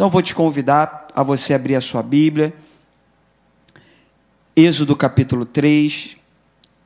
Então 0.00 0.08
vou 0.08 0.22
te 0.22 0.34
convidar 0.34 1.08
a 1.14 1.22
você 1.22 1.52
abrir 1.52 1.74
a 1.74 1.80
sua 1.82 2.02
Bíblia. 2.02 2.54
Êxodo 4.56 4.96
capítulo 4.96 5.44
3. 5.44 6.16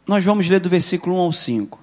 Nós 0.05 0.25
vamos 0.25 0.49
ler 0.49 0.59
do 0.59 0.69
versículo 0.69 1.15
1 1.15 1.21
ao 1.21 1.33
5. 1.33 1.79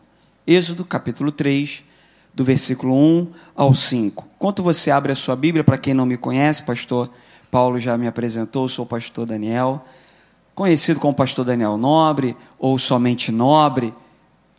Êxodo 0.45 0.83
capítulo 0.83 1.31
3, 1.31 1.85
do 2.33 2.43
versículo 2.43 2.93
1 2.93 3.27
ao 3.55 3.73
5. 3.73 4.27
Enquanto 4.35 4.61
você 4.61 4.91
abre 4.91 5.13
a 5.13 5.15
sua 5.15 5.37
Bíblia, 5.37 5.63
para 5.63 5.77
quem 5.77 5.93
não 5.93 6.05
me 6.05 6.17
conhece, 6.17 6.63
pastor 6.63 7.09
Paulo 7.49 7.79
já 7.79 7.97
me 7.97 8.07
apresentou, 8.07 8.67
sou 8.67 8.83
o 8.83 8.85
pastor 8.85 9.25
Daniel, 9.25 9.85
conhecido 10.53 10.99
como 10.99 11.13
pastor 11.13 11.45
Daniel 11.45 11.77
Nobre, 11.77 12.35
ou 12.59 12.77
somente 12.77 13.31
Nobre, 13.31 13.93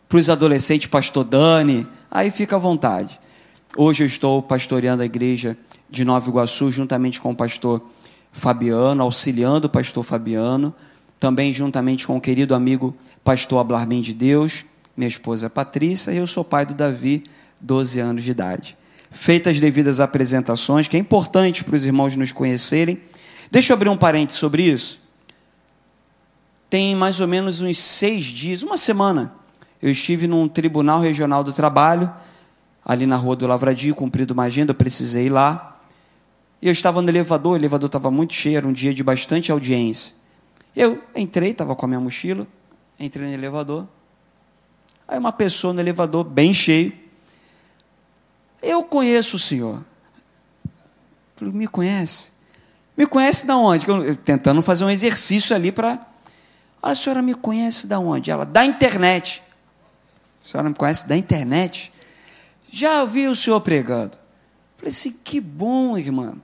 para 0.09 0.17
os 0.17 0.27
adolescentes, 0.27 0.87
pastor 0.87 1.23
Dani, 1.23 1.85
aí 2.09 2.31
fica 2.31 2.55
à 2.55 2.59
vontade. 2.59 3.19
Hoje 3.77 4.03
eu 4.03 4.07
estou 4.07 4.41
pastoreando 4.41 5.03
a 5.03 5.05
igreja 5.05 5.55
de 5.89 6.03
Nova 6.03 6.29
Iguaçu, 6.29 6.71
juntamente 6.71 7.21
com 7.21 7.31
o 7.31 7.35
pastor 7.35 7.81
Fabiano, 8.31 9.03
auxiliando 9.03 9.67
o 9.67 9.69
pastor 9.69 10.03
Fabiano, 10.03 10.73
também 11.19 11.53
juntamente 11.53 12.05
com 12.07 12.17
o 12.17 12.21
querido 12.21 12.55
amigo 12.55 12.95
pastor 13.23 13.59
Ablarmin 13.59 14.01
de 14.01 14.13
Deus, 14.13 14.65
minha 14.97 15.07
esposa 15.07 15.49
Patrícia, 15.49 16.11
e 16.11 16.17
eu 16.17 16.27
sou 16.27 16.43
pai 16.43 16.65
do 16.65 16.73
Davi, 16.73 17.23
12 17.61 17.99
anos 17.99 18.23
de 18.23 18.31
idade. 18.31 18.77
Feitas 19.09 19.55
as 19.55 19.61
devidas 19.61 19.99
apresentações, 19.99 20.87
que 20.87 20.97
é 20.97 20.99
importante 20.99 21.63
para 21.63 21.75
os 21.75 21.85
irmãos 21.85 22.15
nos 22.15 22.31
conhecerem, 22.31 22.99
deixa 23.51 23.71
eu 23.71 23.75
abrir 23.75 23.89
um 23.89 23.97
parênteses 23.97 24.39
sobre 24.39 24.63
isso. 24.63 24.99
Tem 26.69 26.95
mais 26.95 27.19
ou 27.19 27.27
menos 27.27 27.61
uns 27.61 27.77
seis 27.77 28.25
dias, 28.25 28.63
uma 28.63 28.77
semana, 28.77 29.31
eu 29.81 29.91
estive 29.91 30.27
num 30.27 30.47
tribunal 30.47 30.99
regional 30.99 31.43
do 31.43 31.53
trabalho, 31.53 32.11
ali 32.85 33.05
na 33.05 33.15
rua 33.15 33.35
do 33.35 33.45
Lavradio, 33.45 33.93
cumprido 33.93 34.33
uma 34.33 34.43
agenda, 34.43 34.71
eu 34.71 34.75
precisei 34.75 35.27
ir 35.27 35.29
lá. 35.29 35.72
Eu 36.65 36.71
estava 36.71 37.01
no 37.01 37.09
elevador, 37.09 37.51
o 37.51 37.55
elevador 37.57 37.87
estava 37.87 38.09
muito 38.09 38.33
cheio, 38.33 38.55
era 38.55 38.65
um 38.65 38.71
dia 38.71 38.93
de 38.93 39.03
bastante 39.03 39.51
audiência. 39.51 40.13
Eu 40.73 41.03
entrei, 41.13 41.51
estava 41.51 41.75
com 41.75 41.85
a 41.85 41.89
minha 41.89 41.99
mochila, 41.99 42.47
entrei 42.97 43.27
no 43.27 43.33
elevador. 43.33 43.85
Aí 45.05 45.19
uma 45.19 45.33
pessoa 45.33 45.73
no 45.73 45.81
elevador, 45.81 46.23
bem 46.23 46.53
cheio, 46.53 46.93
eu 48.61 48.81
conheço 48.81 49.35
o 49.35 49.39
senhor. 49.39 49.83
Falei, 51.35 51.53
me 51.53 51.67
conhece? 51.67 52.31
Me 52.95 53.05
conhece 53.05 53.45
da 53.45 53.57
onde? 53.57 53.85
Eu, 53.85 54.15
tentando 54.15 54.61
fazer 54.61 54.85
um 54.85 54.89
exercício 54.89 55.53
ali 55.53 55.69
para. 55.69 55.99
a 56.81 56.95
senhora 56.95 57.21
me 57.21 57.33
conhece 57.33 57.87
da 57.87 57.99
onde? 57.99 58.31
Ela, 58.31 58.45
da 58.45 58.63
internet. 58.63 59.43
A 60.41 60.47
senhora 60.47 60.69
me 60.69 60.75
conhece 60.75 61.09
da 61.09 61.17
internet? 61.17 61.91
Já 62.71 63.03
vi 63.03 63.27
o 63.27 63.35
senhor 63.35 63.59
pregando. 63.59 64.17
Falei 64.77 64.91
assim, 64.91 65.11
que 65.11 65.41
bom, 65.41 65.97
irmã. 65.97 66.35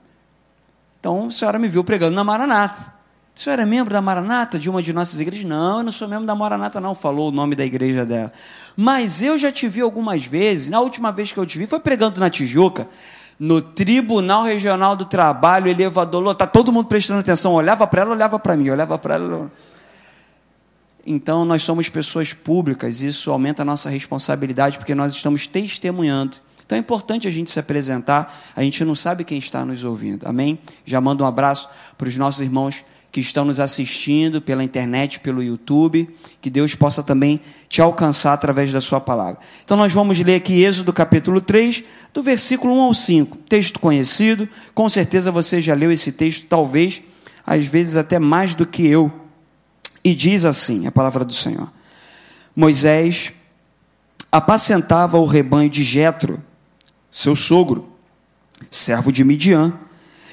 Então 0.99 1.27
a 1.27 1.31
senhora 1.31 1.57
me 1.57 1.67
viu 1.67 1.83
pregando 1.83 2.15
na 2.15 2.23
Maranata. 2.23 2.99
O 3.35 3.39
senhor 3.39 3.57
é 3.57 3.65
membro 3.65 3.93
da 3.93 4.01
Maranata, 4.01 4.59
de 4.59 4.69
uma 4.69 4.83
de 4.83 4.91
nossas 4.91 5.17
igrejas? 5.17 5.45
Não, 5.45 5.77
eu 5.77 5.83
não 5.83 5.93
sou 5.93 6.09
membro 6.09 6.25
da 6.25 6.35
Maranata, 6.35 6.81
não, 6.81 6.93
falou 6.93 7.29
o 7.29 7.31
nome 7.31 7.55
da 7.55 7.65
igreja 7.65 8.05
dela. 8.05 8.33
Mas 8.75 9.21
eu 9.21 9.37
já 9.37 9.49
te 9.49 9.65
vi 9.69 9.79
algumas 9.79 10.25
vezes, 10.25 10.69
na 10.69 10.81
última 10.81 11.09
vez 11.09 11.31
que 11.31 11.37
eu 11.37 11.45
te 11.45 11.57
vi, 11.57 11.65
foi 11.65 11.79
pregando 11.79 12.19
na 12.19 12.29
Tijuca, 12.29 12.85
no 13.39 13.61
Tribunal 13.61 14.43
Regional 14.43 14.93
do 14.97 15.05
Trabalho, 15.05 15.69
elevador, 15.69 16.29
está 16.29 16.45
todo 16.45 16.69
mundo 16.69 16.87
prestando 16.87 17.21
atenção, 17.21 17.53
olhava 17.53 17.87
para 17.87 18.01
ela, 18.01 18.11
olhava 18.11 18.37
para 18.37 18.57
mim, 18.57 18.69
olhava 18.69 18.97
para 18.97 19.15
ela. 19.15 19.49
Então, 21.05 21.45
nós 21.45 21.63
somos 21.63 21.87
pessoas 21.87 22.33
públicas, 22.33 23.01
isso 23.01 23.31
aumenta 23.31 23.61
a 23.61 23.65
nossa 23.65 23.89
responsabilidade, 23.89 24.77
porque 24.77 24.93
nós 24.93 25.13
estamos 25.13 25.47
testemunhando. 25.47 26.35
Então 26.69 26.77
é 26.77 26.79
importante 26.81 27.27
a 27.27 27.31
gente 27.31 27.49
se 27.49 27.59
apresentar, 27.59 28.31
a 28.55 28.61
gente 28.61 28.85
não 28.85 28.93
sabe 28.93 29.23
quem 29.23 29.39
está 29.39 29.65
nos 29.65 29.83
ouvindo, 29.83 30.27
amém? 30.27 30.59
Já 30.85 31.01
mando 31.01 31.23
um 31.23 31.27
abraço 31.27 31.67
para 31.97 32.07
os 32.07 32.15
nossos 32.15 32.41
irmãos 32.41 32.85
que 33.11 33.19
estão 33.19 33.43
nos 33.43 33.59
assistindo 33.59 34.39
pela 34.39 34.63
internet, 34.63 35.19
pelo 35.19 35.41
YouTube, 35.41 36.07
que 36.39 36.47
Deus 36.47 36.75
possa 36.75 37.01
também 37.01 37.41
te 37.67 37.81
alcançar 37.81 38.33
através 38.33 38.71
da 38.71 38.79
sua 38.81 39.01
palavra. 39.01 39.39
Então 39.65 39.75
nós 39.75 39.91
vamos 39.91 40.19
ler 40.19 40.35
aqui 40.35 40.61
Êxodo 40.61 40.93
capítulo 40.93 41.41
3, 41.41 41.83
do 42.13 42.21
versículo 42.21 42.75
1 42.75 42.81
ao 42.81 42.93
5. 42.93 43.37
Texto 43.49 43.79
conhecido, 43.79 44.47
com 44.75 44.87
certeza 44.87 45.31
você 45.31 45.59
já 45.59 45.73
leu 45.73 45.91
esse 45.91 46.11
texto, 46.11 46.45
talvez, 46.45 47.01
às 47.47 47.65
vezes 47.65 47.97
até 47.97 48.19
mais 48.19 48.53
do 48.53 48.67
que 48.67 48.85
eu. 48.85 49.11
E 50.03 50.13
diz 50.13 50.45
assim, 50.45 50.85
a 50.85 50.91
palavra 50.91 51.25
do 51.25 51.33
Senhor. 51.33 51.67
Moisés 52.55 53.33
apacentava 54.31 55.17
o 55.17 55.25
rebanho 55.25 55.67
de 55.67 55.83
Jetro, 55.83 56.47
seu 57.11 57.35
sogro, 57.35 57.89
servo 58.69 59.11
de 59.11 59.23
Midian, 59.23 59.73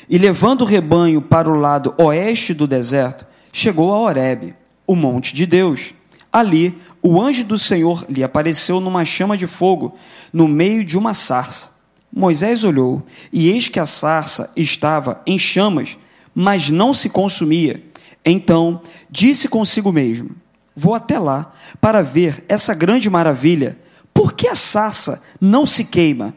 e 0.09 0.19
levando 0.19 0.63
o 0.63 0.67
rebanho 0.67 1.21
para 1.21 1.51
o 1.51 1.59
lado 1.59 1.95
oeste 1.99 2.55
do 2.55 2.67
deserto, 2.67 3.27
chegou 3.53 3.93
a 3.93 3.99
Horebe, 3.99 4.55
o 4.87 4.95
monte 4.95 5.35
de 5.35 5.47
Deus. 5.47 5.95
Ali, 6.33 6.79
o 7.03 7.21
anjo 7.21 7.45
do 7.45 7.59
Senhor 7.59 8.05
lhe 8.09 8.23
apareceu 8.23 8.81
numa 8.81 9.05
chama 9.05 9.37
de 9.37 9.47
fogo, 9.47 9.97
no 10.33 10.47
meio 10.47 10.85
de 10.85 10.99
uma 10.99 11.15
sarça. 11.15 11.71
Moisés 12.13 12.63
olhou, 12.65 13.03
e 13.33 13.49
eis 13.49 13.69
que 13.69 13.81
a 13.81 13.87
sarça 13.87 14.53
estava 14.57 15.21
em 15.27 15.39
chamas, 15.39 15.99
mas 16.35 16.71
não 16.71 16.93
se 16.95 17.09
consumia. 17.09 17.83
Então 18.25 18.81
disse 19.11 19.49
consigo 19.49 19.93
mesmo: 19.93 20.31
Vou 20.75 20.95
até 20.95 21.19
lá 21.19 21.53
para 21.81 22.03
ver 22.03 22.45
essa 22.49 22.75
grande 22.75 23.09
maravilha. 23.09 23.79
Por 24.13 24.35
que 24.35 24.49
a 24.49 24.55
sarça 24.55 25.23
não 25.41 25.67
se 25.67 25.85
queima? 25.85 26.35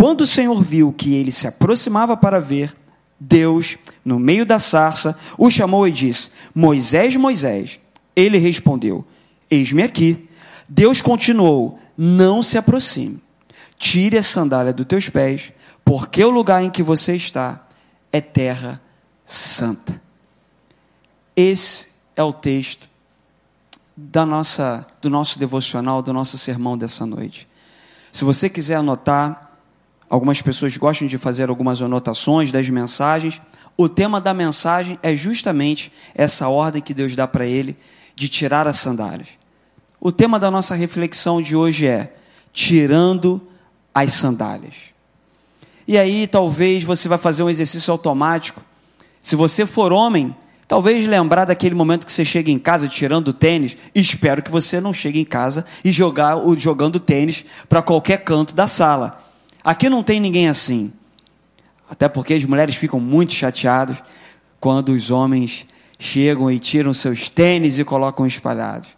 Quando 0.00 0.22
o 0.22 0.26
Senhor 0.26 0.62
viu 0.62 0.94
que 0.94 1.14
ele 1.14 1.30
se 1.30 1.46
aproximava 1.46 2.16
para 2.16 2.40
ver, 2.40 2.74
Deus, 3.20 3.76
no 4.02 4.18
meio 4.18 4.46
da 4.46 4.58
sarça, 4.58 5.14
o 5.36 5.50
chamou 5.50 5.86
e 5.86 5.92
disse: 5.92 6.30
Moisés, 6.54 7.18
Moisés. 7.18 7.78
Ele 8.16 8.38
respondeu: 8.38 9.04
Eis-me 9.50 9.82
aqui. 9.82 10.26
Deus 10.66 11.02
continuou: 11.02 11.78
Não 11.98 12.42
se 12.42 12.56
aproxime. 12.56 13.22
Tire 13.76 14.16
a 14.16 14.22
sandália 14.22 14.72
dos 14.72 14.86
teus 14.86 15.10
pés, 15.10 15.52
porque 15.84 16.24
o 16.24 16.30
lugar 16.30 16.64
em 16.64 16.70
que 16.70 16.82
você 16.82 17.14
está 17.14 17.68
é 18.10 18.22
terra 18.22 18.80
santa. 19.26 20.00
Esse 21.36 21.88
é 22.16 22.22
o 22.22 22.32
texto 22.32 22.88
da 23.94 24.24
nossa, 24.24 24.86
do 25.02 25.10
nosso 25.10 25.38
devocional, 25.38 26.00
do 26.00 26.14
nosso 26.14 26.38
sermão 26.38 26.78
dessa 26.78 27.04
noite. 27.04 27.46
Se 28.10 28.24
você 28.24 28.48
quiser 28.48 28.76
anotar, 28.76 29.49
Algumas 30.10 30.42
pessoas 30.42 30.76
gostam 30.76 31.06
de 31.06 31.16
fazer 31.16 31.48
algumas 31.48 31.80
anotações 31.80 32.50
das 32.50 32.68
mensagens. 32.68 33.40
O 33.76 33.88
tema 33.88 34.20
da 34.20 34.34
mensagem 34.34 34.98
é 35.04 35.14
justamente 35.14 35.92
essa 36.12 36.48
ordem 36.48 36.82
que 36.82 36.92
Deus 36.92 37.14
dá 37.14 37.28
para 37.28 37.46
ele 37.46 37.76
de 38.16 38.28
tirar 38.28 38.66
as 38.66 38.78
sandálias. 38.78 39.28
O 40.00 40.10
tema 40.10 40.40
da 40.40 40.50
nossa 40.50 40.74
reflexão 40.74 41.40
de 41.40 41.54
hoje 41.54 41.86
é 41.86 42.12
tirando 42.52 43.40
as 43.94 44.12
sandálias. 44.12 44.74
E 45.86 45.96
aí, 45.96 46.26
talvez 46.26 46.82
você 46.82 47.08
vai 47.08 47.18
fazer 47.18 47.44
um 47.44 47.50
exercício 47.50 47.92
automático. 47.92 48.60
Se 49.22 49.36
você 49.36 49.64
for 49.64 49.92
homem, 49.92 50.34
talvez 50.66 51.06
lembrar 51.06 51.44
daquele 51.44 51.74
momento 51.74 52.04
que 52.04 52.12
você 52.12 52.24
chega 52.24 52.50
em 52.50 52.58
casa 52.58 52.88
tirando 52.88 53.28
o 53.28 53.32
tênis. 53.32 53.76
Espero 53.94 54.42
que 54.42 54.50
você 54.50 54.80
não 54.80 54.92
chegue 54.92 55.20
em 55.20 55.24
casa 55.24 55.64
e 55.84 55.92
jogar 55.92 56.36
jogando 56.56 56.98
tênis 56.98 57.44
para 57.68 57.80
qualquer 57.80 58.24
canto 58.24 58.56
da 58.56 58.66
sala. 58.66 59.29
Aqui 59.64 59.88
não 59.88 60.02
tem 60.02 60.20
ninguém 60.20 60.48
assim. 60.48 60.92
Até 61.88 62.08
porque 62.08 62.34
as 62.34 62.44
mulheres 62.44 62.76
ficam 62.76 63.00
muito 63.00 63.32
chateadas 63.32 63.98
quando 64.60 64.90
os 64.90 65.10
homens 65.10 65.66
chegam 65.98 66.50
e 66.50 66.58
tiram 66.58 66.94
seus 66.94 67.28
tênis 67.28 67.78
e 67.78 67.84
colocam 67.84 68.26
espalhados. 68.26 68.88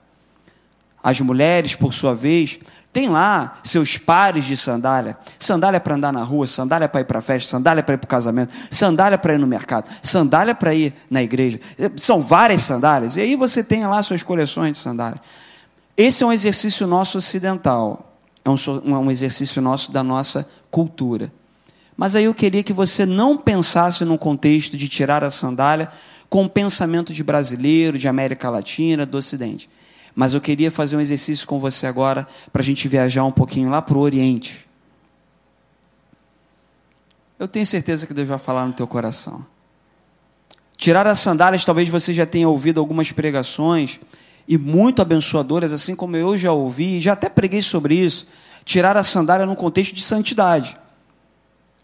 As 1.03 1.21
mulheres, 1.21 1.75
por 1.75 1.93
sua 1.93 2.15
vez, 2.15 2.61
têm 2.93 3.09
lá 3.09 3.59
seus 3.65 3.99
pares 3.99 4.45
de 4.45 4.57
sandália. 4.57 5.17
Sandália 5.39 5.81
para 5.81 5.97
andar 5.97 6.13
na 6.13 6.23
rua, 6.23 6.47
sandália 6.47 6.89
para 6.89 7.01
ir 7.01 7.05
para 7.05 7.21
festa, 7.21 7.51
sandália 7.51 7.83
para 7.83 7.95
ir 7.95 7.99
para 7.99 8.07
o 8.07 8.09
casamento, 8.09 8.53
sandália 8.71 9.19
para 9.19 9.35
ir 9.35 9.39
no 9.39 9.47
mercado, 9.47 9.91
sandália 10.01 10.55
para 10.55 10.75
ir 10.75 10.95
na 11.11 11.23
igreja. 11.23 11.59
São 11.97 12.21
várias 12.21 12.63
sandálias. 12.63 13.17
E 13.17 13.23
aí 13.23 13.35
você 13.35 13.65
tem 13.65 13.85
lá 13.87 14.01
suas 14.03 14.23
coleções 14.23 14.73
de 14.73 14.79
sandálias. 14.79 15.21
Esse 15.97 16.23
é 16.23 16.27
um 16.27 16.33
exercício 16.33 16.87
nosso 16.87 17.19
ocidental 17.19 18.12
é 18.45 18.51
um, 18.51 18.57
um 18.85 19.11
exercício 19.11 19.63
nosso 19.63 19.93
da 19.93 20.03
nossa 20.03 20.49
cultura. 20.71 21.33
Mas 21.97 22.17
aí 22.17 22.25
eu 22.25 22.35
queria 22.35 22.63
que 22.63 22.73
você 22.73 23.07
não 23.07 23.37
pensasse 23.37 24.05
num 24.05 24.17
contexto 24.17 24.77
de 24.77 24.89
tirar 24.89 25.23
a 25.23 25.31
sandália 25.31 25.91
com 26.29 26.45
o 26.45 26.49
pensamento 26.49 27.13
de 27.13 27.23
brasileiro, 27.23 27.99
de 27.99 28.09
América 28.09 28.49
Latina, 28.49 29.05
do 29.05 29.19
Ocidente. 29.19 29.69
Mas 30.15 30.35
eu 30.35 30.41
queria 30.41 30.71
fazer 30.71 30.97
um 30.97 31.01
exercício 31.01 31.47
com 31.47 31.59
você 31.59 31.87
agora 31.87 32.27
para 32.53 32.63
a 32.63 32.65
gente 32.65 32.89
viajar 32.89 33.25
um 33.25 33.33
pouquinho 33.33 33.71
lá 33.71 33.81
para 33.81 33.97
o 33.97 34.01
Oriente. 34.01 34.67
Eu 37.39 37.49
tenho 37.49 37.67
certeza 37.67 38.07
que 38.07 38.15
Deus 38.15 38.29
vai 38.29 38.39
falar 38.39 38.67
no 38.67 38.73
teu 38.73 38.87
coração. 38.87 39.45
Tirar 40.77 41.07
as 41.07 41.19
sandálias, 41.19 41.65
talvez 41.65 41.89
você 41.89 42.13
já 42.13 42.27
tenha 42.27 42.49
ouvido 42.49 42.81
algumas 42.81 43.13
pregações 43.13 44.01
e 44.47 44.59
muito 44.59 45.01
abençoadoras, 45.01 45.73
assim 45.73 45.95
como 45.95 46.17
eu 46.17 46.37
já 46.37 46.53
ouvi, 46.53 47.01
já 47.01 47.13
até 47.13 47.29
preguei 47.29 47.63
sobre 47.63 47.95
isso, 47.95 48.27
tirar 48.65 48.97
a 48.97 49.05
sandália 49.05 49.47
num 49.47 49.55
contexto 49.55 49.95
de 49.95 50.03
santidade, 50.03 50.77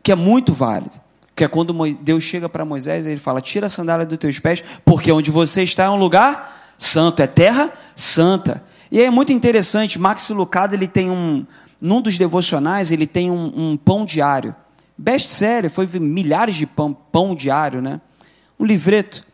que 0.03 0.13
é 0.13 0.15
muito 0.15 0.53
válido. 0.53 1.01
Que 1.35 1.45
é 1.45 1.49
quando 1.49 1.73
Deus 2.01 2.25
chega 2.25 2.49
para 2.49 2.65
Moisés 2.65 3.07
e 3.07 3.11
ele 3.11 3.21
fala: 3.21 3.41
Tira 3.41 3.69
a 3.69 3.71
sandália 3.71 4.05
dos 4.05 4.19
teus 4.19 4.41
pés, 4.41 4.65
porque 4.85 5.13
onde 5.13 5.31
você 5.31 5.63
está 5.63 5.85
é 5.85 5.89
um 5.89 5.97
lugar 5.97 6.75
santo, 6.77 7.23
é 7.23 7.29
terra 7.29 7.73
santa. 7.95 8.65
E 8.91 9.01
é 9.01 9.09
muito 9.09 9.33
interessante, 9.33 10.01
Max 10.01 10.31
Lucado 10.31 10.75
ele 10.75 10.89
tem 10.89 11.11
um, 11.11 11.47
num 11.81 12.01
dos 12.01 12.19
devocionais 12.19 12.91
ele 12.91 13.07
tem 13.07 13.31
um, 13.31 13.53
um 13.55 13.77
pão 13.77 14.05
diário, 14.05 14.55
best-seller, 14.97 15.71
foi 15.71 15.87
milhares 15.87 16.57
de 16.57 16.67
pão, 16.67 16.93
pão 16.93 17.35
diário, 17.35 17.81
né? 17.81 18.01
Um 18.59 18.65
livreto, 18.65 19.25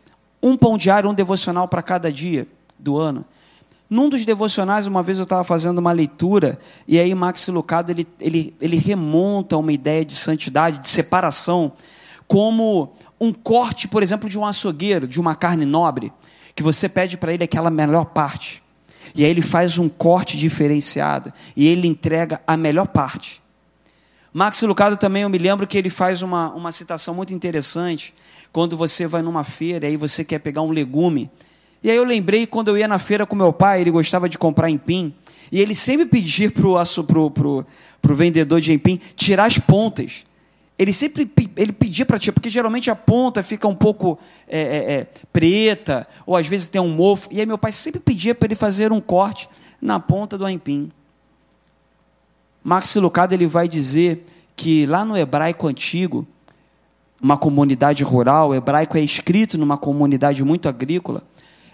um 0.43 0.55
pão 0.55 0.77
diário, 0.77 1.09
um 1.09 1.13
devocional 1.13 1.67
para 1.67 1.81
cada 1.81 2.11
dia 2.11 2.47
do 2.77 2.97
ano. 2.97 3.25
Num 3.89 4.09
dos 4.09 4.25
devocionais, 4.25 4.87
uma 4.87 5.03
vez 5.03 5.19
eu 5.19 5.23
estava 5.23 5.43
fazendo 5.43 5.77
uma 5.77 5.91
leitura, 5.91 6.57
e 6.87 6.99
aí 6.99 7.13
Max 7.13 7.47
Lucado 7.49 7.91
ele, 7.91 8.07
ele, 8.19 8.55
ele 8.59 8.77
remonta 8.77 9.57
uma 9.57 9.71
ideia 9.71 10.03
de 10.03 10.13
santidade, 10.13 10.79
de 10.79 10.89
separação, 10.89 11.71
como 12.27 12.93
um 13.21 13.31
corte, 13.31 13.87
por 13.87 14.01
exemplo, 14.01 14.27
de 14.27 14.39
um 14.39 14.45
açougueiro, 14.45 15.07
de 15.07 15.19
uma 15.19 15.35
carne 15.35 15.65
nobre, 15.65 16.11
que 16.55 16.63
você 16.63 16.89
pede 16.89 17.15
para 17.15 17.31
ele 17.33 17.43
aquela 17.43 17.69
melhor 17.69 18.05
parte. 18.05 18.63
E 19.13 19.23
aí 19.23 19.29
ele 19.29 19.43
faz 19.43 19.77
um 19.77 19.87
corte 19.87 20.35
diferenciado, 20.35 21.31
e 21.55 21.67
ele 21.67 21.87
entrega 21.87 22.41
a 22.47 22.57
melhor 22.57 22.87
parte. 22.87 23.41
Max 24.33 24.61
Lucado 24.63 24.97
também, 24.97 25.23
eu 25.23 25.29
me 25.29 25.37
lembro 25.37 25.65
que 25.67 25.77
ele 25.77 25.89
faz 25.89 26.21
uma, 26.21 26.51
uma 26.53 26.71
citação 26.71 27.13
muito 27.13 27.33
interessante, 27.33 28.13
quando 28.51 28.75
você 28.75 29.05
vai 29.05 29.21
numa 29.21 29.43
feira 29.43 29.85
e 29.85 29.89
aí 29.91 29.97
você 29.97 30.23
quer 30.23 30.39
pegar 30.39 30.61
um 30.61 30.71
legume, 30.71 31.29
e 31.85 31.91
aí 31.91 31.97
eu 31.97 32.03
lembrei 32.03 32.47
quando 32.47 32.69
eu 32.69 32.77
ia 32.79 32.87
na 32.87 32.97
feira 32.97 33.27
com 33.27 33.35
meu 33.35 33.53
pai, 33.53 33.79
ele 33.79 33.91
gostava 33.91 34.27
de 34.27 34.39
comprar 34.39 34.71
empim, 34.71 35.13
e 35.51 35.61
ele 35.61 35.75
sempre 35.75 36.07
pedia 36.07 36.49
para 36.49 36.67
o 36.67 37.03
pro, 37.03 37.29
pro, 37.29 37.65
pro 38.01 38.15
vendedor 38.15 38.59
de 38.59 38.73
empim 38.73 38.99
tirar 39.15 39.45
as 39.45 39.59
pontas. 39.59 40.25
Ele 40.79 40.91
sempre 40.91 41.29
ele 41.55 41.71
pedia 41.71 42.03
para 42.03 42.17
tirar, 42.17 42.33
porque 42.33 42.49
geralmente 42.49 42.89
a 42.89 42.95
ponta 42.95 43.43
fica 43.43 43.67
um 43.67 43.75
pouco 43.75 44.17
é, 44.47 44.59
é, 44.59 44.93
é, 44.93 45.07
preta, 45.31 46.07
ou 46.25 46.35
às 46.35 46.47
vezes 46.47 46.69
tem 46.69 46.81
um 46.81 46.89
mofo. 46.89 47.29
E 47.31 47.39
aí 47.39 47.45
meu 47.45 47.55
pai 47.55 47.71
sempre 47.71 47.99
pedia 47.99 48.33
para 48.33 48.47
ele 48.47 48.55
fazer 48.55 48.91
um 48.91 48.99
corte 48.99 49.47
na 49.79 49.99
ponta 49.99 50.39
do 50.39 50.49
empim. 50.49 50.91
Max 52.63 52.95
Lucado 52.95 53.35
ele 53.35 53.45
vai 53.45 53.67
dizer 53.67 54.25
que 54.55 54.87
lá 54.87 55.05
no 55.05 55.15
hebraico 55.15 55.67
antigo, 55.67 56.27
uma 57.21 57.37
comunidade 57.37 58.03
rural, 58.03 58.49
o 58.49 58.55
hebraico 58.55 58.97
é 58.97 59.01
escrito 59.01 59.55
numa 59.55 59.77
comunidade 59.77 60.43
muito 60.43 60.67
agrícola, 60.67 61.21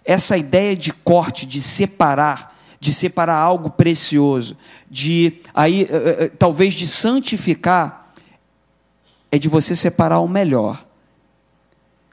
essa 0.06 0.38
ideia 0.38 0.76
de 0.76 0.92
corte, 0.92 1.46
de 1.46 1.62
separar, 1.62 2.58
de 2.80 2.94
separar 2.94 3.38
algo 3.38 3.70
precioso, 3.70 4.58
de 4.90 5.42
aí 5.54 5.84
eh, 5.84 5.88
eh, 5.92 6.26
eh, 6.26 6.30
talvez 6.30 6.74
de 6.74 6.88
santificar, 6.88 8.12
é 9.32 9.38
de 9.38 9.48
você 9.48 9.76
separar 9.76 10.20
o 10.20 10.28
melhor. 10.28 10.86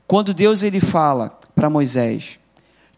Quando 0.07 0.33
Deus 0.33 0.63
ele 0.63 0.81
fala 0.81 1.39
para 1.55 1.69
Moisés, 1.69 2.39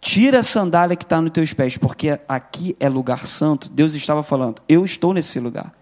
tira 0.00 0.40
a 0.40 0.42
sandália 0.42 0.96
que 0.96 1.04
está 1.04 1.20
nos 1.20 1.30
teus 1.30 1.52
pés, 1.52 1.76
porque 1.76 2.18
aqui 2.28 2.76
é 2.78 2.88
lugar 2.88 3.26
santo. 3.26 3.70
Deus 3.70 3.94
estava 3.94 4.22
falando, 4.22 4.60
eu 4.68 4.84
estou 4.84 5.14
nesse 5.14 5.40
lugar. 5.40 5.72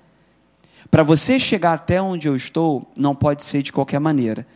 Para 0.91 1.03
você 1.03 1.39
chegar 1.39 1.75
até 1.75 2.01
onde 2.01 2.29
eu 2.29 2.37
estou, 2.37 2.83
não 2.97 3.15
pode 3.15 3.45
ser 3.45 3.63
de 3.63 3.73
qualquer 3.73 3.99
maneira. 3.99 4.47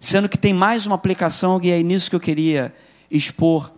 Sendo 0.00 0.28
que 0.28 0.38
tem 0.38 0.52
mais 0.52 0.86
uma 0.86 0.96
aplicação, 0.96 1.60
e 1.62 1.70
é 1.70 1.80
nisso 1.82 2.10
que 2.10 2.16
eu 2.16 2.20
queria 2.20 2.74
expor 3.12 3.70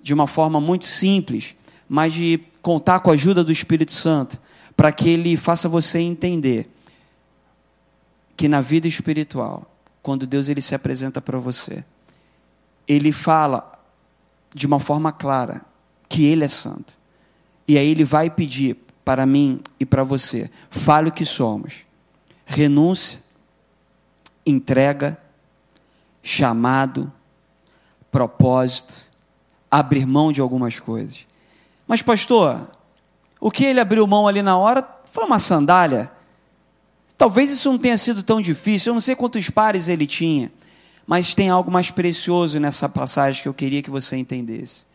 de 0.00 0.14
uma 0.14 0.26
forma 0.26 0.60
muito 0.60 0.86
simples, 0.86 1.54
mas 1.88 2.14
de 2.14 2.40
contar 2.62 3.00
com 3.00 3.10
a 3.10 3.14
ajuda 3.14 3.44
do 3.44 3.52
Espírito 3.52 3.92
Santo, 3.92 4.40
para 4.76 4.90
que 4.90 5.08
ele 5.08 5.36
faça 5.36 5.68
você 5.68 5.98
entender 5.98 6.70
que 8.36 8.48
na 8.48 8.60
vida 8.60 8.88
espiritual, 8.88 9.70
quando 10.02 10.26
Deus 10.26 10.48
ele 10.48 10.62
se 10.62 10.74
apresenta 10.74 11.20
para 11.20 11.38
você, 11.38 11.84
ele 12.86 13.12
fala 13.12 13.72
de 14.54 14.66
uma 14.66 14.80
forma 14.80 15.12
clara 15.12 15.62
que 16.08 16.24
ele 16.24 16.44
é 16.44 16.48
santo. 16.48 16.96
E 17.66 17.76
aí 17.76 17.88
ele 17.88 18.04
vai 18.04 18.30
pedir 18.30 18.76
para 19.04 19.26
mim 19.26 19.60
e 19.78 19.84
para 19.84 20.04
você, 20.04 20.50
fale 20.70 21.08
o 21.08 21.12
que 21.12 21.26
somos. 21.26 21.84
Renúncia, 22.46 23.18
entrega, 24.46 25.20
chamado, 26.22 27.12
propósito, 28.10 29.10
abrir 29.70 30.06
mão 30.06 30.32
de 30.32 30.40
algumas 30.40 30.80
coisas. 30.80 31.26
Mas, 31.86 32.02
pastor, 32.02 32.68
o 33.40 33.50
que 33.50 33.64
ele 33.64 33.80
abriu 33.80 34.06
mão 34.06 34.26
ali 34.26 34.42
na 34.42 34.56
hora 34.56 34.86
foi 35.06 35.24
uma 35.24 35.38
sandália. 35.38 36.10
Talvez 37.16 37.50
isso 37.50 37.70
não 37.70 37.78
tenha 37.78 37.98
sido 37.98 38.22
tão 38.22 38.40
difícil, 38.40 38.90
eu 38.90 38.94
não 38.94 39.00
sei 39.00 39.16
quantos 39.16 39.50
pares 39.50 39.88
ele 39.88 40.06
tinha, 40.06 40.52
mas 41.06 41.34
tem 41.34 41.48
algo 41.48 41.70
mais 41.70 41.90
precioso 41.90 42.60
nessa 42.60 42.88
passagem 42.88 43.42
que 43.42 43.48
eu 43.48 43.54
queria 43.54 43.82
que 43.82 43.90
você 43.90 44.16
entendesse. 44.16 44.86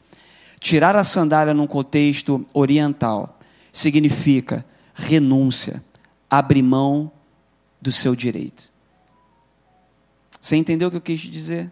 Tirar 0.60 0.96
a 0.96 1.04
sandália 1.04 1.54
num 1.54 1.68
contexto 1.68 2.46
oriental 2.54 3.38
significa 3.72 4.66
renúncia, 4.94 5.84
abrir 6.30 6.62
mão 6.62 7.12
do 7.82 7.92
seu 7.92 8.16
direito. 8.16 8.72
Você 10.42 10.56
entendeu 10.56 10.88
o 10.88 10.92
que 10.92 10.98
eu 10.98 11.02
quis 11.02 11.20
dizer? 11.20 11.72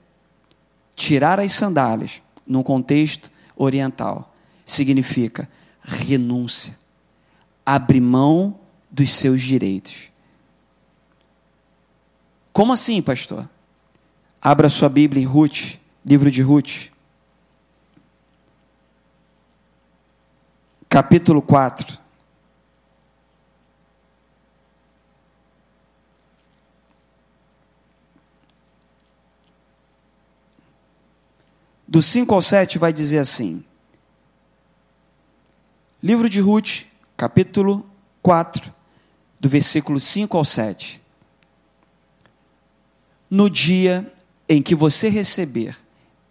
Tirar 0.95 1.39
as 1.39 1.53
sandálias, 1.53 2.21
num 2.45 2.63
contexto 2.63 3.29
oriental, 3.55 4.33
significa 4.65 5.49
renúncia, 5.81 6.77
abrir 7.65 8.01
mão 8.01 8.59
dos 8.89 9.11
seus 9.11 9.41
direitos. 9.41 10.09
Como 12.51 12.73
assim, 12.73 13.01
pastor? 13.01 13.49
Abra 14.41 14.69
sua 14.69 14.89
Bíblia 14.89 15.21
em 15.21 15.25
Ruth, 15.25 15.77
livro 16.05 16.29
de 16.29 16.41
Ruth. 16.41 16.89
Capítulo 20.89 21.41
4. 21.41 22.00
Do 31.91 32.01
5 32.01 32.33
ao 32.33 32.41
7 32.41 32.79
vai 32.79 32.93
dizer 32.93 33.17
assim: 33.17 33.65
Livro 36.01 36.29
de 36.29 36.39
Ruth, 36.39 36.85
capítulo 37.17 37.85
4, 38.21 38.73
do 39.37 39.49
versículo 39.49 39.99
5 39.99 40.37
ao 40.37 40.45
7. 40.45 41.01
No 43.29 43.49
dia 43.49 44.09
em 44.47 44.61
que 44.61 44.73
você 44.73 45.09
receber 45.09 45.77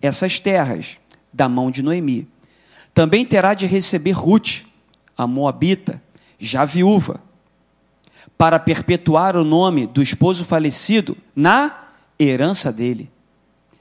essas 0.01 0.41
terras 0.41 0.97
da 1.31 1.47
mão 1.47 1.71
de 1.71 1.83
Noemi, 1.83 2.27
também 2.95 3.27
terá 3.27 3.53
de 3.53 3.67
receber 3.67 4.13
Ruth, 4.13 4.63
a 5.15 5.27
Moabita, 5.27 6.03
já 6.39 6.65
viúva, 6.65 7.21
para 8.39 8.59
perpetuar 8.59 9.37
o 9.37 9.45
nome 9.45 9.87
do 9.87 10.03
esposo 10.03 10.43
falecido 10.43 11.19
na 11.37 11.85
herança 12.19 12.73
dele. 12.73 13.11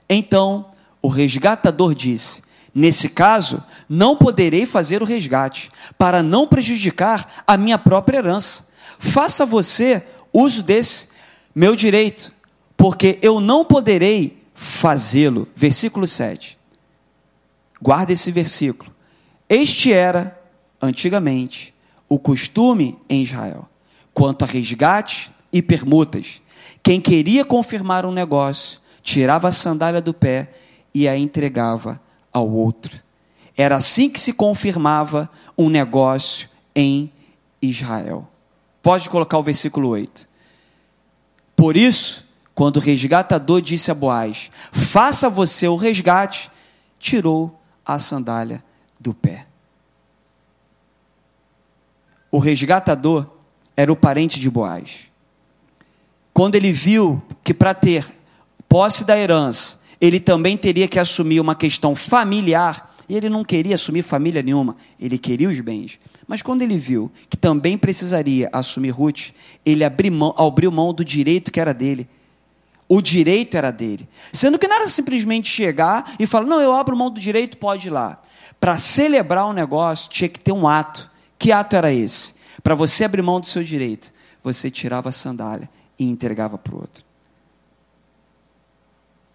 Então 0.10 0.69
o 1.02 1.08
resgatador 1.08 1.96
disse: 1.96 2.44
Nesse 2.74 3.10
caso, 3.10 3.64
não 3.88 4.16
poderei 4.16 4.66
fazer 4.66 5.02
o 5.02 5.06
resgate, 5.06 5.72
para 5.98 6.22
não 6.22 6.48
prejudicar 6.48 7.44
a 7.46 7.58
minha 7.58 7.78
própria 7.78 8.18
herança. 8.18 8.68
Faça 9.00 9.46
você 9.46 10.04
uso 10.32 10.62
desse 10.64 11.10
meu 11.54 11.76
direito, 11.76 12.32
porque 12.78 13.18
eu 13.22 13.40
não 13.40 13.66
poderei 13.66 14.44
fazê-lo. 14.54 15.48
Versículo 15.56 16.06
7. 16.06 16.58
Guarda 17.82 18.14
esse 18.14 18.32
versículo. 18.32 18.92
Este 19.48 19.92
era, 19.92 20.40
antigamente, 20.82 21.74
o 22.08 22.20
costume 22.20 23.00
em 23.10 23.24
Israel, 23.24 23.68
quanto 24.14 24.44
a 24.44 24.48
resgate 24.48 25.32
e 25.52 25.62
permutas. 25.62 26.42
Quem 26.84 27.02
queria 27.02 27.44
confirmar 27.44 28.06
um 28.06 28.12
negócio, 28.12 28.80
tirava 29.02 29.48
a 29.48 29.52
sandália 29.52 30.02
do 30.02 30.14
pé 30.14 30.50
e 31.00 31.08
a 31.08 31.18
entregava 31.18 31.98
ao 32.30 32.50
outro. 32.52 33.02
Era 33.56 33.78
assim 33.78 34.10
que 34.10 34.20
se 34.20 34.34
confirmava 34.34 35.30
um 35.58 35.70
negócio 35.70 36.50
em 36.76 37.10
Israel. 37.62 38.28
Pode 38.84 39.10
colocar 39.10 39.38
o 39.38 39.44
versículo 39.44 39.88
8. 39.88 40.28
Por 41.56 41.78
isso, 41.78 42.28
quando 42.54 42.78
o 42.78 42.82
resgatador 42.82 43.62
disse 43.62 43.90
a 43.90 43.94
Boaz: 43.94 44.52
Faça 44.74 45.30
você 45.30 45.70
o 45.70 45.78
resgate, 45.78 46.52
tirou 47.00 47.58
a 47.86 47.98
sandália 47.98 48.62
do 49.00 49.14
pé. 49.14 49.48
O 52.30 52.40
resgatador 52.40 53.26
era 53.76 53.90
o 53.90 53.96
parente 53.96 54.38
de 54.38 54.50
Boaz. 54.50 55.08
Quando 56.34 56.56
ele 56.56 56.74
viu 56.74 57.24
que 57.42 57.54
para 57.54 57.74
ter 57.74 58.06
posse 58.68 59.06
da 59.06 59.18
herança, 59.18 59.79
ele 60.00 60.20
também 60.20 60.56
teria 60.56 60.88
que 60.88 61.00
assumir 61.00 61.40
uma 61.40 61.56
questão 61.56 61.96
familiar. 61.96 62.96
E 63.08 63.16
ele 63.16 63.28
não 63.28 63.44
queria 63.44 63.74
assumir 63.74 64.04
família 64.04 64.44
nenhuma, 64.44 64.78
ele 65.00 65.18
queria 65.18 65.50
os 65.50 65.60
bens. 65.60 66.00
Mas 66.28 66.44
quando 66.44 66.62
ele 66.62 66.78
viu 66.78 67.12
que 67.28 67.36
também 67.36 67.76
precisaria 67.76 68.48
assumir 68.54 68.92
Ruth, 68.92 69.32
ele 69.66 69.84
abriu 69.84 70.14
mão, 70.14 70.36
abriu 70.38 70.72
mão 70.72 70.94
do 70.94 71.04
direito 71.04 71.52
que 71.52 71.60
era 71.60 71.74
dele. 71.74 72.08
O 72.88 73.02
direito 73.02 73.58
era 73.58 73.72
dele. 73.72 74.08
Sendo 74.32 74.60
que 74.60 74.68
não 74.68 74.76
era 74.76 74.88
simplesmente 74.88 75.50
chegar 75.50 76.14
e 76.20 76.28
falar: 76.28 76.46
não, 76.46 76.62
eu 76.62 76.72
abro 76.74 76.96
mão 76.96 77.10
do 77.10 77.20
direito, 77.20 77.58
pode 77.58 77.88
ir 77.88 77.92
lá. 77.92 78.22
Para 78.60 78.78
celebrar 78.78 79.46
o 79.46 79.50
um 79.50 79.54
negócio, 79.54 80.12
tinha 80.12 80.30
que 80.30 80.40
ter 80.40 80.52
um 80.52 80.68
ato. 80.68 81.10
Que 81.40 81.52
ato 81.52 81.76
era 81.76 81.92
esse? 81.92 82.36
Para 82.62 82.76
você 82.76 83.06
abrir 83.06 83.24
mão 83.24 83.40
do 83.40 83.48
seu 83.48 83.64
direito, 83.64 84.14
você 84.44 84.70
tirava 84.70 85.10
a 85.10 85.12
sandália 85.12 85.68
e 85.98 86.04
entregava 86.04 86.58
para 86.58 86.76
o 86.76 86.82
outro. 86.82 87.09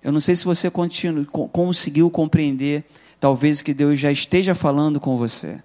Eu 0.04 0.12
não 0.12 0.20
sei 0.20 0.37
se 0.37 0.44
você 0.44 0.70
conseguiu 1.50 2.11
compreender, 2.11 2.84
talvez 3.18 3.62
que 3.62 3.73
Deus 3.73 3.99
já 3.99 4.12
esteja 4.12 4.54
falando 4.54 5.00
com 5.00 5.16
você. 5.16 5.62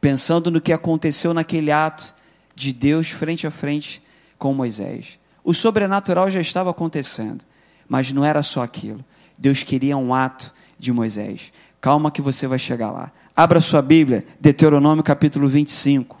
Pensando 0.00 0.50
no 0.50 0.58
que 0.58 0.72
aconteceu 0.72 1.34
naquele 1.34 1.70
ato 1.70 2.14
de 2.54 2.72
Deus 2.72 3.10
frente 3.10 3.46
a 3.46 3.50
frente 3.50 4.02
com 4.38 4.54
Moisés. 4.54 5.18
O 5.44 5.52
sobrenatural 5.52 6.30
já 6.30 6.40
estava 6.40 6.70
acontecendo, 6.70 7.44
mas 7.86 8.10
não 8.10 8.24
era 8.24 8.42
só 8.42 8.62
aquilo. 8.62 9.04
Deus 9.36 9.62
queria 9.62 9.98
um 9.98 10.14
ato 10.14 10.54
de 10.78 10.90
Moisés. 10.90 11.52
Calma 11.82 12.10
que 12.10 12.22
você 12.22 12.46
vai 12.46 12.58
chegar 12.58 12.90
lá. 12.90 13.12
Abra 13.36 13.60
sua 13.60 13.82
Bíblia, 13.82 14.24
Deuteronômio 14.40 15.04
capítulo 15.04 15.46
25. 15.46 16.18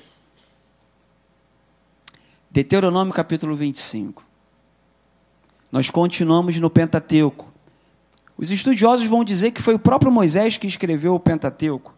Deuteronômio 2.50 3.14
capítulo 3.14 3.56
25. 3.56 4.33
Nós 5.74 5.90
continuamos 5.90 6.56
no 6.60 6.70
Pentateuco. 6.70 7.52
Os 8.38 8.52
estudiosos 8.52 9.08
vão 9.08 9.24
dizer 9.24 9.50
que 9.50 9.60
foi 9.60 9.74
o 9.74 9.78
próprio 9.78 10.12
Moisés 10.12 10.56
que 10.56 10.68
escreveu 10.68 11.16
o 11.16 11.18
Pentateuco. 11.18 11.92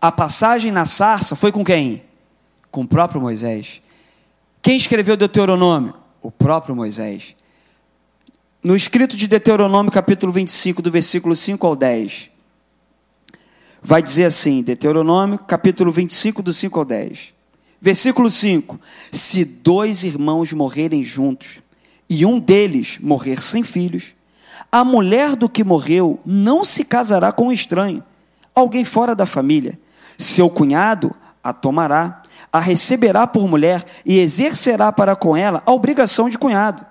A 0.00 0.10
passagem 0.10 0.72
na 0.72 0.84
sarça 0.84 1.36
foi 1.36 1.52
com 1.52 1.64
quem? 1.64 2.02
Com 2.72 2.80
o 2.80 2.88
próprio 2.88 3.20
Moisés. 3.20 3.80
Quem 4.60 4.76
escreveu 4.76 5.16
Deuteronômio? 5.16 5.94
o 6.20 6.28
próprio 6.28 6.74
Moisés. 6.74 7.36
No 8.64 8.74
escrito 8.74 9.16
de 9.16 9.28
Deuteronômio, 9.28 9.92
capítulo 9.92 10.32
25, 10.32 10.82
do 10.82 10.90
versículo 10.90 11.36
5 11.36 11.64
ao 11.64 11.76
10, 11.76 12.30
vai 13.80 14.02
dizer 14.02 14.24
assim: 14.24 14.60
Deuteronômio, 14.60 15.38
capítulo 15.38 15.92
25, 15.92 16.42
do 16.42 16.52
5 16.52 16.80
ao 16.80 16.84
10. 16.84 17.32
Versículo 17.80 18.28
5: 18.28 18.80
Se 19.12 19.44
dois 19.44 20.02
irmãos 20.02 20.52
morrerem 20.52 21.04
juntos, 21.04 21.61
e 22.12 22.26
um 22.26 22.38
deles 22.38 22.98
morrer 23.00 23.40
sem 23.40 23.62
filhos, 23.62 24.14
a 24.70 24.84
mulher 24.84 25.34
do 25.34 25.48
que 25.48 25.64
morreu 25.64 26.20
não 26.26 26.64
se 26.64 26.84
casará 26.84 27.32
com 27.32 27.46
um 27.46 27.52
estranho, 27.52 28.02
alguém 28.54 28.84
fora 28.84 29.14
da 29.14 29.26
família. 29.26 29.78
Seu 30.18 30.50
cunhado 30.50 31.14
a 31.42 31.52
tomará 31.52 32.22
a 32.52 32.60
receberá 32.60 33.26
por 33.26 33.48
mulher 33.48 33.82
e 34.04 34.18
exercerá 34.18 34.92
para 34.92 35.16
com 35.16 35.36
ela 35.36 35.62
a 35.64 35.72
obrigação 35.72 36.28
de 36.28 36.36
cunhado. 36.36 36.84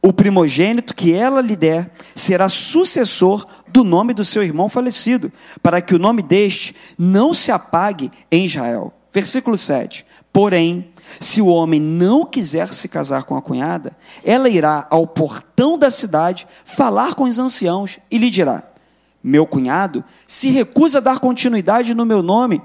O 0.00 0.12
primogênito 0.12 0.94
que 0.94 1.12
ela 1.12 1.40
lhe 1.40 1.56
der 1.56 1.90
será 2.14 2.48
sucessor 2.48 3.44
do 3.68 3.84
nome 3.84 4.14
do 4.14 4.24
seu 4.24 4.42
irmão 4.42 4.68
falecido, 4.68 5.30
para 5.62 5.82
que 5.82 5.94
o 5.94 5.98
nome 5.98 6.22
deste 6.22 6.74
não 6.96 7.34
se 7.34 7.50
apague 7.50 8.10
em 8.30 8.46
Israel. 8.46 8.94
Versículo 9.12 9.56
7. 9.56 10.06
Porém, 10.32 10.88
se 11.18 11.40
o 11.40 11.46
homem 11.46 11.80
não 11.80 12.24
quiser 12.24 12.72
se 12.72 12.88
casar 12.88 13.24
com 13.24 13.36
a 13.36 13.42
cunhada, 13.42 13.96
ela 14.24 14.48
irá 14.48 14.86
ao 14.90 15.06
portão 15.06 15.78
da 15.78 15.90
cidade 15.90 16.46
falar 16.64 17.14
com 17.14 17.24
os 17.24 17.38
anciãos 17.38 17.98
e 18.10 18.18
lhe 18.18 18.30
dirá: 18.30 18.62
Meu 19.22 19.46
cunhado 19.46 20.04
se 20.26 20.50
recusa 20.50 20.98
a 20.98 21.02
dar 21.02 21.18
continuidade 21.18 21.94
no 21.94 22.06
meu 22.06 22.22
nome 22.22 22.62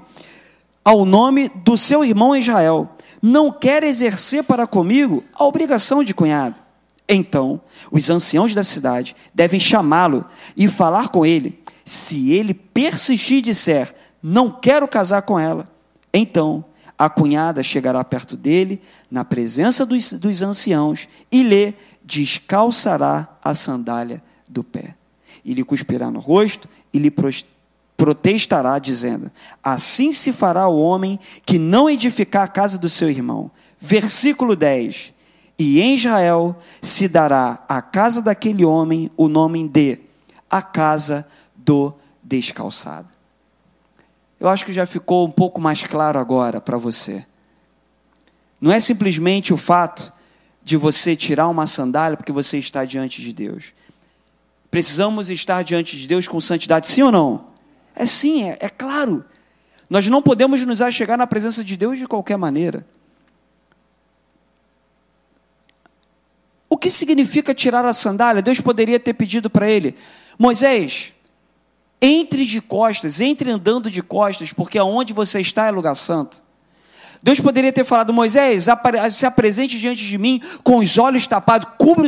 ao 0.86 1.04
nome 1.04 1.48
do 1.48 1.76
seu 1.76 2.04
irmão 2.04 2.36
Israel, 2.36 2.88
não 3.20 3.50
quer 3.50 3.82
exercer 3.82 4.44
para 4.44 4.68
comigo 4.68 5.24
a 5.34 5.44
obrigação 5.44 6.04
de 6.04 6.14
cunhado. 6.14 6.62
Então, 7.08 7.60
os 7.90 8.08
anciãos 8.08 8.54
da 8.54 8.62
cidade 8.62 9.16
devem 9.34 9.58
chamá-lo 9.58 10.24
e 10.56 10.68
falar 10.68 11.08
com 11.08 11.26
ele. 11.26 11.60
Se 11.84 12.32
ele 12.32 12.54
persistir 12.54 13.38
e 13.38 13.42
disser, 13.42 13.92
não 14.22 14.48
quero 14.48 14.86
casar 14.86 15.22
com 15.22 15.36
ela, 15.40 15.68
então 16.14 16.64
a 16.98 17.10
cunhada 17.10 17.62
chegará 17.62 18.02
perto 18.02 18.36
dele, 18.36 18.80
na 19.10 19.24
presença 19.24 19.84
dos, 19.84 20.12
dos 20.14 20.42
anciãos, 20.42 21.08
e 21.30 21.42
lhe 21.42 21.74
descalçará 22.02 23.28
a 23.42 23.54
sandália 23.54 24.22
do 24.48 24.64
pé. 24.64 24.94
E 25.44 25.52
lhe 25.52 25.64
cuspirá 25.64 26.10
no 26.10 26.20
rosto 26.20 26.68
e 26.92 26.98
lhe 26.98 27.12
protestará, 27.96 28.78
dizendo: 28.78 29.30
Assim 29.62 30.12
se 30.12 30.32
fará 30.32 30.66
o 30.68 30.78
homem 30.78 31.18
que 31.44 31.58
não 31.58 31.88
edificar 31.90 32.44
a 32.44 32.48
casa 32.48 32.78
do 32.78 32.88
seu 32.88 33.10
irmão. 33.10 33.50
Versículo 33.78 34.56
10: 34.56 35.12
E 35.58 35.80
em 35.80 35.94
Israel 35.94 36.56
se 36.80 37.08
dará 37.08 37.64
à 37.68 37.82
casa 37.82 38.22
daquele 38.22 38.64
homem 38.64 39.10
o 39.16 39.28
nome 39.28 39.68
de 39.68 39.98
a 40.50 40.62
casa 40.62 41.26
do 41.54 41.92
descalçado. 42.22 43.15
Eu 44.38 44.48
acho 44.48 44.66
que 44.66 44.72
já 44.72 44.84
ficou 44.84 45.26
um 45.26 45.30
pouco 45.30 45.60
mais 45.60 45.84
claro 45.86 46.18
agora 46.18 46.60
para 46.60 46.76
você. 46.76 47.24
Não 48.60 48.72
é 48.72 48.80
simplesmente 48.80 49.52
o 49.52 49.56
fato 49.56 50.12
de 50.62 50.76
você 50.76 51.14
tirar 51.14 51.48
uma 51.48 51.66
sandália 51.66 52.16
porque 52.16 52.32
você 52.32 52.58
está 52.58 52.84
diante 52.84 53.22
de 53.22 53.32
Deus. 53.32 53.72
Precisamos 54.70 55.30
estar 55.30 55.62
diante 55.62 55.96
de 55.96 56.06
Deus 56.06 56.26
com 56.28 56.40
santidade, 56.40 56.86
sim 56.86 57.02
ou 57.02 57.12
não? 57.12 57.46
É 57.94 58.04
sim, 58.04 58.48
é, 58.48 58.58
é 58.60 58.68
claro. 58.68 59.24
Nós 59.88 60.06
não 60.08 60.20
podemos 60.20 60.64
nos 60.66 60.82
achegar 60.82 61.16
na 61.16 61.26
presença 61.26 61.62
de 61.62 61.76
Deus 61.76 61.98
de 61.98 62.06
qualquer 62.06 62.36
maneira. 62.36 62.84
O 66.68 66.76
que 66.76 66.90
significa 66.90 67.54
tirar 67.54 67.86
a 67.86 67.94
sandália? 67.94 68.42
Deus 68.42 68.60
poderia 68.60 68.98
ter 68.98 69.14
pedido 69.14 69.48
para 69.48 69.70
ele: 69.70 69.96
Moisés, 70.38 71.12
entre 72.00 72.44
de 72.44 72.60
costas, 72.60 73.20
entre 73.20 73.50
andando 73.50 73.90
de 73.90 74.02
costas, 74.02 74.52
porque 74.52 74.78
aonde 74.78 75.12
você 75.12 75.40
está 75.40 75.66
é 75.66 75.70
lugar 75.70 75.96
santo. 75.96 76.44
Deus 77.22 77.40
poderia 77.40 77.72
ter 77.72 77.84
falado, 77.84 78.12
Moisés, 78.12 78.66
se 79.12 79.26
apresente 79.26 79.78
diante 79.78 80.06
de 80.06 80.18
mim 80.18 80.40
com 80.62 80.76
os 80.76 80.98
olhos 80.98 81.26
tapados, 81.26 81.68
cubra 81.78 82.06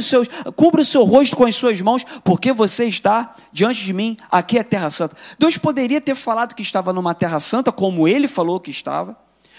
cubra 0.54 0.82
o 0.82 0.84
seu 0.84 1.02
rosto 1.02 1.36
com 1.36 1.44
as 1.44 1.56
suas 1.56 1.80
mãos, 1.80 2.04
porque 2.22 2.52
você 2.52 2.84
está 2.84 3.34
diante 3.52 3.84
de 3.84 3.92
mim, 3.92 4.16
aqui 4.30 4.58
é 4.58 4.62
terra 4.62 4.90
santa. 4.90 5.16
Deus 5.38 5.58
poderia 5.58 6.00
ter 6.00 6.14
falado 6.14 6.54
que 6.54 6.62
estava 6.62 6.92
numa 6.92 7.14
terra 7.14 7.40
santa, 7.40 7.72
como 7.72 8.06
ele 8.06 8.28
falou 8.28 8.60
que 8.60 8.70
estava, 8.70 9.16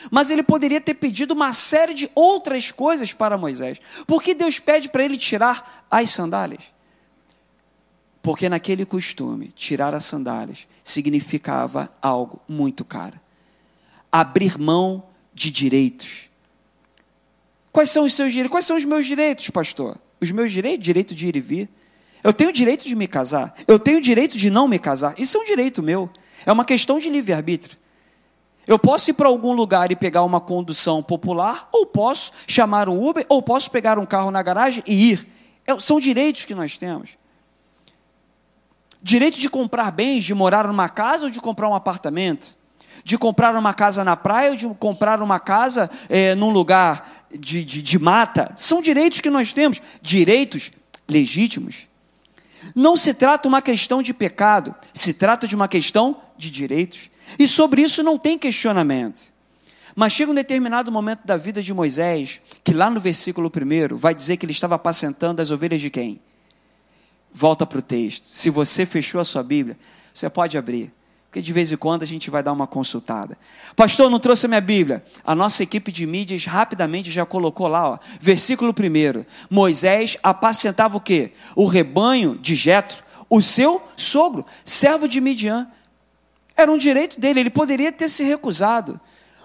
mas 0.10 0.30
ele 0.30 0.44
poderia 0.44 0.80
ter 0.80 0.94
pedido 0.94 1.34
uma 1.34 1.52
série 1.52 1.94
de 1.94 2.10
outras 2.16 2.72
coisas 2.72 3.12
para 3.12 3.38
Moisés. 3.38 3.80
Por 4.08 4.24
que 4.24 4.34
Deus 4.34 4.60
pede 4.60 4.88
para 4.88 5.04
ele 5.04 5.18
tirar 5.18 5.86
as 5.92 6.10
sandálias? 6.12 6.79
Porque 8.22 8.50
naquele 8.50 8.86
costume, 8.86 9.52
tirar 9.56 9.94
as 9.96 10.06
sandálias 10.06 10.68
significava 10.84 11.92
algo 12.02 12.42
muito 12.48 12.84
caro. 12.84 13.20
Abrir 14.12 14.58
mão 14.58 15.04
de 15.34 15.52
direitos. 15.52 16.30
Quais 17.72 17.90
são 17.90 18.04
os 18.04 18.14
seus 18.14 18.32
direitos? 18.32 18.52
Quais 18.52 18.66
são 18.66 18.76
os 18.76 18.86
meus 18.86 19.06
direitos, 19.06 19.50
pastor? 19.50 19.98
Os 20.20 20.32
meus 20.32 20.52
direitos? 20.52 20.84
Direito 20.84 21.16
de 21.16 21.28
ir 21.28 21.36
e 21.36 21.40
vir. 21.40 21.70
Eu 22.24 22.34
tenho 22.34 22.50
o 22.50 22.54
direito 22.54 22.86
de 22.86 22.96
me 22.96 23.08
casar. 23.08 23.56
Eu 23.68 23.80
tenho 23.80 24.00
o 24.00 24.02
direito 24.02 24.38
de 24.38 24.50
não 24.50 24.68
me 24.68 24.78
casar. 24.78 25.14
Isso 25.18 25.38
é 25.38 25.42
um 25.42 25.46
direito 25.46 25.82
meu. 25.82 26.10
É 26.46 26.52
uma 26.52 26.66
questão 26.66 27.00
de 27.00 27.10
livre-arbítrio. 27.10 27.78
Eu 28.68 28.78
posso 28.78 29.10
ir 29.10 29.14
para 29.14 29.28
algum 29.28 29.54
lugar 29.54 29.92
e 29.92 29.96
pegar 29.96 30.24
uma 30.24 30.40
condução 30.40 31.02
popular, 31.02 31.68
ou 31.72 31.88
posso 31.88 32.32
chamar 32.48 32.88
um 32.88 33.04
Uber, 33.04 33.26
ou 33.28 33.42
posso 33.42 33.72
pegar 33.72 33.98
um 33.98 34.06
carro 34.06 34.30
na 34.30 34.44
garagem 34.44 34.84
e 34.86 35.12
ir. 35.12 35.28
É, 35.66 35.80
são 35.80 36.00
direitos 36.00 36.46
que 36.46 36.54
nós 36.54 36.78
temos. 36.78 37.19
Direito 39.01 39.39
de 39.39 39.50
comprar 39.50 39.91
bens, 39.91 40.24
de 40.24 40.34
morar 40.34 40.68
numa 40.68 40.89
casa 40.89 41.25
ou 41.25 41.32
de 41.32 41.39
comprar 41.39 41.70
um 41.70 41.75
apartamento 41.75 42.60
de 43.03 43.18
comprar 43.18 43.56
uma 43.56 43.74
casa 43.74 44.03
na 44.03 44.15
praia 44.15 44.51
ou 44.51 44.56
de 44.56 44.68
comprar 44.75 45.22
uma 45.22 45.39
casa 45.39 45.89
é, 46.10 46.36
num 46.36 46.50
lugar 46.50 47.25
de, 47.32 47.63
de, 47.63 47.82
de 47.82 48.00
mata. 48.00 48.53
São 48.56 48.82
direitos 48.82 49.22
que 49.22 49.29
nós 49.29 49.53
temos, 49.53 49.82
direitos 50.01 50.72
legítimos. 51.08 51.88
Não 52.75 52.98
se 52.98 53.13
trata 53.13 53.48
uma 53.48 53.62
questão 53.62 54.01
de 54.01 54.13
pecado, 54.13 54.75
se 54.94 55.13
trata 55.13 55.48
de 55.48 55.56
uma 55.56 55.68
questão 55.68 56.18
de 56.38 56.51
direitos. 56.51 57.10
E 57.38 57.48
sobre 57.48 57.82
isso 57.82 58.03
não 58.03 58.18
tem 58.18 58.38
questionamento. 58.38 59.34
Mas 59.96 60.13
chega 60.13 60.32
um 60.32 60.36
determinado 60.36 60.91
momento 60.91 61.22
da 61.25 61.36
vida 61.36 61.62
de 61.62 61.74
Moisés, 61.74 62.39
que 62.63 62.74
lá 62.74 62.89
no 62.89 63.00
versículo 63.00 63.51
1 63.51 63.98
vai 63.98 64.13
dizer 64.13 64.38
que 64.38 64.46
ele 64.46 64.53
estava 64.53 64.75
apacentando 64.75 65.39
as 65.39 65.51
ovelhas 65.51 65.82
de 65.82 65.89
quem? 65.89 66.22
Volta 67.34 67.66
para 67.66 67.80
o 67.80 67.82
texto. 67.82 68.24
Se 68.24 68.50
você 68.50 68.86
fechou 68.86 69.22
a 69.22 69.26
sua 69.26 69.44
Bíblia, 69.44 69.78
você 70.14 70.30
pode 70.30 70.58
abrir. 70.58 70.94
Porque 71.30 71.44
de 71.44 71.54
vez 71.54 71.72
em 71.72 71.78
quando 71.78 72.02
a 72.02 72.08
gente 72.08 72.32
vai 72.32 72.42
dar 72.42 72.52
uma 72.52 72.66
consultada. 72.66 73.38
Pastor, 73.76 74.10
não 74.10 74.20
trouxe 74.20 74.48
a 74.48 74.50
minha 74.50 74.62
Bíblia. 74.62 75.04
A 75.24 75.36
nossa 75.36 75.62
equipe 75.62 75.92
de 75.92 76.08
mídias 76.08 76.46
rapidamente 76.46 77.12
já 77.12 77.24
colocou 77.24 77.68
lá, 77.68 77.92
ó, 77.92 78.00
versículo 78.20 78.74
1. 78.74 79.24
Moisés 79.48 80.18
apacentava 80.24 80.98
o 80.98 81.02
quê? 81.02 81.34
O 81.56 81.66
rebanho 81.66 82.36
de 82.36 82.56
Jetro, 82.56 83.04
o 83.30 83.44
seu 83.44 83.80
sogro, 83.96 84.44
servo 84.66 85.08
de 85.08 85.22
Midian. 85.22 85.68
Era 86.58 86.72
um 86.72 86.80
direito 86.80 87.20
dele, 87.20 87.42
ele 87.42 87.52
poderia 87.52 87.92
ter 87.92 88.10
se 88.10 88.24
recusado. 88.24 89.00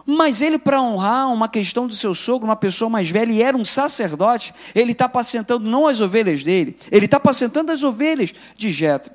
Mas 0.07 0.43
ele, 0.43 0.59
para 0.59 0.83
honrar 0.83 1.33
uma 1.33 1.49
questão 1.49 1.87
do 1.87 1.95
seu 1.95 2.15
sogro, 2.15 2.47
uma 2.47 2.57
pessoa 2.57 2.91
mais 2.91 3.11
velha, 3.11 3.33
e 3.33 3.43
era 3.43 3.57
um 3.57 3.65
sacerdote, 3.65 4.55
ele 4.75 4.93
está 4.93 5.07
apacentando 5.07 5.65
não 5.65 5.87
as 5.87 6.01
ovelhas 6.01 6.45
dele, 6.45 6.77
ele 6.91 7.07
está 7.07 7.17
apacentando 7.17 7.73
as 7.73 7.83
ovelhas 7.83 8.35
de 8.57 8.71
Jetro. 8.71 9.13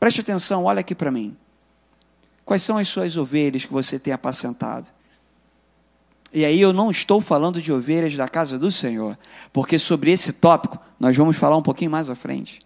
Preste 0.00 0.20
atenção, 0.20 0.64
olha 0.64 0.80
aqui 0.80 0.94
para 0.94 1.12
mim. 1.12 1.36
Quais 2.44 2.62
são 2.62 2.76
as 2.76 2.88
suas 2.88 3.16
ovelhas 3.16 3.64
que 3.64 3.72
você 3.72 3.98
tem 4.00 4.12
apacentado? 4.12 4.88
E 6.34 6.44
aí 6.44 6.60
eu 6.60 6.72
não 6.72 6.90
estou 6.90 7.20
falando 7.20 7.60
de 7.60 7.72
ovelhas 7.72 8.16
da 8.16 8.26
casa 8.26 8.58
do 8.58 8.72
Senhor, 8.72 9.16
porque 9.52 9.78
sobre 9.78 10.10
esse 10.10 10.32
tópico 10.32 10.78
nós 10.98 11.16
vamos 11.16 11.36
falar 11.36 11.56
um 11.56 11.62
pouquinho 11.62 11.90
mais 11.90 12.10
à 12.10 12.16
frente. 12.16 12.58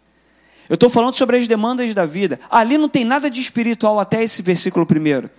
Eu 0.68 0.74
estou 0.74 0.88
falando 0.88 1.14
sobre 1.14 1.36
as 1.36 1.46
demandas 1.46 1.94
da 1.94 2.06
vida. 2.06 2.40
Ali 2.50 2.78
não 2.78 2.88
tem 2.88 3.04
nada 3.04 3.30
de 3.30 3.40
espiritual 3.40 4.00
até 4.00 4.22
esse 4.22 4.42
versículo 4.42 4.86
primeiro. 4.86 5.30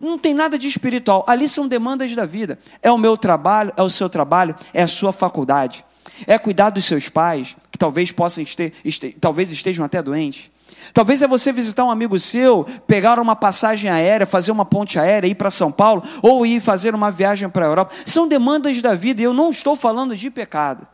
Não 0.00 0.18
tem 0.18 0.34
nada 0.34 0.58
de 0.58 0.68
espiritual. 0.68 1.24
Ali 1.26 1.48
são 1.48 1.66
demandas 1.66 2.14
da 2.14 2.24
vida. 2.24 2.58
É 2.82 2.90
o 2.90 2.98
meu 2.98 3.16
trabalho, 3.16 3.72
é 3.76 3.82
o 3.82 3.90
seu 3.90 4.08
trabalho, 4.08 4.54
é 4.74 4.82
a 4.82 4.88
sua 4.88 5.12
faculdade. 5.12 5.84
É 6.26 6.38
cuidar 6.38 6.70
dos 6.70 6.84
seus 6.84 7.08
pais, 7.08 7.56
que 7.70 7.78
talvez 7.78 8.12
possam 8.12 8.42
este, 8.42 8.72
este, 8.84 9.16
talvez 9.20 9.50
estejam 9.50 9.84
até 9.84 10.02
doentes. 10.02 10.50
Talvez 10.92 11.22
é 11.22 11.26
você 11.26 11.52
visitar 11.52 11.84
um 11.84 11.90
amigo 11.90 12.18
seu, 12.18 12.64
pegar 12.86 13.18
uma 13.18 13.36
passagem 13.36 13.90
aérea, 13.90 14.26
fazer 14.26 14.50
uma 14.52 14.64
ponte 14.64 14.98
aérea, 14.98 15.28
ir 15.28 15.34
para 15.34 15.50
São 15.50 15.70
Paulo, 15.70 16.02
ou 16.22 16.46
ir 16.46 16.60
fazer 16.60 16.94
uma 16.94 17.10
viagem 17.10 17.48
para 17.48 17.66
a 17.66 17.68
Europa. 17.68 17.94
São 18.04 18.28
demandas 18.28 18.80
da 18.80 18.94
vida, 18.94 19.20
eu 19.20 19.34
não 19.34 19.50
estou 19.50 19.76
falando 19.76 20.16
de 20.16 20.30
pecado. 20.30 20.86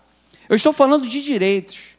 Eu 0.49 0.57
estou 0.57 0.73
falando 0.73 1.07
de 1.07 1.23
direitos. 1.23 1.97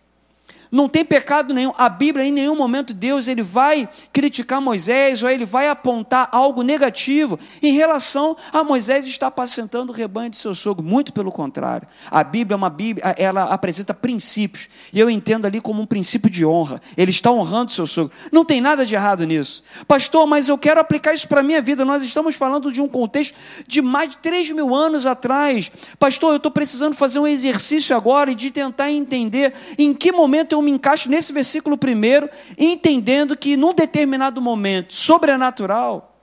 Não 0.73 0.89
tem 0.89 1.05
pecado 1.05 1.53
nenhum. 1.53 1.71
A 1.77 1.87
Bíblia, 1.87 2.25
em 2.25 2.31
nenhum 2.31 2.55
momento, 2.55 2.95
Deus 2.95 3.27
ele 3.27 3.43
vai 3.43 3.87
criticar 4.11 4.59
Moisés 4.59 5.21
ou 5.21 5.29
ele 5.29 5.45
vai 5.45 5.67
apontar 5.67 6.27
algo 6.31 6.63
negativo 6.63 7.37
em 7.61 7.73
relação 7.73 8.35
a 8.51 8.63
Moisés 8.63 9.05
estar 9.05 9.27
apacentando 9.27 9.91
o 9.91 9.93
rebanho 9.93 10.31
de 10.31 10.37
seu 10.37 10.55
sogro. 10.55 10.83
Muito 10.83 11.13
pelo 11.13 11.31
contrário. 11.31 11.87
A 12.09 12.23
Bíblia 12.23 12.55
é 12.55 12.57
uma 12.57 12.71
Bíblia, 12.71 13.13
ela 13.19 13.53
apresenta 13.53 13.93
princípios. 13.93 14.67
E 14.91 14.99
eu 14.99 15.11
entendo 15.11 15.45
ali 15.45 15.61
como 15.61 15.79
um 15.79 15.85
princípio 15.85 16.27
de 16.27 16.43
honra. 16.43 16.81
Ele 16.97 17.11
está 17.11 17.29
honrando 17.29 17.71
seu 17.71 17.85
sogro. 17.85 18.11
Não 18.31 18.43
tem 18.43 18.59
nada 18.59 18.83
de 18.83 18.95
errado 18.95 19.27
nisso. 19.27 19.63
Pastor, 19.87 20.25
mas 20.25 20.49
eu 20.49 20.57
quero 20.57 20.79
aplicar 20.79 21.13
isso 21.13 21.27
para 21.27 21.41
a 21.41 21.43
minha 21.43 21.61
vida. 21.61 21.85
Nós 21.85 22.01
estamos 22.01 22.35
falando 22.35 22.71
de 22.71 22.81
um 22.81 22.87
contexto 22.87 23.35
de 23.67 23.79
mais 23.79 24.09
de 24.09 24.17
3 24.17 24.49
mil 24.49 24.73
anos 24.73 25.05
atrás. 25.05 25.71
Pastor, 25.99 26.31
eu 26.31 26.37
estou 26.37 26.51
precisando 26.51 26.95
fazer 26.95 27.19
um 27.19 27.27
exercício 27.27 27.95
agora 27.95 28.31
e 28.31 28.35
de 28.35 28.49
tentar 28.49 28.89
entender 28.89 29.53
em 29.77 29.93
que 29.93 30.11
momento 30.11 30.53
eu 30.53 30.62
me 30.63 30.71
encaixo 30.71 31.09
nesse 31.09 31.31
versículo 31.31 31.77
primeiro, 31.77 32.29
entendendo 32.57 33.37
que 33.37 33.55
num 33.55 33.73
determinado 33.73 34.41
momento 34.41 34.93
sobrenatural, 34.93 36.17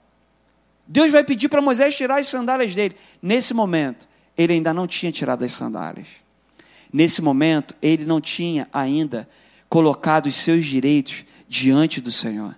Deus 0.87 1.11
vai 1.11 1.23
pedir 1.23 1.47
para 1.47 1.61
Moisés 1.61 1.95
tirar 1.95 2.19
as 2.19 2.27
sandálias 2.27 2.75
dele. 2.75 2.95
Nesse 3.21 3.53
momento, 3.53 4.07
ele 4.37 4.53
ainda 4.53 4.73
não 4.73 4.85
tinha 4.87 5.11
tirado 5.11 5.45
as 5.45 5.53
sandálias. 5.53 6.07
Nesse 6.91 7.21
momento, 7.21 7.73
ele 7.81 8.05
não 8.05 8.19
tinha 8.19 8.67
ainda 8.73 9.29
colocado 9.69 10.25
os 10.25 10.35
seus 10.35 10.65
direitos 10.65 11.23
diante 11.47 12.01
do 12.01 12.11
Senhor. 12.11 12.55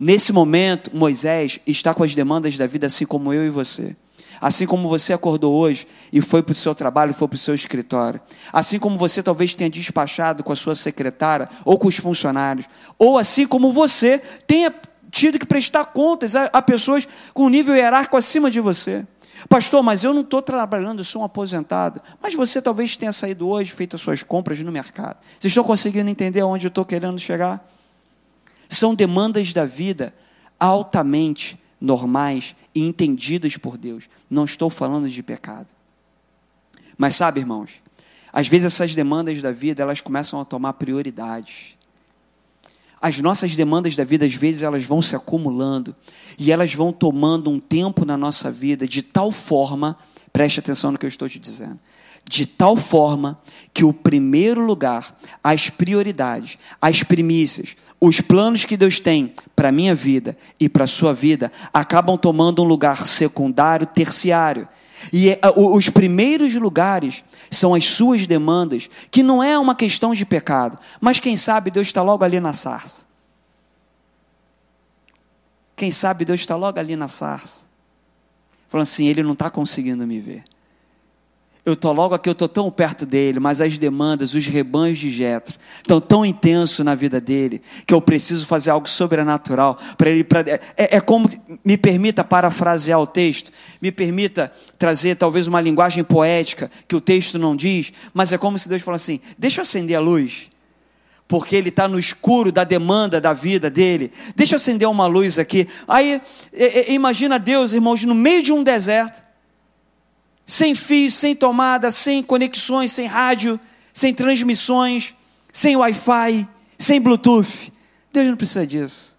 Nesse 0.00 0.32
momento, 0.32 0.90
Moisés 0.94 1.60
está 1.66 1.92
com 1.92 2.02
as 2.02 2.14
demandas 2.14 2.56
da 2.56 2.66
vida, 2.66 2.86
assim 2.86 3.04
como 3.04 3.32
eu 3.32 3.46
e 3.46 3.50
você. 3.50 3.94
Assim 4.42 4.66
como 4.66 4.88
você 4.88 5.12
acordou 5.12 5.54
hoje 5.54 5.86
e 6.12 6.20
foi 6.20 6.42
para 6.42 6.50
o 6.50 6.56
seu 6.56 6.74
trabalho, 6.74 7.14
foi 7.14 7.28
para 7.28 7.36
o 7.36 7.38
seu 7.38 7.54
escritório. 7.54 8.20
Assim 8.52 8.76
como 8.76 8.98
você 8.98 9.22
talvez 9.22 9.54
tenha 9.54 9.70
despachado 9.70 10.42
com 10.42 10.52
a 10.52 10.56
sua 10.56 10.74
secretária 10.74 11.48
ou 11.64 11.78
com 11.78 11.86
os 11.86 11.96
funcionários. 11.96 12.68
Ou 12.98 13.16
assim 13.16 13.46
como 13.46 13.70
você 13.70 14.18
tenha 14.44 14.74
tido 15.12 15.38
que 15.38 15.46
prestar 15.46 15.84
contas 15.84 16.34
a, 16.34 16.60
pessoas 16.60 17.06
com 17.32 17.48
nível 17.48 17.76
hierárquico 17.76 18.16
acima 18.16 18.50
de 18.50 18.58
você. 18.58 19.06
Pastor, 19.48 19.80
mas 19.80 20.02
eu 20.02 20.12
não 20.12 20.22
estou 20.22 20.42
trabalhando, 20.42 20.98
eu 20.98 21.04
sou 21.04 21.22
um 21.22 21.24
aposentado. 21.24 22.02
Mas 22.20 22.34
você 22.34 22.60
talvez 22.60 22.96
tenha 22.96 23.12
saído 23.12 23.48
hoje, 23.48 23.70
feito 23.70 23.94
as 23.94 24.02
suas 24.02 24.24
compras 24.24 24.58
no 24.58 24.72
mercado. 24.72 25.18
Vocês 25.38 25.52
estão 25.52 25.62
conseguindo 25.62 26.10
entender 26.10 26.40
aonde 26.40 26.66
eu 26.66 26.68
estou 26.68 26.84
querendo 26.84 27.20
chegar? 27.20 27.64
São 28.68 28.92
demandas 28.92 29.52
da 29.52 29.64
vida 29.64 30.12
altamente 30.58 31.61
normais 31.82 32.54
e 32.72 32.80
entendidas 32.80 33.56
por 33.56 33.76
Deus. 33.76 34.08
Não 34.30 34.44
estou 34.44 34.70
falando 34.70 35.10
de 35.10 35.22
pecado. 35.22 35.66
Mas 36.96 37.16
sabe, 37.16 37.40
irmãos, 37.40 37.82
às 38.32 38.46
vezes 38.46 38.66
essas 38.66 38.94
demandas 38.94 39.42
da 39.42 39.50
vida, 39.50 39.82
elas 39.82 40.00
começam 40.00 40.40
a 40.40 40.44
tomar 40.44 40.74
prioridades. 40.74 41.76
As 43.00 43.18
nossas 43.18 43.56
demandas 43.56 43.96
da 43.96 44.04
vida, 44.04 44.24
às 44.24 44.34
vezes, 44.34 44.62
elas 44.62 44.84
vão 44.84 45.02
se 45.02 45.16
acumulando 45.16 45.94
e 46.38 46.52
elas 46.52 46.72
vão 46.72 46.92
tomando 46.92 47.50
um 47.50 47.58
tempo 47.58 48.04
na 48.04 48.16
nossa 48.16 48.50
vida 48.50 48.86
de 48.86 49.02
tal 49.02 49.32
forma, 49.32 49.98
preste 50.32 50.60
atenção 50.60 50.92
no 50.92 50.98
que 50.98 51.04
eu 51.04 51.08
estou 51.08 51.28
te 51.28 51.40
dizendo, 51.40 51.80
de 52.24 52.46
tal 52.46 52.76
forma 52.76 53.40
que 53.74 53.84
o 53.84 53.92
primeiro 53.92 54.64
lugar, 54.64 55.18
as 55.42 55.68
prioridades, 55.68 56.56
as 56.80 57.02
primícias, 57.02 57.76
os 58.00 58.20
planos 58.20 58.64
que 58.64 58.76
Deus 58.76 59.00
tem 59.00 59.34
para 59.62 59.68
a 59.68 59.72
minha 59.72 59.94
vida 59.94 60.36
e 60.58 60.68
para 60.68 60.82
a 60.82 60.88
sua 60.88 61.14
vida 61.14 61.52
acabam 61.72 62.18
tomando 62.18 62.64
um 62.64 62.66
lugar 62.66 63.06
secundário, 63.06 63.86
terciário. 63.86 64.66
E 65.12 65.30
é, 65.30 65.38
os 65.56 65.88
primeiros 65.88 66.52
lugares 66.56 67.22
são 67.48 67.72
as 67.72 67.84
suas 67.84 68.26
demandas, 68.26 68.90
que 69.08 69.22
não 69.22 69.40
é 69.40 69.56
uma 69.56 69.76
questão 69.76 70.14
de 70.14 70.26
pecado, 70.26 70.76
mas 71.00 71.20
quem 71.20 71.36
sabe 71.36 71.70
Deus 71.70 71.86
está 71.86 72.02
logo 72.02 72.24
ali 72.24 72.40
na 72.40 72.52
sarça. 72.52 73.06
Quem 75.76 75.92
sabe 75.92 76.24
Deus 76.24 76.40
está 76.40 76.56
logo 76.56 76.80
ali 76.80 76.96
na 76.96 77.06
sarça, 77.06 77.60
falando 78.68 78.82
assim: 78.82 79.06
Ele 79.06 79.22
não 79.22 79.34
está 79.34 79.48
conseguindo 79.48 80.04
me 80.04 80.18
ver. 80.18 80.42
Eu 81.64 81.74
estou 81.74 81.92
logo 81.92 82.12
aqui, 82.12 82.28
eu 82.28 82.32
estou 82.32 82.48
tão 82.48 82.68
perto 82.72 83.06
dele, 83.06 83.38
mas 83.38 83.60
as 83.60 83.78
demandas, 83.78 84.34
os 84.34 84.46
rebanhos 84.46 84.98
de 84.98 85.08
Jetro 85.08 85.56
estão 85.76 86.00
tão 86.00 86.26
intensos 86.26 86.84
na 86.84 86.92
vida 86.96 87.20
dele 87.20 87.62
que 87.86 87.94
eu 87.94 88.00
preciso 88.00 88.46
fazer 88.46 88.72
algo 88.72 88.88
sobrenatural 88.88 89.78
para 89.96 90.10
ele. 90.10 90.24
Pra, 90.24 90.40
é, 90.40 90.96
é, 90.96 91.00
como 91.00 91.30
me 91.64 91.76
permita 91.76 92.24
parafrasear 92.24 92.98
o 92.98 93.06
texto, 93.06 93.52
me 93.80 93.92
permita 93.92 94.50
trazer 94.76 95.14
talvez 95.14 95.46
uma 95.46 95.60
linguagem 95.60 96.02
poética 96.02 96.68
que 96.88 96.96
o 96.96 97.00
texto 97.00 97.38
não 97.38 97.54
diz, 97.54 97.92
mas 98.12 98.32
é 98.32 98.38
como 98.38 98.58
se 98.58 98.68
Deus 98.68 98.82
falasse 98.82 99.12
assim: 99.12 99.20
deixa 99.38 99.60
eu 99.60 99.62
acender 99.62 99.96
a 99.96 100.00
luz, 100.00 100.48
porque 101.28 101.54
ele 101.54 101.68
está 101.68 101.86
no 101.86 101.96
escuro 101.96 102.50
da 102.50 102.64
demanda 102.64 103.20
da 103.20 103.32
vida 103.32 103.70
dele. 103.70 104.10
Deixa 104.34 104.54
eu 104.54 104.56
acender 104.56 104.88
uma 104.88 105.06
luz 105.06 105.38
aqui. 105.38 105.68
Aí 105.86 106.20
é, 106.52 106.80
é, 106.80 106.92
imagina 106.92 107.38
Deus, 107.38 107.72
irmãos, 107.72 108.02
no 108.02 108.16
meio 108.16 108.42
de 108.42 108.52
um 108.52 108.64
deserto 108.64 109.30
sem 110.46 110.74
fios, 110.74 111.14
sem 111.14 111.34
tomada, 111.34 111.90
sem 111.90 112.22
conexões, 112.22 112.92
sem 112.92 113.06
rádio, 113.06 113.58
sem 113.92 114.14
transmissões, 114.14 115.14
sem 115.52 115.76
Wi-Fi, 115.76 116.48
sem 116.78 117.00
Bluetooth. 117.00 117.72
Deus 118.12 118.26
não 118.26 118.36
precisa 118.36 118.66
disso. 118.66 119.16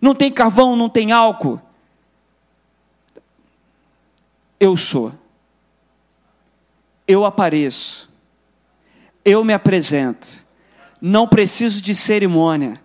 Não 0.00 0.14
tem 0.14 0.30
carvão, 0.30 0.76
não 0.76 0.88
tem 0.88 1.12
álcool. 1.12 1.60
Eu 4.60 4.76
sou. 4.76 5.12
Eu 7.06 7.24
apareço. 7.24 8.10
Eu 9.24 9.44
me 9.44 9.52
apresento. 9.52 10.28
Não 11.00 11.26
preciso 11.26 11.80
de 11.82 11.94
cerimônia. 11.94 12.83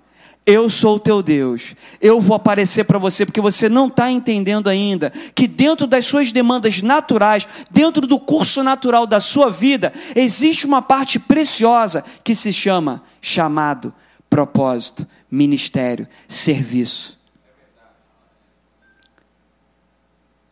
Eu 0.52 0.68
sou 0.68 0.96
o 0.96 1.00
teu 1.00 1.22
Deus. 1.22 1.76
Eu 2.02 2.20
vou 2.20 2.36
aparecer 2.36 2.84
para 2.84 2.98
você, 2.98 3.24
porque 3.24 3.40
você 3.40 3.70
não 3.70 3.86
está 3.86 4.10
entendendo 4.10 4.68
ainda 4.68 5.14
que 5.36 5.48
dentro 5.48 5.86
das 5.86 6.08
suas 6.08 6.32
demandas 6.32 6.82
naturais, 6.82 7.48
dentro 7.70 8.08
do 8.08 8.20
curso 8.20 8.64
natural 8.64 9.06
da 9.06 9.20
sua 9.22 9.52
vida, 9.52 9.94
existe 10.16 10.66
uma 10.66 10.82
parte 10.82 11.20
preciosa 11.20 12.04
que 12.24 12.34
se 12.34 12.52
chama 12.52 13.04
chamado, 13.22 13.94
propósito, 14.28 15.08
ministério, 15.30 16.08
serviço. 16.28 17.20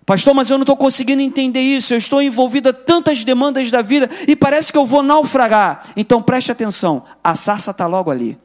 Pastor, 0.05 0.35
mas 0.35 0.51
eu 0.51 0.59
não 0.59 0.63
estou 0.63 0.77
conseguindo 0.77 1.23
entender 1.23 1.61
isso. 1.61 1.95
Eu 1.95 1.97
estou 1.97 2.21
envolvido 2.21 2.69
a 2.69 2.73
tantas 2.73 3.23
demandas 3.23 3.71
da 3.71 3.81
vida 3.81 4.07
e 4.27 4.35
parece 4.35 4.71
que 4.71 4.77
eu 4.77 4.85
vou 4.85 5.01
naufragar. 5.01 5.87
Então 5.97 6.21
preste 6.21 6.51
atenção: 6.51 7.03
a 7.23 7.33
sarça 7.33 7.71
está 7.71 7.87
logo 7.87 8.11
ali. 8.11 8.37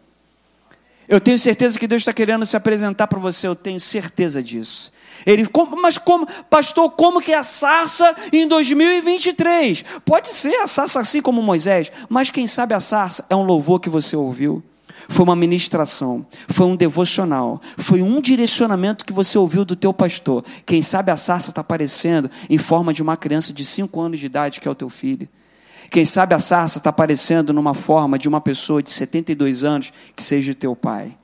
Eu 1.08 1.20
tenho 1.20 1.38
certeza 1.38 1.78
que 1.78 1.86
Deus 1.86 2.02
está 2.02 2.12
querendo 2.12 2.46
se 2.46 2.56
apresentar 2.56 3.06
para 3.06 3.18
você, 3.18 3.46
eu 3.46 3.54
tenho 3.54 3.80
certeza 3.80 4.42
disso. 4.42 4.92
Ele, 5.26 5.46
como, 5.46 5.80
mas 5.80 5.98
como, 5.98 6.26
pastor, 6.48 6.90
como 6.90 7.20
que 7.20 7.32
é 7.32 7.38
a 7.38 7.42
sarça 7.42 8.14
em 8.32 8.46
2023? 8.46 9.84
Pode 10.04 10.28
ser 10.28 10.56
a 10.56 10.66
sarça 10.66 11.00
assim 11.00 11.20
como 11.20 11.42
Moisés, 11.42 11.92
mas 12.08 12.30
quem 12.30 12.46
sabe 12.46 12.74
a 12.74 12.80
sarça 12.80 13.24
é 13.30 13.36
um 13.36 13.42
louvor 13.42 13.78
que 13.80 13.88
você 13.88 14.16
ouviu, 14.16 14.62
foi 15.08 15.24
uma 15.24 15.36
ministração, 15.36 16.26
foi 16.48 16.66
um 16.66 16.76
devocional, 16.76 17.60
foi 17.76 18.02
um 18.02 18.20
direcionamento 18.20 19.04
que 19.04 19.12
você 19.12 19.36
ouviu 19.38 19.64
do 19.64 19.76
teu 19.76 19.92
pastor. 19.92 20.44
Quem 20.64 20.82
sabe 20.82 21.10
a 21.10 21.16
sarça 21.16 21.50
está 21.50 21.60
aparecendo 21.60 22.30
em 22.48 22.58
forma 22.58 22.92
de 22.92 23.02
uma 23.02 23.16
criança 23.16 23.52
de 23.52 23.64
5 23.64 24.00
anos 24.00 24.20
de 24.20 24.26
idade, 24.26 24.60
que 24.60 24.68
é 24.68 24.70
o 24.70 24.74
teu 24.74 24.88
filho. 24.88 25.28
Quem 25.92 26.06
sabe 26.06 26.34
a 26.34 26.38
sarça 26.38 26.78
está 26.78 26.88
aparecendo 26.88 27.52
numa 27.52 27.74
forma 27.74 28.18
de 28.18 28.26
uma 28.26 28.40
pessoa 28.40 28.82
de 28.82 28.90
72 28.90 29.62
anos 29.62 29.92
que 30.16 30.24
seja 30.24 30.52
o 30.52 30.54
teu 30.54 30.74
pai. 30.74 31.14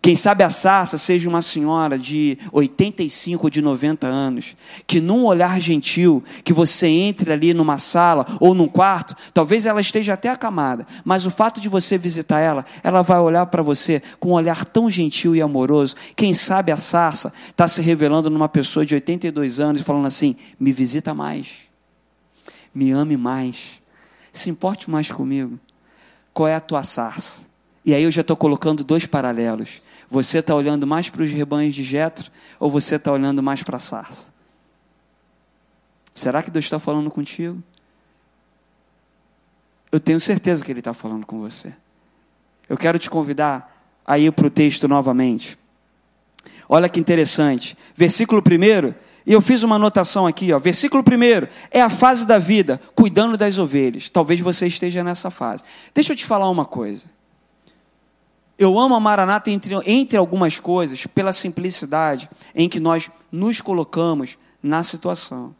Quem 0.00 0.14
sabe 0.14 0.44
a 0.44 0.50
sarça 0.50 0.96
seja 0.96 1.28
uma 1.28 1.42
senhora 1.42 1.98
de 1.98 2.38
85 2.52 3.46
ou 3.46 3.50
de 3.50 3.60
90 3.60 4.06
anos, 4.06 4.54
que 4.86 5.00
num 5.00 5.24
olhar 5.24 5.60
gentil, 5.60 6.22
que 6.44 6.52
você 6.52 6.86
entre 6.86 7.32
ali 7.32 7.52
numa 7.52 7.78
sala 7.78 8.24
ou 8.38 8.54
num 8.54 8.68
quarto, 8.68 9.16
talvez 9.32 9.66
ela 9.66 9.80
esteja 9.80 10.12
até 10.12 10.28
acamada, 10.28 10.86
mas 11.04 11.26
o 11.26 11.30
fato 11.32 11.60
de 11.60 11.68
você 11.68 11.98
visitar 11.98 12.38
ela, 12.38 12.64
ela 12.80 13.02
vai 13.02 13.18
olhar 13.18 13.46
para 13.46 13.62
você 13.62 14.00
com 14.20 14.28
um 14.28 14.34
olhar 14.34 14.64
tão 14.64 14.88
gentil 14.88 15.34
e 15.34 15.42
amoroso. 15.42 15.96
Quem 16.14 16.32
sabe 16.32 16.70
a 16.70 16.76
sarça 16.76 17.32
está 17.48 17.66
se 17.66 17.82
revelando 17.82 18.30
numa 18.30 18.48
pessoa 18.48 18.86
de 18.86 18.94
82 18.94 19.58
anos 19.58 19.80
e 19.80 19.84
falando 19.84 20.06
assim: 20.06 20.36
me 20.60 20.70
visita 20.70 21.12
mais, 21.12 21.63
me 22.74 22.90
ame 22.90 23.16
mais, 23.16 23.80
se 24.32 24.50
importe 24.50 24.90
mais 24.90 25.10
comigo. 25.10 25.58
Qual 26.32 26.48
é 26.48 26.54
a 26.54 26.60
tua 26.60 26.82
sarça? 26.82 27.42
E 27.84 27.94
aí 27.94 28.02
eu 28.02 28.10
já 28.10 28.22
estou 28.22 28.36
colocando 28.36 28.82
dois 28.82 29.06
paralelos. 29.06 29.80
Você 30.10 30.38
está 30.38 30.54
olhando 30.54 30.86
mais 30.86 31.08
para 31.08 31.22
os 31.22 31.30
rebanhos 31.30 31.74
de 31.74 31.82
Jetro 31.82 32.30
ou 32.58 32.70
você 32.70 32.96
está 32.96 33.12
olhando 33.12 33.42
mais 33.42 33.62
para 33.62 33.76
a 33.76 33.80
sarça? 33.80 34.32
Será 36.12 36.42
que 36.42 36.50
Deus 36.50 36.64
está 36.64 36.78
falando 36.78 37.10
contigo? 37.10 37.62
Eu 39.90 40.00
tenho 40.00 40.18
certeza 40.18 40.64
que 40.64 40.72
Ele 40.72 40.80
está 40.80 40.94
falando 40.94 41.26
com 41.26 41.38
você. 41.38 41.72
Eu 42.68 42.76
quero 42.76 42.98
te 42.98 43.10
convidar 43.10 43.70
a 44.04 44.18
ir 44.18 44.32
para 44.32 44.46
o 44.46 44.50
texto 44.50 44.88
novamente. 44.88 45.58
Olha 46.68 46.88
que 46.88 46.98
interessante. 46.98 47.76
Versículo 47.96 48.40
1, 48.40 48.94
e 49.26 49.32
eu 49.32 49.40
fiz 49.40 49.62
uma 49.62 49.76
anotação 49.76 50.26
aqui, 50.26 50.52
ó. 50.52 50.58
Versículo 50.58 51.02
1 51.02 51.48
é 51.70 51.80
a 51.80 51.88
fase 51.88 52.26
da 52.26 52.38
vida, 52.38 52.80
cuidando 52.94 53.36
das 53.36 53.58
ovelhas. 53.58 54.08
Talvez 54.08 54.40
você 54.40 54.66
esteja 54.66 55.02
nessa 55.02 55.30
fase. 55.30 55.64
Deixa 55.94 56.12
eu 56.12 56.16
te 56.16 56.26
falar 56.26 56.50
uma 56.50 56.66
coisa. 56.66 57.04
Eu 58.58 58.78
amo 58.78 58.94
a 58.94 59.00
Maranata 59.00 59.50
entre, 59.50 59.74
entre 59.86 60.18
algumas 60.18 60.60
coisas, 60.60 61.06
pela 61.06 61.32
simplicidade 61.32 62.28
em 62.54 62.68
que 62.68 62.78
nós 62.78 63.10
nos 63.32 63.60
colocamos 63.60 64.36
na 64.62 64.82
situação. 64.82 65.54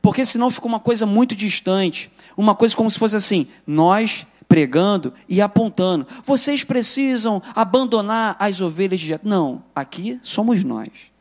Porque 0.00 0.24
senão 0.24 0.50
fica 0.50 0.66
uma 0.66 0.80
coisa 0.80 1.04
muito 1.04 1.34
distante, 1.34 2.10
uma 2.36 2.54
coisa 2.54 2.74
como 2.74 2.90
se 2.90 2.98
fosse 2.98 3.16
assim: 3.16 3.46
nós 3.66 4.26
pregando 4.48 5.12
e 5.28 5.42
apontando. 5.42 6.06
Vocês 6.24 6.64
precisam 6.64 7.42
abandonar 7.54 8.34
as 8.38 8.60
ovelhas 8.62 9.00
de 9.00 9.18
Não, 9.22 9.62
aqui 9.74 10.18
somos 10.22 10.64
nós. 10.64 11.17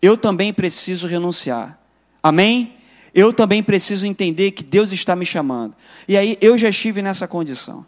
Eu 0.00 0.16
também 0.16 0.52
preciso 0.52 1.06
renunciar. 1.06 1.78
Amém? 2.22 2.74
Eu 3.14 3.32
também 3.32 3.62
preciso 3.62 4.06
entender 4.06 4.50
que 4.50 4.62
Deus 4.62 4.92
está 4.92 5.16
me 5.16 5.24
chamando. 5.24 5.74
E 6.06 6.16
aí 6.16 6.36
eu 6.40 6.58
já 6.58 6.68
estive 6.68 7.00
nessa 7.00 7.26
condição. 7.26 7.86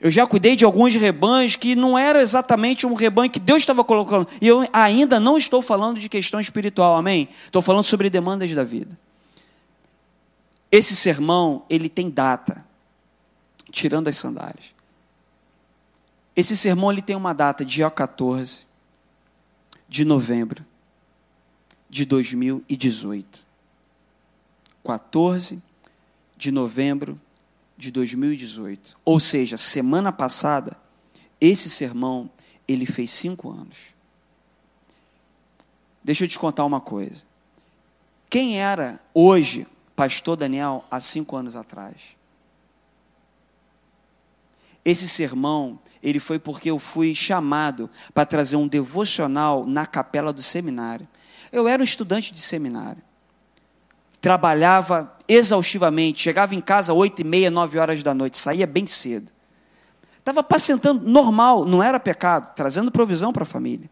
Eu 0.00 0.10
já 0.10 0.26
cuidei 0.26 0.56
de 0.56 0.64
alguns 0.64 0.94
rebanhos 0.94 1.56
que 1.56 1.74
não 1.74 1.98
era 1.98 2.22
exatamente 2.22 2.86
um 2.86 2.94
rebanho 2.94 3.30
que 3.30 3.40
Deus 3.40 3.62
estava 3.62 3.84
colocando. 3.84 4.26
E 4.40 4.46
eu 4.46 4.66
ainda 4.72 5.18
não 5.20 5.36
estou 5.36 5.60
falando 5.60 5.98
de 5.98 6.08
questão 6.08 6.40
espiritual, 6.40 6.96
amém? 6.96 7.28
Estou 7.44 7.60
falando 7.60 7.84
sobre 7.84 8.08
demandas 8.08 8.50
da 8.52 8.64
vida. 8.64 8.98
Esse 10.72 10.94
sermão, 10.94 11.64
ele 11.68 11.88
tem 11.88 12.08
data, 12.08 12.64
tirando 13.72 14.08
as 14.08 14.16
sandálias. 14.16 14.72
Esse 16.34 16.56
sermão 16.56 16.92
ele 16.92 17.02
tem 17.02 17.16
uma 17.16 17.34
data, 17.34 17.64
dia 17.64 17.90
14 17.90 18.69
de 19.90 20.04
novembro 20.04 20.64
de 21.88 22.04
2018. 22.04 23.44
14 24.84 25.60
de 26.36 26.52
novembro 26.52 27.20
de 27.76 27.90
2018. 27.90 28.96
Ou 29.04 29.18
seja, 29.18 29.56
semana 29.56 30.12
passada, 30.12 30.76
esse 31.40 31.68
sermão, 31.68 32.30
ele 32.68 32.86
fez 32.86 33.10
cinco 33.10 33.50
anos. 33.50 33.78
Deixa 36.04 36.24
eu 36.24 36.28
te 36.28 36.38
contar 36.38 36.64
uma 36.64 36.80
coisa. 36.80 37.24
Quem 38.30 38.60
era 38.60 39.00
hoje 39.12 39.66
pastor 39.96 40.36
Daniel 40.36 40.84
há 40.88 41.00
cinco 41.00 41.34
anos 41.34 41.56
atrás? 41.56 42.16
Esse 44.90 45.08
sermão, 45.08 45.78
ele 46.02 46.18
foi 46.18 46.38
porque 46.38 46.70
eu 46.70 46.78
fui 46.78 47.14
chamado 47.14 47.88
para 48.12 48.26
trazer 48.26 48.56
um 48.56 48.66
devocional 48.66 49.66
na 49.66 49.86
capela 49.86 50.32
do 50.32 50.42
seminário. 50.42 51.06
Eu 51.52 51.68
era 51.68 51.80
um 51.80 51.84
estudante 51.84 52.32
de 52.32 52.40
seminário 52.40 53.02
trabalhava 54.20 55.16
exaustivamente, 55.26 56.20
chegava 56.20 56.54
em 56.54 56.60
casa 56.60 56.92
oito 56.92 57.20
e 57.20 57.24
meia, 57.24 57.50
nove 57.50 57.78
horas 57.78 58.02
da 58.02 58.12
noite, 58.12 58.36
saía 58.36 58.66
bem 58.66 58.86
cedo. 58.86 59.32
Estava 60.18 60.42
pacientando 60.42 61.08
normal, 61.08 61.64
não 61.64 61.82
era 61.82 61.98
pecado, 61.98 62.52
trazendo 62.54 62.90
provisão 62.90 63.32
para 63.32 63.44
a 63.44 63.46
família. 63.46 63.88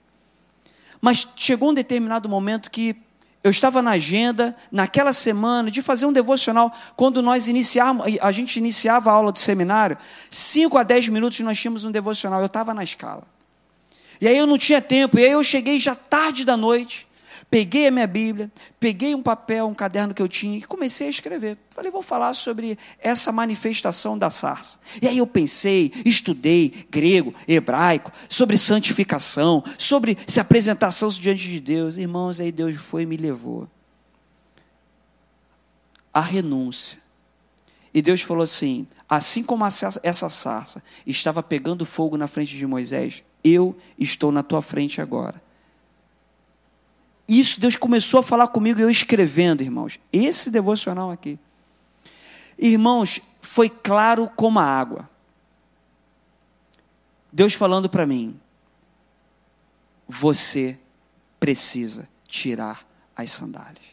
Mas 1.01 1.27
chegou 1.35 1.71
um 1.71 1.75
determinado 1.75 2.29
momento 2.29 2.71
que 2.71 2.95
eu 3.43 3.51
estava 3.51 3.81
na 3.81 3.93
agenda, 3.93 4.55
naquela 4.71 5.13
semana, 5.13 5.71
de 5.71 5.81
fazer 5.81 6.07
um 6.07 6.13
devocional. 6.13 6.73
Quando 6.97 7.23
nós 7.23 7.47
iniciamos, 7.49 8.07
a 8.21 8.33
gente 8.33 8.57
iniciava 8.59 9.11
a 9.11 9.15
aula 9.15 9.33
do 9.33 9.39
seminário, 9.39 9.97
cinco 10.31 10.77
a 10.77 10.83
dez 10.83 11.09
minutos 11.09 11.41
nós 11.41 11.59
tínhamos 11.59 11.85
um 11.85 11.91
devocional. 11.91 12.41
Eu 12.41 12.47
estava 12.47 12.75
na 12.75 12.85
escala. 12.85 13.23
E 14.21 14.29
aí 14.29 14.37
eu 14.37 14.47
não 14.47 14.59
tinha 14.59 14.83
tempo, 14.83 15.19
e 15.19 15.25
aí 15.25 15.31
eu 15.31 15.43
cheguei 15.43 15.79
já 15.79 15.95
tarde 15.95 16.45
da 16.45 16.57
noite. 16.57 17.08
Peguei 17.51 17.87
a 17.87 17.91
minha 17.91 18.07
Bíblia, 18.07 18.53
peguei 18.79 19.15
um 19.15 19.23
papel, 19.23 19.67
um 19.67 19.75
caderno 19.75 20.13
que 20.13 20.21
eu 20.21 20.29
tinha 20.29 20.59
e 20.59 20.63
comecei 20.63 21.07
a 21.07 21.11
escrever. 21.11 21.57
Falei, 21.71 21.91
vou 21.91 22.03
falar 22.03 22.35
sobre 22.35 22.77
essa 22.99 23.33
manifestação 23.33 24.19
da 24.19 24.29
sarça. 24.29 24.79
E 25.01 25.09
aí 25.09 25.17
eu 25.17 25.27
pensei, 25.27 25.91
estudei 26.05 26.87
grego, 26.91 27.35
hebraico, 27.47 28.13
sobre 28.29 28.59
santificação, 28.59 29.65
sobre 29.79 30.19
se 30.27 30.39
apresentação 30.41 31.09
diante 31.09 31.49
de 31.49 31.59
Deus. 31.59 31.97
Irmãos, 31.97 32.39
aí 32.39 32.53
Deus 32.53 32.77
foi 32.77 33.05
e 33.05 33.07
me 33.07 33.17
levou. 33.17 33.67
A 36.13 36.21
renúncia. 36.21 36.99
E 37.95 38.03
Deus 38.03 38.21
falou 38.21 38.43
assim: 38.43 38.87
assim 39.09 39.43
como 39.43 39.65
essa 39.65 40.29
sarça 40.29 40.83
estava 41.07 41.43
pegando 41.43 41.87
fogo 41.87 42.19
na 42.19 42.29
frente 42.29 42.55
de 42.59 42.67
Moisés, 42.67 43.23
eu 43.43 43.75
estou 43.99 44.31
na 44.31 44.43
tua 44.43 44.61
frente 44.61 45.01
agora 45.01 45.48
isso 47.29 47.61
Deus 47.61 47.77
começou 47.77 48.21
a 48.21 48.23
falar 48.23 48.49
comigo, 48.49 48.81
eu 48.81 48.89
escrevendo, 48.89 49.63
irmãos. 49.63 50.01
Esse 50.11 50.51
devocional 50.51 51.11
aqui. 51.11 51.39
Irmãos, 52.59 53.21
foi 53.43 53.69
claro 53.69 54.31
como 54.35 54.59
a 54.59 54.65
água. 54.65 55.09
Deus 57.31 57.53
falando 57.53 57.89
para 57.89 58.07
mim: 58.07 58.39
você 60.09 60.81
precisa 61.39 62.09
tirar 62.27 62.87
as 63.15 63.31
sandálias, 63.31 63.85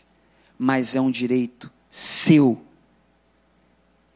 mas 0.58 0.96
é 0.96 1.02
um 1.02 1.12
direito 1.12 1.70
seu. 1.90 2.62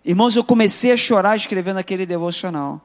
Irmãos, 0.03 0.36
eu 0.36 0.43
comecei 0.43 0.93
a 0.93 0.97
chorar 0.97 1.36
escrevendo 1.36 1.77
aquele 1.77 2.05
devocional. 2.05 2.82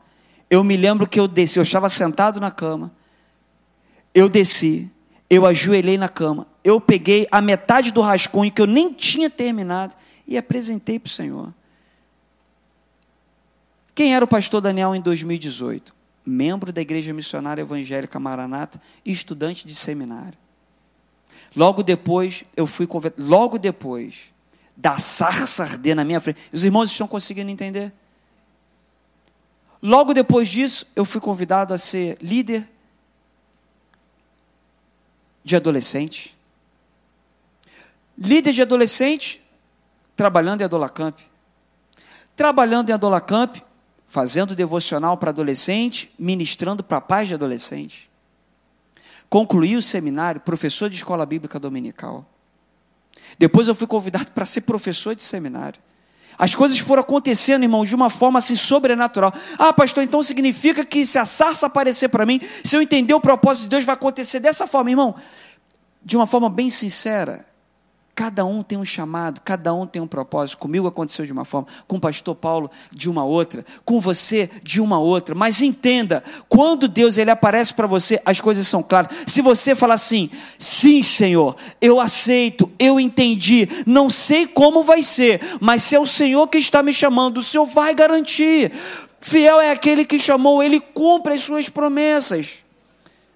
Eu 0.50 0.62
me 0.64 0.76
lembro 0.76 1.06
que 1.08 1.18
eu 1.18 1.28
desci, 1.28 1.58
eu 1.58 1.62
estava 1.62 1.88
sentado 1.88 2.40
na 2.40 2.50
cama, 2.50 2.92
eu 4.12 4.28
desci, 4.28 4.90
eu 5.28 5.46
ajoelhei 5.46 5.96
na 5.96 6.08
cama, 6.08 6.46
eu 6.62 6.80
peguei 6.80 7.26
a 7.30 7.40
metade 7.40 7.92
do 7.92 8.00
rascunho 8.00 8.52
que 8.52 8.60
eu 8.60 8.66
nem 8.66 8.92
tinha 8.92 9.28
terminado 9.28 9.94
e 10.26 10.36
apresentei 10.36 10.98
para 10.98 11.08
o 11.08 11.10
Senhor. 11.10 11.52
Quem 13.94 14.14
era 14.14 14.24
o 14.24 14.28
pastor 14.28 14.60
Daniel 14.60 14.94
em 14.94 15.00
2018? 15.00 15.94
Membro 16.26 16.72
da 16.72 16.80
Igreja 16.80 17.12
Missionária 17.12 17.62
Evangélica 17.62 18.18
Maranata 18.18 18.80
e 19.04 19.12
estudante 19.12 19.66
de 19.66 19.74
seminário. 19.74 20.38
Logo 21.54 21.82
depois, 21.82 22.44
eu 22.56 22.66
fui 22.66 22.86
convidado, 22.86 23.22
logo 23.24 23.58
depois 23.58 24.32
da 24.76 24.98
sarça 24.98 25.62
arder 25.62 25.94
na 25.94 26.04
minha 26.04 26.20
frente. 26.20 26.40
Os 26.52 26.64
irmãos 26.64 26.90
estão 26.90 27.06
conseguindo 27.06 27.50
entender? 27.50 27.92
Logo 29.80 30.12
depois 30.12 30.48
disso, 30.48 30.86
eu 30.96 31.04
fui 31.04 31.20
convidado 31.20 31.72
a 31.72 31.78
ser 31.78 32.16
líder 32.20 32.68
de 35.44 35.54
adolescente. 35.54 36.34
Líder 38.16 38.52
de 38.52 38.62
adolescente, 38.62 39.44
trabalhando 40.16 40.62
em 40.62 40.64
Adolacamp. 40.64 41.18
Trabalhando 42.34 42.90
em 42.90 42.92
Adolacamp, 42.92 43.62
fazendo 44.08 44.54
devocional 44.54 45.16
para 45.16 45.30
adolescente, 45.30 46.12
ministrando 46.18 46.82
para 46.82 47.00
pais 47.00 47.28
de 47.28 47.34
adolescente. 47.34 48.10
Concluí 49.28 49.76
o 49.76 49.82
seminário, 49.82 50.40
professor 50.40 50.88
de 50.88 50.96
escola 50.96 51.26
bíblica 51.26 51.58
dominical. 51.58 52.24
Depois 53.38 53.68
eu 53.68 53.74
fui 53.74 53.86
convidado 53.86 54.30
para 54.32 54.46
ser 54.46 54.62
professor 54.62 55.14
de 55.14 55.22
seminário. 55.22 55.80
As 56.38 56.54
coisas 56.54 56.78
foram 56.78 57.02
acontecendo, 57.02 57.62
irmão, 57.62 57.84
de 57.84 57.94
uma 57.94 58.10
forma 58.10 58.38
assim 58.38 58.56
sobrenatural. 58.56 59.32
Ah, 59.58 59.72
pastor, 59.72 60.02
então 60.02 60.22
significa 60.22 60.84
que 60.84 61.06
se 61.06 61.18
a 61.18 61.24
sarça 61.24 61.66
aparecer 61.66 62.08
para 62.08 62.26
mim, 62.26 62.40
se 62.64 62.76
eu 62.76 62.82
entender 62.82 63.14
o 63.14 63.20
propósito 63.20 63.64
de 63.64 63.70
Deus, 63.70 63.84
vai 63.84 63.94
acontecer 63.94 64.40
dessa 64.40 64.66
forma, 64.66 64.90
irmão. 64.90 65.14
De 66.02 66.16
uma 66.16 66.26
forma 66.26 66.50
bem 66.50 66.68
sincera, 66.68 67.46
Cada 68.14 68.44
um 68.44 68.62
tem 68.62 68.78
um 68.78 68.84
chamado, 68.84 69.40
cada 69.40 69.74
um 69.74 69.84
tem 69.84 70.00
um 70.00 70.06
propósito. 70.06 70.58
Comigo 70.58 70.86
aconteceu 70.86 71.26
de 71.26 71.32
uma 71.32 71.44
forma, 71.44 71.66
com 71.88 71.96
o 71.96 72.00
pastor 72.00 72.36
Paulo 72.36 72.70
de 72.92 73.10
uma 73.10 73.24
outra, 73.24 73.64
com 73.84 74.00
você 74.00 74.48
de 74.62 74.80
uma 74.80 75.00
outra. 75.00 75.34
Mas 75.34 75.60
entenda, 75.60 76.22
quando 76.48 76.86
Deus 76.86 77.18
ele 77.18 77.32
aparece 77.32 77.74
para 77.74 77.88
você, 77.88 78.20
as 78.24 78.40
coisas 78.40 78.68
são 78.68 78.84
claras. 78.84 79.10
Se 79.26 79.42
você 79.42 79.74
falar 79.74 79.94
assim: 79.94 80.30
"Sim, 80.56 81.02
Senhor, 81.02 81.56
eu 81.80 82.00
aceito, 82.00 82.70
eu 82.78 83.00
entendi, 83.00 83.68
não 83.84 84.08
sei 84.08 84.46
como 84.46 84.84
vai 84.84 85.02
ser, 85.02 85.40
mas 85.60 85.82
se 85.82 85.96
é 85.96 86.00
o 86.00 86.06
Senhor 86.06 86.46
que 86.46 86.58
está 86.58 86.84
me 86.84 86.92
chamando, 86.92 87.38
o 87.38 87.42
Senhor 87.42 87.66
vai 87.66 87.94
garantir". 87.96 88.70
Fiel 89.20 89.58
é 89.58 89.72
aquele 89.72 90.04
que 90.04 90.20
chamou, 90.20 90.62
ele 90.62 90.78
cumpre 90.78 91.34
as 91.34 91.42
suas 91.42 91.68
promessas. 91.68 92.58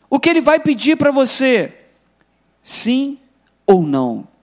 O 0.08 0.20
que 0.20 0.28
ele 0.28 0.40
vai 0.40 0.60
pedir 0.60 0.96
para 0.96 1.10
você? 1.10 1.72
Sim 2.62 3.18
ou 3.66 3.82
não? 3.82 4.37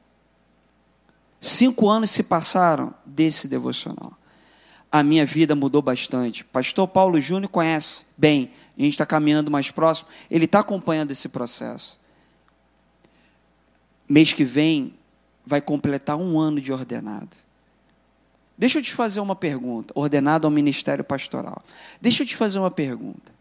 Cinco 1.45 1.88
anos 1.88 2.10
se 2.10 2.23
passaram 2.23 2.91
desse 3.05 3.47
devocional. 3.47 4.17
A 4.91 5.03
minha 5.03 5.23
vida 5.23 5.53
mudou 5.53 5.79
bastante. 5.79 6.43
Pastor 6.43 6.88
Paulo 6.88 7.21
Júnior 7.21 7.51
conhece 7.51 8.08
bem, 8.17 8.49
a 8.75 8.81
gente 8.81 8.93
está 8.93 9.05
caminhando 9.05 9.51
mais 9.51 9.69
próximo, 9.69 10.10
ele 10.31 10.45
está 10.45 10.62
acompanhando 10.62 11.12
esse 11.12 11.29
processo. 11.29 11.99
Mês 14.10 14.34
que 14.34 14.43
vem 14.43 14.95
vai 15.45 15.62
completar 15.62 16.17
um 16.17 16.39
ano 16.39 16.60
de 16.60 16.73
ordenado. 16.73 17.38
Deixa 18.58 18.79
eu 18.79 18.81
te 18.81 18.91
fazer 18.91 19.19
uma 19.19 19.36
pergunta, 19.36 19.93
ordenado 19.95 20.47
ao 20.47 20.51
ministério 20.51 21.03
pastoral. 21.03 21.63
Deixa 22.01 22.23
eu 22.23 22.27
te 22.27 22.36
fazer 22.36 22.58
uma 22.58 22.71
pergunta. 22.71 23.31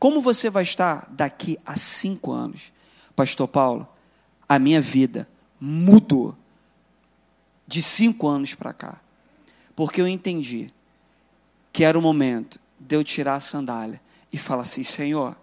Como 0.00 0.20
você 0.20 0.50
vai 0.50 0.64
estar 0.64 1.06
daqui 1.12 1.56
a 1.64 1.76
cinco 1.76 2.32
anos? 2.32 2.72
Pastor 3.14 3.46
Paulo, 3.46 3.86
a 4.48 4.58
minha 4.58 4.80
vida 4.80 5.28
mudou 5.64 6.36
de 7.68 7.80
cinco 7.80 8.26
anos 8.26 8.52
para 8.52 8.72
cá. 8.72 9.00
Porque 9.76 10.00
eu 10.00 10.08
entendi 10.08 10.74
que 11.72 11.84
era 11.84 11.96
o 11.96 12.02
momento 12.02 12.60
de 12.80 12.96
eu 12.96 13.04
tirar 13.04 13.34
a 13.34 13.40
sandália 13.40 14.00
e 14.32 14.36
falar 14.36 14.62
assim: 14.62 14.82
Senhor, 14.82 15.36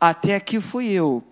até 0.00 0.36
aqui 0.36 0.60
fui 0.60 0.86
eu, 0.86 1.22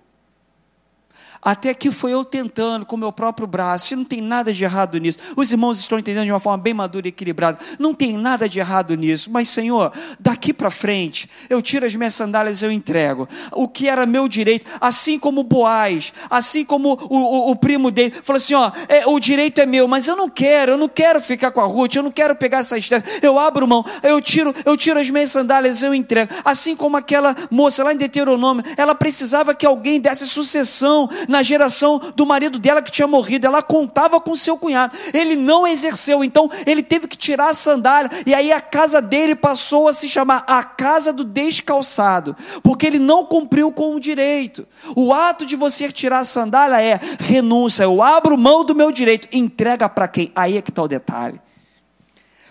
até 1.42 1.72
que 1.72 1.90
foi 1.90 2.12
eu 2.12 2.24
tentando 2.24 2.84
com 2.84 2.96
o 2.96 2.98
meu 2.98 3.12
próprio 3.12 3.46
braço, 3.46 3.94
e 3.94 3.96
não 3.96 4.04
tem 4.04 4.20
nada 4.20 4.52
de 4.52 4.62
errado 4.64 4.98
nisso. 4.98 5.18
Os 5.36 5.50
irmãos 5.50 5.78
estão 5.78 5.98
entendendo 5.98 6.26
de 6.26 6.32
uma 6.32 6.40
forma 6.40 6.58
bem 6.58 6.74
madura 6.74 7.06
e 7.06 7.10
equilibrada. 7.10 7.58
Não 7.78 7.94
tem 7.94 8.16
nada 8.16 8.48
de 8.48 8.58
errado 8.58 8.94
nisso. 8.96 9.30
Mas, 9.30 9.48
Senhor, 9.48 9.92
daqui 10.18 10.52
para 10.52 10.70
frente, 10.70 11.28
eu 11.48 11.62
tiro 11.62 11.86
as 11.86 11.94
minhas 11.94 12.14
sandálias 12.14 12.60
e 12.60 12.64
eu 12.64 12.72
entrego. 12.72 13.28
O 13.52 13.68
que 13.68 13.88
era 13.88 14.04
meu 14.06 14.28
direito, 14.28 14.66
assim 14.80 15.18
como 15.18 15.42
Boaz, 15.42 16.12
assim 16.28 16.64
como 16.64 16.98
o, 17.08 17.16
o, 17.16 17.50
o 17.50 17.56
primo 17.56 17.90
dele, 17.90 18.14
falou 18.22 18.38
assim: 18.38 18.54
ó, 18.54 18.70
é, 18.88 19.06
o 19.06 19.18
direito 19.18 19.60
é 19.60 19.66
meu, 19.66 19.88
mas 19.88 20.06
eu 20.06 20.16
não 20.16 20.28
quero, 20.28 20.72
eu 20.72 20.78
não 20.78 20.88
quero 20.88 21.20
ficar 21.20 21.50
com 21.50 21.60
a 21.60 21.66
Ruth, 21.66 21.96
eu 21.96 22.02
não 22.02 22.10
quero 22.10 22.34
pegar 22.36 22.58
essa 22.58 22.76
estrela. 22.76 23.02
Eu 23.22 23.38
abro 23.38 23.66
mão, 23.66 23.84
eu 24.02 24.20
tiro, 24.20 24.54
eu 24.64 24.76
tiro 24.76 24.98
as 24.98 25.08
minhas 25.08 25.30
sandálias 25.30 25.80
e 25.82 25.86
eu 25.86 25.94
entrego. 25.94 26.32
Assim 26.44 26.76
como 26.76 26.96
aquela 26.96 27.34
moça 27.50 27.82
lá 27.82 27.92
em 27.92 27.96
Deuteronômio, 27.96 28.64
ela 28.76 28.94
precisava 28.94 29.54
que 29.54 29.66
alguém 29.66 30.00
desse 30.00 30.26
sucessão 30.26 31.08
na 31.30 31.42
geração 31.42 32.00
do 32.14 32.26
marido 32.26 32.58
dela 32.58 32.82
que 32.82 32.90
tinha 32.90 33.06
morrido. 33.06 33.46
Ela 33.46 33.62
contava 33.62 34.20
com 34.20 34.34
seu 34.34 34.58
cunhado. 34.58 34.96
Ele 35.14 35.36
não 35.36 35.66
exerceu, 35.66 36.22
então 36.22 36.50
ele 36.66 36.82
teve 36.82 37.06
que 37.06 37.16
tirar 37.16 37.48
a 37.48 37.54
sandália. 37.54 38.10
E 38.26 38.34
aí 38.34 38.52
a 38.52 38.60
casa 38.60 39.00
dele 39.00 39.34
passou 39.34 39.88
a 39.88 39.92
se 39.92 40.08
chamar 40.08 40.44
a 40.46 40.62
casa 40.62 41.12
do 41.12 41.24
descalçado, 41.24 42.36
porque 42.62 42.86
ele 42.86 42.98
não 42.98 43.24
cumpriu 43.24 43.72
com 43.72 43.94
o 43.94 44.00
direito. 44.00 44.66
O 44.96 45.12
ato 45.12 45.46
de 45.46 45.56
você 45.56 45.90
tirar 45.90 46.18
a 46.18 46.24
sandália 46.24 46.82
é 46.82 46.98
renúncia. 47.20 47.84
Eu 47.84 48.02
abro 48.02 48.36
mão 48.36 48.64
do 48.64 48.74
meu 48.74 48.90
direito. 48.90 49.28
Entrega 49.32 49.88
para 49.88 50.08
quem? 50.08 50.32
Aí 50.34 50.56
é 50.56 50.62
que 50.62 50.70
está 50.70 50.82
o 50.82 50.88
detalhe. 50.88 51.40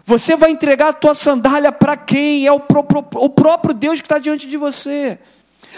Você 0.06 0.36
vai 0.36 0.50
entregar 0.50 0.89
a 0.89 0.94
tua 0.94 1.13
sandália 1.13 1.72
para 1.72 1.96
quem? 1.96 2.48
É 2.48 2.52
o 2.52 2.60
próprio, 2.60 3.06
o 3.15 3.30
próprio 3.30 3.76
Deus 3.76 4.02
que 4.02 4.06
está 4.06 4.18
diante 4.18 4.48
de 4.48 4.58
você. 4.58 5.20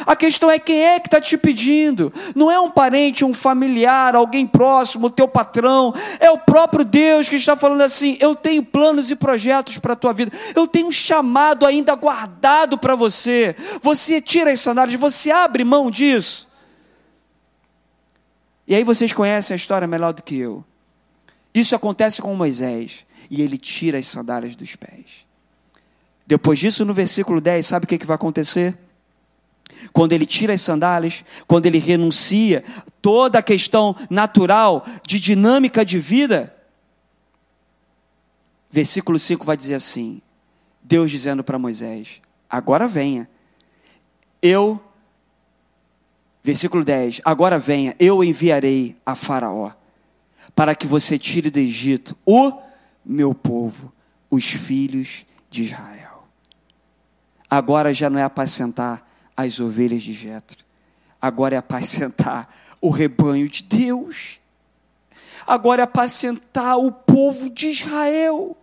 A 0.06 0.16
questão 0.16 0.50
é 0.50 0.60
quem 0.60 0.84
é 0.84 1.00
que 1.00 1.08
está 1.08 1.20
te 1.20 1.38
pedindo. 1.38 2.12
Não 2.36 2.52
é 2.52 2.60
um 2.60 2.70
parente, 2.70 3.26
um 3.26 3.34
familiar, 3.34 4.16
alguém 4.16 4.46
próximo, 4.46 5.08
o 5.08 5.10
teu 5.10 5.28
patrão. 5.28 5.94
É 6.20 6.30
o 6.30 6.38
próprio 6.38 6.84
Deus 6.84 7.30
que 7.30 7.36
está 7.36 7.56
falando 7.56 7.82
assim: 7.82 8.18
eu 8.20 8.36
tenho 8.36 8.64
planos 8.64 9.12
e 9.12 9.16
projetos 9.16 9.78
para 9.78 9.94
a 9.94 9.96
tua 9.96 10.14
vida. 10.14 10.32
Eu 10.56 10.68
tenho 10.68 10.88
um 10.88 10.92
chamado 10.92 11.66
ainda 11.66 11.96
guardado 11.96 12.78
para 12.78 12.96
você. 12.96 13.56
Você 13.82 14.22
tira 14.22 14.52
as 14.52 14.60
sandálias, 14.60 15.00
você 15.00 15.32
abre 15.32 15.64
mão 15.64 15.90
disso. 15.90 16.48
E 18.68 18.76
aí 18.76 18.84
vocês 18.84 19.12
conhecem 19.12 19.54
a 19.54 19.58
história 19.58 19.88
melhor 19.88 20.14
do 20.14 20.24
que 20.24 20.38
eu. 20.38 20.64
Isso 21.54 21.76
acontece 21.76 22.22
com 22.22 22.34
Moisés. 22.36 23.06
E 23.30 23.42
ele 23.42 23.58
tira 23.58 23.98
as 23.98 24.08
sandálias 24.08 24.56
dos 24.56 24.76
pés. 24.76 25.26
Depois 26.26 26.60
disso, 26.60 26.86
no 26.86 26.94
versículo 26.94 27.42
10, 27.42 27.66
sabe 27.66 27.86
o 27.86 27.88
que, 27.88 27.98
que 27.98 28.06
vai 28.06 28.16
acontecer? 28.16 28.78
Quando 29.92 30.14
ele 30.14 30.26
tira 30.26 30.54
as 30.54 30.62
sandálias, 30.62 31.24
quando 31.48 31.66
ele 31.66 31.80
renuncia 31.80 32.64
toda 33.02 33.40
a 33.40 33.44
questão 33.44 33.96
natural 34.10 34.86
de 35.06 35.20
dinâmica 35.20 35.84
de 35.84 36.00
vida. 36.00 36.56
Versículo 38.72 39.20
5 39.20 39.46
vai 39.46 39.58
dizer 39.58 39.76
assim: 39.76 40.22
Deus 40.82 41.12
dizendo 41.12 41.44
para 41.44 41.60
Moisés: 41.60 42.22
Agora 42.50 42.88
venha, 42.88 43.30
eu. 44.42 44.80
Versículo 46.44 46.84
10: 46.84 47.22
Agora 47.26 47.60
venha, 47.60 47.96
eu 48.00 48.24
enviarei 48.24 48.96
a 49.06 49.16
Faraó, 49.16 49.72
para 50.56 50.74
que 50.74 50.88
você 50.88 51.20
tire 51.20 51.50
do 51.50 51.60
Egito 51.60 52.18
o 52.26 52.54
meu 53.06 53.34
povo, 53.34 53.92
os 54.30 54.46
filhos 54.46 55.26
de 55.50 55.64
Israel. 55.64 56.28
Agora 57.50 57.94
já 57.94 58.10
não 58.10 58.18
é 58.18 58.24
apacentar 58.24 59.11
as 59.36 59.60
ovelhas 59.60 60.04
de 60.04 60.14
Jetro. 60.14 60.66
Agora 61.22 61.56
é 61.56 61.58
apacentar 61.58 62.54
o 62.80 62.90
rebanho 62.90 63.48
de 63.48 63.64
Deus. 63.64 64.40
Agora 65.46 65.82
é 65.82 65.84
apacentar 65.84 66.78
o 66.78 66.92
povo 66.92 67.50
de 67.50 67.68
Israel 67.68 68.58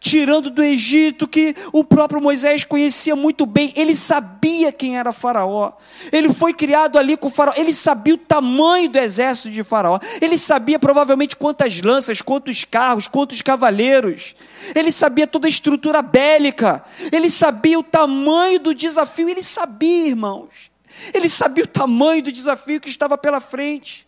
tirando 0.00 0.50
do 0.50 0.62
Egito, 0.62 1.26
que 1.28 1.54
o 1.72 1.84
próprio 1.84 2.20
Moisés 2.20 2.64
conhecia 2.64 3.14
muito 3.16 3.46
bem, 3.46 3.72
ele 3.76 3.94
sabia 3.94 4.72
quem 4.72 4.98
era 4.98 5.12
Faraó, 5.12 5.72
ele 6.10 6.32
foi 6.32 6.52
criado 6.52 6.98
ali 6.98 7.16
com 7.16 7.30
Faraó, 7.30 7.54
ele 7.56 7.72
sabia 7.72 8.14
o 8.14 8.18
tamanho 8.18 8.88
do 8.88 8.98
exército 8.98 9.50
de 9.50 9.62
Faraó, 9.62 9.98
ele 10.20 10.38
sabia 10.38 10.78
provavelmente 10.78 11.36
quantas 11.36 11.80
lanças, 11.80 12.20
quantos 12.20 12.64
carros, 12.64 13.08
quantos 13.08 13.42
cavaleiros, 13.42 14.34
ele 14.74 14.92
sabia 14.92 15.26
toda 15.26 15.46
a 15.46 15.50
estrutura 15.50 16.02
bélica, 16.02 16.84
ele 17.10 17.30
sabia 17.30 17.78
o 17.78 17.82
tamanho 17.82 18.58
do 18.58 18.74
desafio, 18.74 19.28
ele 19.28 19.42
sabia, 19.42 20.08
irmãos, 20.08 20.70
ele 21.12 21.28
sabia 21.28 21.64
o 21.64 21.68
tamanho 21.68 22.22
do 22.22 22.32
desafio 22.32 22.80
que 22.80 22.88
estava 22.88 23.16
pela 23.16 23.40
frente. 23.40 24.06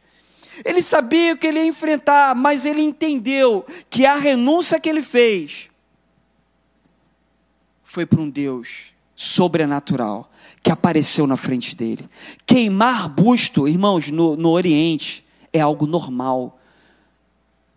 Ele 0.65 0.83
sabia 0.83 1.33
o 1.33 1.37
que 1.39 1.47
ele 1.47 1.61
ia 1.61 1.67
enfrentar, 1.67 2.35
mas 2.35 2.67
ele 2.67 2.83
entendeu 2.83 3.65
que 3.89 4.05
a 4.05 4.17
renúncia 4.17 4.79
que 4.79 4.89
ele 4.89 5.03
fez 5.03 5.71
foi 7.83 8.05
para 8.05 8.21
um 8.21 8.29
Deus 8.29 8.93
sobrenatural 9.17 10.31
que 10.63 10.71
apareceu 10.71 11.27
na 11.27 11.37
frente 11.37 11.77
dele. 11.77 12.09
Queimar 12.47 13.09
busto, 13.09 13.69
irmãos, 13.69 14.11
no, 14.11 14.35
no 14.37 14.51
Oriente 14.51 15.25
é 15.53 15.61
algo 15.61 15.87
normal. 15.87 16.59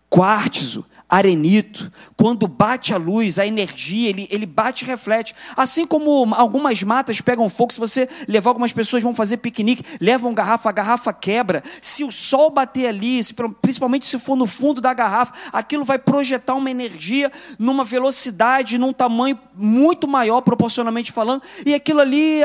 Quartzo 0.09 0.85
arenito, 1.09 1.91
quando 2.17 2.47
bate 2.47 2.93
a 2.93 2.97
luz, 2.97 3.39
a 3.39 3.45
energia, 3.45 4.09
ele, 4.09 4.27
ele 4.29 4.45
bate 4.45 4.83
e 4.83 4.87
reflete. 4.87 5.33
Assim 5.55 5.85
como 5.85 6.33
algumas 6.35 6.83
matas 6.83 7.21
pegam 7.21 7.49
fogo, 7.49 7.71
se 7.71 7.79
você 7.79 8.09
levar 8.27 8.49
algumas 8.49 8.73
pessoas 8.73 9.01
vão 9.01 9.15
fazer 9.15 9.37
piquenique, 9.37 9.83
levam 10.01 10.33
garrafa, 10.33 10.69
a 10.69 10.73
garrafa 10.73 11.13
quebra. 11.13 11.63
Se 11.81 12.03
o 12.03 12.11
sol 12.11 12.49
bater 12.49 12.87
ali, 12.87 13.23
se, 13.23 13.33
principalmente 13.61 14.05
se 14.05 14.19
for 14.19 14.35
no 14.35 14.45
fundo 14.45 14.81
da 14.81 14.93
garrafa, 14.93 15.33
aquilo 15.53 15.85
vai 15.85 15.97
projetar 15.97 16.55
uma 16.55 16.69
energia 16.69 17.31
numa 17.57 17.83
velocidade, 17.83 18.77
num 18.77 18.91
tamanho 18.91 19.39
muito 19.55 20.07
maior, 20.07 20.41
proporcionalmente 20.41 21.11
falando, 21.11 21.41
e 21.65 21.73
aquilo 21.73 22.01
ali 22.01 22.41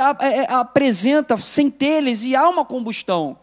apresenta 0.48 1.37
centelhas 1.37 2.22
e 2.22 2.37
há 2.37 2.48
uma 2.48 2.64
combustão. 2.64 3.42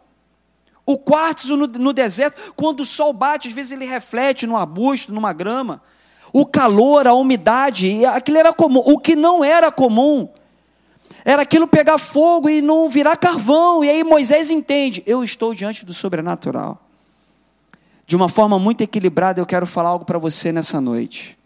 O 0.90 0.98
quartzo 0.98 1.56
no, 1.56 1.68
no 1.68 1.94
deserto, 1.94 2.52
quando 2.56 2.80
o 2.80 2.86
sol 2.86 3.14
bate, 3.14 3.48
às 3.48 3.54
vezes 3.54 3.74
ele 3.74 3.86
reflete 3.86 4.48
no 4.48 4.58
arbusto, 4.58 5.14
numa 5.14 5.32
grama. 5.32 5.84
O 6.34 6.48
calor, 6.48 7.08
a 7.08 7.14
umidade, 7.14 8.04
aquilo 8.08 8.40
era 8.40 8.52
comum. 8.52 8.80
O 8.80 8.98
que 8.98 9.16
não 9.16 9.44
era 9.44 9.72
comum 9.72 10.28
era 11.24 11.44
aquilo 11.44 11.68
pegar 11.68 12.00
fogo 12.00 12.50
e 12.50 12.60
não 12.60 12.90
virar 12.90 13.18
carvão. 13.18 13.86
E 13.86 13.90
aí 13.92 14.04
Moisés 14.04 14.50
entende: 14.50 15.04
eu 15.06 15.24
estou 15.24 15.54
diante 15.54 15.86
do 15.86 15.94
sobrenatural. 15.94 16.82
De 18.08 18.16
uma 18.16 18.28
forma 18.28 18.58
muito 18.58 18.82
equilibrada, 18.82 19.40
eu 19.40 19.46
quero 19.46 19.68
falar 19.68 19.90
algo 19.90 20.06
para 20.06 20.18
você 20.18 20.52
nessa 20.52 20.82
noite. 20.82 21.38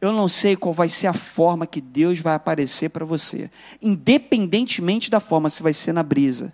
Eu 0.00 0.10
não 0.10 0.26
sei 0.26 0.56
qual 0.56 0.74
vai 0.74 0.88
ser 0.88 1.06
a 1.06 1.12
forma 1.12 1.68
que 1.68 1.80
Deus 1.80 2.18
vai 2.18 2.34
aparecer 2.34 2.90
para 2.90 3.04
você, 3.04 3.48
independentemente 3.80 5.08
da 5.08 5.20
forma, 5.20 5.48
se 5.48 5.62
vai 5.62 5.72
ser 5.72 5.92
na 5.92 6.02
brisa, 6.02 6.52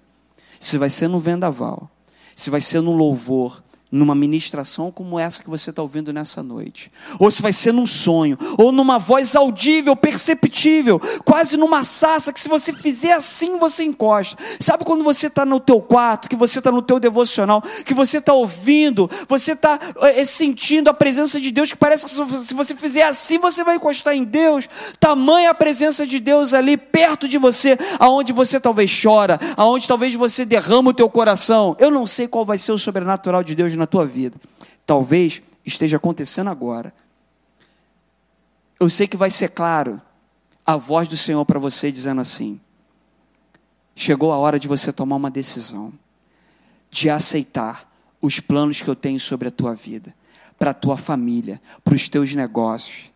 se 0.61 0.77
vai 0.77 0.91
ser 0.91 1.09
no 1.09 1.19
vendaval, 1.19 1.91
se 2.35 2.51
vai 2.51 2.61
ser 2.61 2.81
no 2.81 2.93
louvor, 2.93 3.63
numa 3.93 4.15
ministração 4.15 4.91
como 4.91 5.19
essa 5.19 5.43
que 5.43 5.51
você 5.51 5.69
está 5.69 5.83
ouvindo 5.83 6.15
nessa 6.15 6.43
noite, 6.43 6.91
ou 7.21 7.31
se 7.31 7.43
vai 7.43 7.53
ser 7.53 7.73
num 7.73 7.87
sonho, 7.87 8.39
ou 8.57 8.73
numa 8.73 8.99
voz 8.99 9.37
audível, 9.37 9.95
perceptível, 9.95 10.99
quase 11.27 11.59
numa 11.59 11.85
sassa 11.85 12.33
que 12.33 12.41
se 12.41 12.49
você 12.49 12.73
fizer 12.73 13.13
assim 13.13 13.59
você 13.59 13.85
encosta. 13.85 14.43
Sabe 14.59 14.85
quando 14.85 15.05
você 15.05 15.27
está 15.27 15.45
no 15.45 15.61
teu 15.61 15.81
quarto, 15.83 16.31
que 16.31 16.37
você 16.37 16.59
está 16.59 16.73
no 16.73 16.81
teu 16.81 16.99
devocional, 16.99 17.63
que 17.85 17.93
você 17.93 18.17
está 18.17 18.33
ouvindo, 18.33 19.11
você 19.29 19.53
está 19.53 19.79
é, 20.01 20.25
sentindo 20.25 20.89
a 20.89 20.95
presença 20.95 21.39
de 21.39 21.51
Deus, 21.51 21.71
que 21.71 21.77
parece 21.77 22.07
que 22.07 22.39
se 22.39 22.55
você 22.55 22.75
fizer 22.75 23.03
assim 23.03 23.39
você 23.39 23.63
vai 23.63 23.77
encostar 23.77 24.15
em 24.15 24.25
Deus. 24.25 24.69
Tamanha 24.99 25.51
a 25.51 25.55
presença 25.55 26.07
de 26.07 26.19
Deus 26.19 26.55
ali 26.55 26.79
perto 26.79 27.29
de 27.29 27.37
você, 27.37 27.77
aonde 27.99 28.33
você 28.33 28.59
talvez 28.59 28.91
chora, 29.03 29.39
aonde 29.55 29.87
talvez 29.87 30.15
você 30.15 30.47
derrama 30.47 30.91
o 30.91 30.95
teu 30.95 31.11
coração. 31.11 31.77
Eu 31.79 31.91
não 31.91 32.07
sei 32.07 32.27
qual 32.27 32.45
vai 32.45 32.57
ser 32.57 32.73
o 32.73 32.79
sobrenatural 32.79 33.45
de 33.45 33.55
Deus 33.55 33.82
na 33.83 33.87
tua 33.87 34.07
vida. 34.07 34.41
Talvez 34.87 35.43
esteja 35.67 35.97
acontecendo 35.97 36.49
agora. 36.49 36.95
Eu 38.79 38.89
sei 38.89 39.07
que 39.07 39.17
vai 39.17 39.31
ser 39.31 39.51
claro 39.51 40.01
a 40.65 40.77
voz 40.77 41.09
do 41.09 41.17
Senhor 41.17 41.45
para 41.45 41.59
você 41.59 41.91
dizendo 41.91 42.21
assim: 42.21 42.61
chegou 43.95 44.33
a 44.33 44.37
hora 44.37 44.59
de 44.59 44.69
você 44.69 44.93
tomar 44.93 45.17
uma 45.17 45.31
decisão, 45.31 45.93
de 46.91 47.11
aceitar 47.11 47.91
os 48.21 48.39
planos 48.39 48.81
que 48.81 48.89
eu 48.89 48.95
tenho 48.95 49.19
sobre 49.19 49.49
a 49.49 49.51
tua 49.51 49.75
vida, 49.75 50.15
para 50.59 50.71
a 50.71 50.75
tua 50.75 50.97
família, 50.97 51.61
para 51.83 51.95
os 51.95 52.09
teus 52.09 52.35
negócios, 52.35 53.11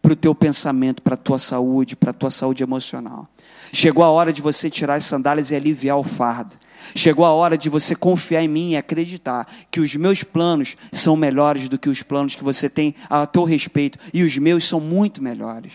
para 0.00 0.12
o 0.12 0.16
teu 0.16 0.34
pensamento, 0.34 1.02
para 1.02 1.14
a 1.14 1.18
tua 1.18 1.38
saúde, 1.38 1.96
para 1.96 2.12
a 2.12 2.14
tua 2.14 2.30
saúde 2.30 2.62
emocional. 2.62 3.28
Chegou 3.72 4.04
a 4.04 4.10
hora 4.10 4.32
de 4.32 4.40
você 4.40 4.70
tirar 4.70 4.94
as 4.94 5.04
sandálias 5.04 5.50
e 5.50 5.54
aliviar 5.54 5.98
o 5.98 6.02
fardo. 6.02 6.56
Chegou 6.94 7.24
a 7.24 7.32
hora 7.32 7.58
de 7.58 7.68
você 7.68 7.94
confiar 7.94 8.42
em 8.42 8.48
mim 8.48 8.70
e 8.70 8.76
acreditar 8.76 9.46
que 9.70 9.80
os 9.80 9.94
meus 9.94 10.22
planos 10.22 10.76
são 10.92 11.16
melhores 11.16 11.68
do 11.68 11.78
que 11.78 11.88
os 11.88 12.02
planos 12.02 12.34
que 12.34 12.44
você 12.44 12.68
tem 12.68 12.94
a 13.10 13.26
teu 13.26 13.44
respeito, 13.44 13.98
e 14.12 14.22
os 14.22 14.36
meus 14.38 14.66
são 14.66 14.80
muito 14.80 15.22
melhores. 15.22 15.72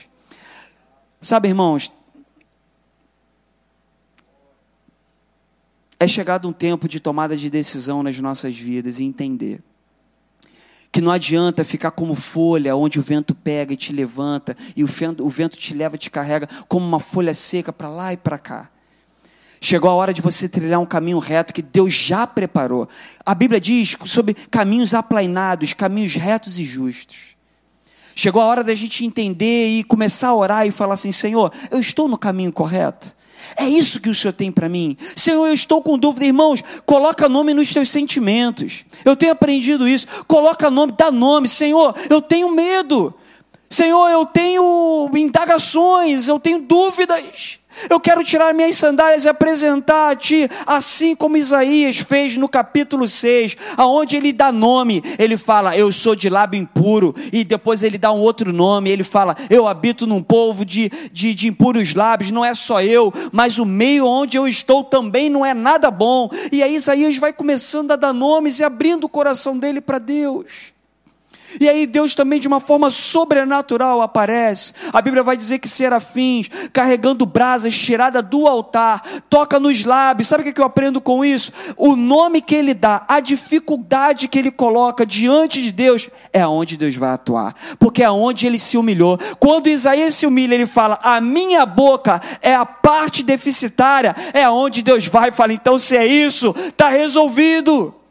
Sabe, 1.21 1.49
irmãos, 1.49 1.91
é 5.99 6.07
chegado 6.07 6.47
um 6.47 6.53
tempo 6.53 6.87
de 6.87 6.99
tomada 6.99 7.37
de 7.37 7.49
decisão 7.49 8.03
nas 8.03 8.19
nossas 8.19 8.57
vidas 8.57 8.99
e 8.99 9.03
entender 9.03 9.61
que 10.93 11.01
não 11.01 11.11
adianta 11.11 11.65
ficar 11.65 11.89
como 11.89 12.13
folha, 12.13 12.75
onde 12.75 12.99
o 12.99 13.01
vento 13.01 13.33
pega 13.33 13.73
e 13.73 13.75
te 13.75 13.91
levanta, 13.91 14.55
e 14.75 14.83
o 14.83 14.87
vento, 14.87 15.25
o 15.25 15.29
vento 15.29 15.57
te 15.57 15.73
leva 15.73 15.95
e 15.95 15.97
te 15.97 16.11
carrega 16.11 16.47
como 16.67 16.85
uma 16.85 16.99
folha 16.99 17.33
seca 17.33 17.73
para 17.73 17.89
lá 17.89 18.13
e 18.13 18.17
para 18.17 18.37
cá. 18.37 18.69
Chegou 19.59 19.89
a 19.89 19.93
hora 19.95 20.13
de 20.13 20.21
você 20.21 20.47
trilhar 20.47 20.79
um 20.79 20.85
caminho 20.85 21.17
reto 21.17 21.51
que 21.51 21.63
Deus 21.63 21.93
já 21.93 22.27
preparou. 22.27 22.87
A 23.25 23.33
Bíblia 23.33 23.59
diz 23.59 23.97
sobre 24.05 24.35
caminhos 24.35 24.93
aplainados, 24.93 25.73
caminhos 25.73 26.13
retos 26.13 26.59
e 26.59 26.63
justos. 26.63 27.35
Chegou 28.13 28.39
a 28.39 28.45
hora 28.45 28.63
da 28.63 28.75
gente 28.75 29.03
entender 29.03 29.69
e 29.69 29.83
começar 29.83 30.27
a 30.27 30.35
orar 30.35 30.67
e 30.67 30.71
falar 30.71 30.93
assim: 30.93 31.11
Senhor, 31.11 31.51
eu 31.71 31.79
estou 31.79 32.07
no 32.07 32.19
caminho 32.19 32.53
correto? 32.53 33.15
É 33.57 33.67
isso 33.67 33.99
que 33.99 34.09
o 34.09 34.15
Senhor 34.15 34.33
tem 34.33 34.51
para 34.51 34.69
mim. 34.69 34.97
Senhor, 35.15 35.45
eu 35.45 35.53
estou 35.53 35.81
com 35.81 35.97
dúvida, 35.97 36.25
irmãos. 36.25 36.63
Coloca 36.85 37.29
nome 37.29 37.53
nos 37.53 37.73
teus 37.73 37.89
sentimentos. 37.89 38.85
Eu 39.05 39.15
tenho 39.15 39.31
aprendido 39.31 39.87
isso. 39.87 40.07
Coloca 40.27 40.69
nome, 40.69 40.93
dá 40.97 41.11
nome. 41.11 41.47
Senhor, 41.47 41.95
eu 42.09 42.21
tenho 42.21 42.51
medo. 42.51 43.13
Senhor, 43.69 44.07
eu 44.09 44.25
tenho 44.25 45.09
indagações, 45.15 46.27
eu 46.27 46.39
tenho 46.39 46.59
dúvidas. 46.59 47.59
Eu 47.89 47.99
quero 47.99 48.23
tirar 48.23 48.53
minhas 48.53 48.75
sandálias 48.75 49.25
e 49.25 49.29
apresentar 49.29 50.11
a 50.11 50.15
ti, 50.15 50.49
assim 50.65 51.15
como 51.15 51.37
Isaías 51.37 51.97
fez 51.97 52.37
no 52.37 52.47
capítulo 52.47 53.07
6, 53.07 53.55
aonde 53.77 54.15
ele 54.15 54.31
dá 54.31 54.51
nome, 54.51 55.03
ele 55.17 55.37
fala, 55.37 55.77
eu 55.77 55.91
sou 55.91 56.15
de 56.15 56.29
lábio 56.29 56.59
impuro, 56.59 57.15
e 57.31 57.43
depois 57.43 57.83
ele 57.83 57.97
dá 57.97 58.11
um 58.11 58.21
outro 58.21 58.53
nome, 58.53 58.89
ele 58.89 59.03
fala, 59.03 59.35
eu 59.49 59.67
habito 59.67 60.05
num 60.07 60.21
povo 60.21 60.65
de, 60.65 60.89
de, 61.11 61.33
de 61.33 61.47
impuros 61.47 61.93
lábios, 61.93 62.31
não 62.31 62.43
é 62.43 62.53
só 62.53 62.81
eu, 62.81 63.13
mas 63.31 63.57
o 63.57 63.65
meio 63.65 64.05
onde 64.05 64.37
eu 64.37 64.47
estou 64.47 64.83
também 64.83 65.29
não 65.29 65.45
é 65.45 65.53
nada 65.53 65.89
bom. 65.89 66.29
E 66.51 66.63
aí 66.63 66.75
Isaías 66.75 67.17
vai 67.17 67.33
começando 67.33 67.91
a 67.91 67.95
dar 67.95 68.13
nomes 68.13 68.59
e 68.59 68.63
abrindo 68.63 69.05
o 69.05 69.09
coração 69.09 69.57
dele 69.57 69.81
para 69.81 69.99
Deus. 69.99 70.72
E 71.59 71.69
aí 71.69 71.85
Deus 71.85 72.15
também 72.15 72.39
de 72.39 72.47
uma 72.47 72.59
forma 72.59 72.89
sobrenatural 72.89 74.01
aparece. 74.01 74.73
A 74.91 75.01
Bíblia 75.01 75.23
vai 75.23 75.37
dizer 75.37 75.59
que 75.59 75.67
serafins, 75.67 76.49
carregando 76.71 77.25
brasas 77.25 77.75
tirada 77.75 78.21
do 78.21 78.47
altar, 78.47 79.01
toca 79.29 79.59
nos 79.59 79.83
lábios. 79.83 80.27
Sabe 80.27 80.47
o 80.47 80.53
que 80.53 80.59
eu 80.59 80.65
aprendo 80.65 81.01
com 81.01 81.23
isso? 81.23 81.51
O 81.77 81.95
nome 81.95 82.41
que 82.41 82.55
ele 82.55 82.73
dá, 82.73 83.03
a 83.07 83.19
dificuldade 83.19 84.27
que 84.27 84.39
ele 84.39 84.51
coloca 84.51 85.05
diante 85.05 85.61
de 85.61 85.71
Deus, 85.71 86.09
é 86.31 86.41
aonde 86.41 86.77
Deus 86.77 86.95
vai 86.95 87.11
atuar. 87.11 87.55
Porque 87.77 88.03
é 88.03 88.05
aonde 88.05 88.47
ele 88.47 88.59
se 88.59 88.77
humilhou. 88.77 89.17
Quando 89.39 89.67
Isaías 89.67 90.15
se 90.15 90.25
humilha, 90.25 90.55
ele 90.55 90.67
fala: 90.67 90.99
"A 91.03 91.19
minha 91.19 91.65
boca 91.65 92.21
é 92.41 92.53
a 92.53 92.65
parte 92.65 93.23
deficitária". 93.23 94.15
É 94.33 94.43
aonde 94.43 94.81
Deus 94.81 95.07
vai 95.07 95.31
fala: 95.31 95.53
"Então 95.53 95.77
se 95.77 95.95
é 95.95 96.05
isso, 96.05 96.55
está 96.69 96.89
resolvido". 96.89 98.02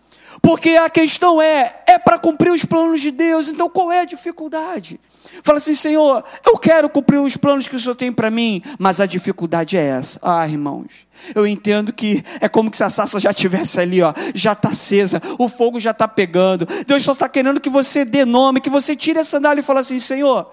Porque 0.43 0.71
a 0.71 0.91
questão 0.91 1.41
é, 1.41 1.83
é 1.87 1.99
para 2.01 2.19
cumprir 2.19 2.51
os 2.51 2.65
planos 2.65 3.01
de 3.01 3.13
Deus, 3.13 3.49
então 3.49 3.71
qual 3.71 3.93
é 3.93 4.01
a 4.01 4.05
dificuldade? 4.05 4.99
Fala 5.45 5.59
assim, 5.59 5.75
Senhor, 5.75 6.23
eu 6.45 6.59
quero 6.59 6.91
cumprir 6.91 7.19
os 7.19 7.37
planos 7.37 7.69
que 7.69 7.77
o 7.77 7.81
Senhor 7.81 7.95
tem 7.95 8.13
para 8.13 8.31
mim, 8.31 8.61
mas 8.79 9.01
a 9.01 9.07
dificuldade 9.07 9.79
é 9.79 9.83
essa. 9.83 10.19
Ah, 10.21 10.47
irmãos, 10.47 11.07
eu 11.35 11.47
entendo 11.47 11.93
que 11.93 12.23
é 12.41 12.49
como 12.49 12.75
se 12.75 12.83
a 12.83 12.91
sassa 12.91 13.21
já 13.21 13.31
estivesse 13.31 13.81
ali, 13.81 14.03
ó, 14.03 14.13
já 14.35 14.53
está 14.53 14.71
acesa, 14.71 15.23
o 15.39 15.49
fogo 15.49 15.79
já 15.79 15.93
está 15.93 16.09
pegando. 16.09 16.67
Deus 16.87 17.05
só 17.05 17.13
está 17.13 17.29
querendo 17.29 17.61
que 17.61 17.71
você 17.71 18.05
dê 18.05 18.25
nome, 18.25 18.61
que 18.61 18.69
você 18.69 18.97
tire 18.97 19.21
a 19.21 19.25
sandália 19.25 19.61
e 19.61 19.65
fale 19.65 19.79
assim, 19.79 19.99
Senhor, 19.99 20.53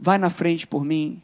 vai 0.00 0.16
na 0.16 0.30
frente 0.30 0.66
por 0.66 0.84
mim, 0.84 1.22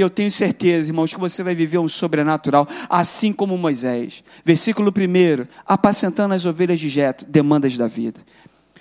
eu 0.00 0.08
tenho 0.08 0.30
certeza, 0.30 0.90
irmãos, 0.90 1.12
que 1.12 1.20
você 1.20 1.42
vai 1.42 1.54
viver 1.54 1.78
um 1.78 1.88
sobrenatural, 1.88 2.68
assim 2.88 3.32
como 3.32 3.58
Moisés. 3.58 4.22
Versículo 4.44 4.90
1: 4.90 5.46
apacentando 5.66 6.34
as 6.34 6.44
ovelhas 6.44 6.78
de 6.78 6.88
Jeto, 6.88 7.26
demandas 7.26 7.76
da 7.76 7.86
vida. 7.86 8.20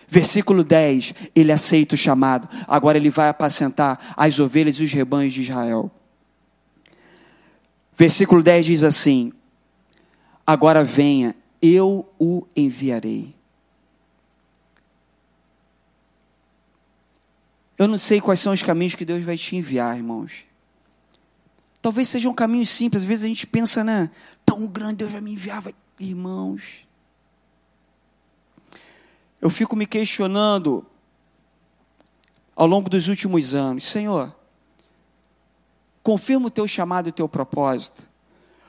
Versículo 0.07 0.63
10, 0.63 1.13
ele 1.35 1.51
aceita 1.51 1.95
o 1.95 1.97
chamado. 1.97 2.47
Agora 2.67 2.97
ele 2.97 3.09
vai 3.09 3.29
apacentar 3.29 4.13
as 4.15 4.39
ovelhas 4.39 4.77
e 4.77 4.83
os 4.83 4.93
rebanhos 4.93 5.33
de 5.33 5.41
Israel. 5.41 5.91
Versículo 7.97 8.41
10 8.41 8.65
diz 8.65 8.83
assim: 8.83 9.33
Agora 10.45 10.83
venha, 10.83 11.35
eu 11.61 12.07
o 12.17 12.45
enviarei. 12.55 13.35
Eu 17.77 17.87
não 17.87 17.97
sei 17.97 18.19
quais 18.21 18.39
são 18.39 18.53
os 18.53 18.63
caminhos 18.63 18.95
que 18.95 19.05
Deus 19.05 19.23
vai 19.23 19.37
te 19.37 19.55
enviar, 19.55 19.95
irmãos. 19.95 20.46
Talvez 21.81 22.09
seja 22.09 22.29
um 22.29 22.33
caminho 22.33 22.65
simples. 22.65 23.03
Às 23.03 23.07
vezes 23.07 23.25
a 23.25 23.27
gente 23.27 23.47
pensa, 23.47 23.83
né? 23.83 24.09
Tão 24.45 24.65
grande 24.67 24.95
Deus 24.95 25.11
vai 25.11 25.21
me 25.21 25.33
enviar. 25.33 25.61
Vai... 25.61 25.73
Irmãos. 25.99 26.87
Eu 29.41 29.49
fico 29.49 29.75
me 29.75 29.85
questionando 29.85 30.85
ao 32.55 32.65
longo 32.65 32.89
dos 32.89 33.07
últimos 33.07 33.53
anos: 33.53 33.85
Senhor, 33.85 34.35
confirma 36.01 36.47
o 36.47 36.51
teu 36.51 36.67
chamado 36.67 37.07
e 37.07 37.09
o 37.09 37.13
teu 37.13 37.29
propósito, 37.29 38.09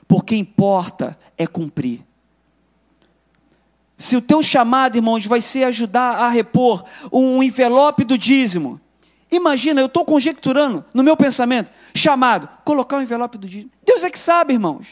porque 0.07 0.35
importa 0.35 1.17
é 1.37 1.47
cumprir. 1.47 2.05
Se 3.97 4.15
o 4.15 4.21
teu 4.21 4.41
chamado, 4.41 4.95
irmãos, 4.95 5.25
vai 5.25 5.41
ser 5.41 5.65
ajudar 5.65 6.17
a 6.17 6.29
repor 6.29 6.85
um 7.11 7.43
envelope 7.43 8.05
do 8.05 8.17
dízimo, 8.17 8.79
Imagina, 9.31 9.79
eu 9.79 9.85
estou 9.85 10.03
conjecturando 10.03 10.83
no 10.93 11.03
meu 11.03 11.15
pensamento, 11.15 11.71
chamado, 11.93 12.49
colocar 12.63 12.97
o 12.97 13.01
envelope 13.01 13.37
do 13.37 13.47
dízimo. 13.47 13.71
Deus 13.85 14.03
é 14.03 14.09
que 14.09 14.17
sabe, 14.17 14.53
irmãos. 14.53 14.87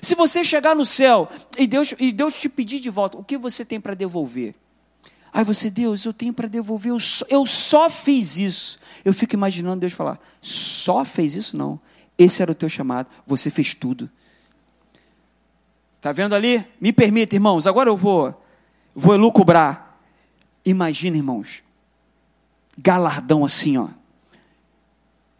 Se 0.00 0.14
você 0.14 0.42
chegar 0.42 0.74
no 0.74 0.86
céu 0.86 1.28
e 1.58 1.66
Deus, 1.66 1.94
e 1.98 2.12
Deus 2.12 2.34
te 2.34 2.48
pedir 2.48 2.80
de 2.80 2.88
volta, 2.88 3.18
o 3.18 3.24
que 3.24 3.36
você 3.36 3.64
tem 3.64 3.80
para 3.80 3.94
devolver? 3.94 4.54
Aí 5.32 5.44
você, 5.44 5.68
Deus, 5.70 6.04
eu 6.04 6.12
tenho 6.12 6.32
para 6.32 6.48
devolver, 6.48 6.92
eu 6.92 7.00
só, 7.00 7.24
eu 7.28 7.46
só 7.46 7.90
fiz 7.90 8.38
isso. 8.38 8.78
Eu 9.04 9.12
fico 9.12 9.34
imaginando 9.34 9.80
Deus 9.80 9.92
falar: 9.92 10.18
só 10.40 11.04
fez 11.04 11.36
isso? 11.36 11.56
Não. 11.56 11.78
Esse 12.16 12.42
era 12.42 12.50
o 12.50 12.54
teu 12.54 12.68
chamado, 12.68 13.08
você 13.26 13.50
fez 13.50 13.74
tudo. 13.74 14.10
Está 15.96 16.12
vendo 16.12 16.34
ali? 16.34 16.64
Me 16.80 16.92
permita, 16.92 17.36
irmãos, 17.36 17.66
agora 17.66 17.90
eu 17.90 17.96
vou, 17.96 18.34
vou 18.94 19.14
elucubrar. 19.14 19.98
Imagina, 20.64 21.16
irmãos, 21.16 21.62
galardão 22.78 23.44
assim, 23.44 23.76
ó. 23.76 23.88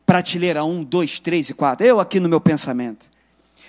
Prateleira 0.05 0.65
1, 0.65 0.85
2, 0.85 1.21
3 1.21 1.51
e 1.51 1.55
4. 1.55 1.87
Eu 1.87 2.01
aqui 2.01 2.19
no 2.19 2.29
meu 2.29 2.41
pensamento. 2.41 3.11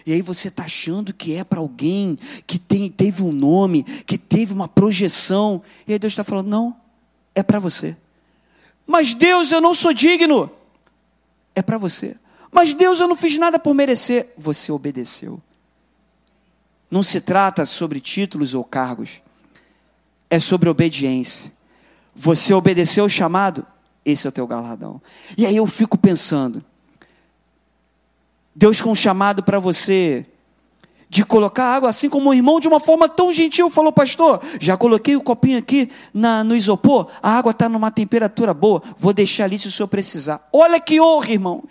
E 0.06 0.14
aí 0.14 0.22
você 0.22 0.48
está 0.48 0.64
achando 0.64 1.14
que 1.14 1.36
é 1.36 1.44
para 1.44 1.60
alguém 1.60 2.18
que 2.48 2.58
tem, 2.58 2.90
teve 2.90 3.22
um 3.22 3.32
nome, 3.32 3.84
que 3.84 4.18
teve 4.18 4.54
uma 4.54 4.68
projeção. 4.68 5.62
E 5.88 5.94
aí 5.94 6.00
Deus 6.00 6.14
está 6.14 6.24
falando, 6.24 6.48
não, 6.48 6.76
é 7.36 7.44
para 7.44 7.60
você. 7.60 7.96
Mas 8.88 9.14
Deus, 9.14 9.52
eu 9.52 9.62
não 9.62 9.74
sou 9.74 9.94
digno. 9.94 10.50
É 11.54 11.62
para 11.62 11.78
você. 11.78 12.16
Mas 12.52 12.74
Deus, 12.74 13.00
eu 13.00 13.08
não 13.08 13.16
fiz 13.16 13.38
nada 13.38 13.60
por 13.60 13.76
merecer. 13.76 14.34
Você 14.38 14.72
obedeceu. 14.72 15.42
Não 16.90 17.04
se 17.04 17.22
trata 17.22 17.66
sobre 17.66 18.00
títulos 18.00 18.56
ou 18.56 18.64
cargos, 18.64 19.22
é 20.30 20.40
sobre 20.40 20.70
obediência. 20.70 21.52
Você 22.22 22.54
obedeceu 22.54 23.06
o 23.06 23.10
chamado, 23.10 23.66
esse 24.04 24.28
é 24.28 24.30
o 24.30 24.32
teu 24.32 24.46
galardão. 24.46 25.02
E 25.38 25.46
aí 25.46 25.56
eu 25.56 25.66
fico 25.66 25.98
pensando, 25.98 26.62
Deus 28.54 28.82
com 28.82 28.92
um 28.92 28.96
chamado 28.96 29.42
para 29.42 29.58
você 29.58 30.26
de 31.08 31.24
colocar 31.24 31.74
água, 31.74 31.88
assim 31.88 32.10
como 32.10 32.30
o 32.30 32.34
irmão, 32.34 32.60
de 32.60 32.68
uma 32.68 32.82
forma 32.82 33.08
tão 33.08 33.32
gentil, 33.32 33.70
falou, 33.70 33.94
pastor, 33.94 34.42
já 34.60 34.76
coloquei 34.76 35.16
o 35.16 35.22
copinho 35.22 35.58
aqui 35.60 35.90
na, 36.14 36.44
no 36.44 36.58
isopor, 36.58 37.08
a 37.24 37.38
água 37.38 37.52
está 37.52 37.70
numa 37.70 37.90
temperatura 37.90 38.54
boa, 38.54 38.84
vou 38.98 39.14
deixar 39.14 39.46
ali 39.46 39.58
se 39.58 39.70
o 39.70 39.72
senhor 39.72 39.88
precisar. 39.88 40.46
Olha 40.52 40.78
que 40.78 41.00
honra, 41.00 41.32
irmãos. 41.32 41.70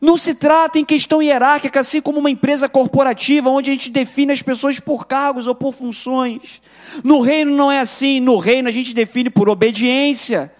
Não 0.00 0.16
se 0.16 0.34
trata 0.34 0.78
em 0.78 0.86
questão 0.86 1.22
hierárquica, 1.22 1.80
assim 1.80 2.00
como 2.00 2.18
uma 2.18 2.30
empresa 2.30 2.66
corporativa, 2.66 3.50
onde 3.50 3.70
a 3.70 3.74
gente 3.74 3.90
define 3.90 4.32
as 4.32 4.40
pessoas 4.40 4.80
por 4.80 5.06
cargos 5.06 5.46
ou 5.46 5.54
por 5.54 5.74
funções. 5.74 6.62
No 7.02 7.20
reino 7.20 7.56
não 7.56 7.70
é 7.70 7.80
assim. 7.80 8.20
No 8.20 8.38
reino 8.38 8.68
a 8.68 8.72
gente 8.72 8.94
define 8.94 9.30
por 9.30 9.48
obediência. 9.48 10.52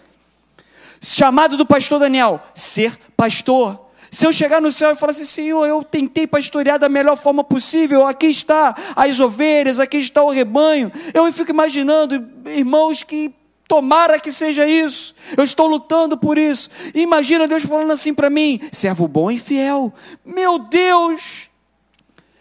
Chamado 1.01 1.57
do 1.57 1.67
pastor 1.67 2.01
Daniel, 2.01 2.41
ser 2.55 2.99
pastor. 3.17 3.87
Se 4.11 4.27
eu 4.27 4.33
chegar 4.33 4.61
no 4.63 4.73
céu 4.73 4.93
e 4.93 4.97
falar 4.97 5.11
assim, 5.11 5.25
Senhor, 5.25 5.67
eu 5.67 5.83
tentei 5.83 6.27
pastorear 6.27 6.79
da 6.79 6.89
melhor 6.89 7.17
forma 7.17 7.43
possível, 7.43 8.07
aqui 8.07 8.27
está 8.27 8.75
as 8.95 9.21
ovelhas, 9.21 9.81
aqui 9.81 9.99
está 9.99 10.23
o 10.23 10.31
rebanho. 10.31 10.91
Eu 11.13 11.31
fico 11.33 11.51
imaginando, 11.51 12.27
irmãos, 12.47 13.03
que 13.03 13.35
tomara 13.69 14.19
que 14.19 14.33
seja 14.33 14.67
isso. 14.67 15.15
Eu 15.37 15.45
estou 15.45 15.67
lutando 15.67 16.17
por 16.17 16.39
isso. 16.39 16.71
imagina 16.95 17.49
Deus 17.49 17.65
falando 17.65 17.93
assim 17.93 18.15
para 18.15 18.31
mim: 18.31 18.61
servo 18.73 19.09
bom 19.09 19.31
e 19.31 19.39
fiel. 19.39 19.93
Meu 20.25 20.59
Deus! 20.59 21.51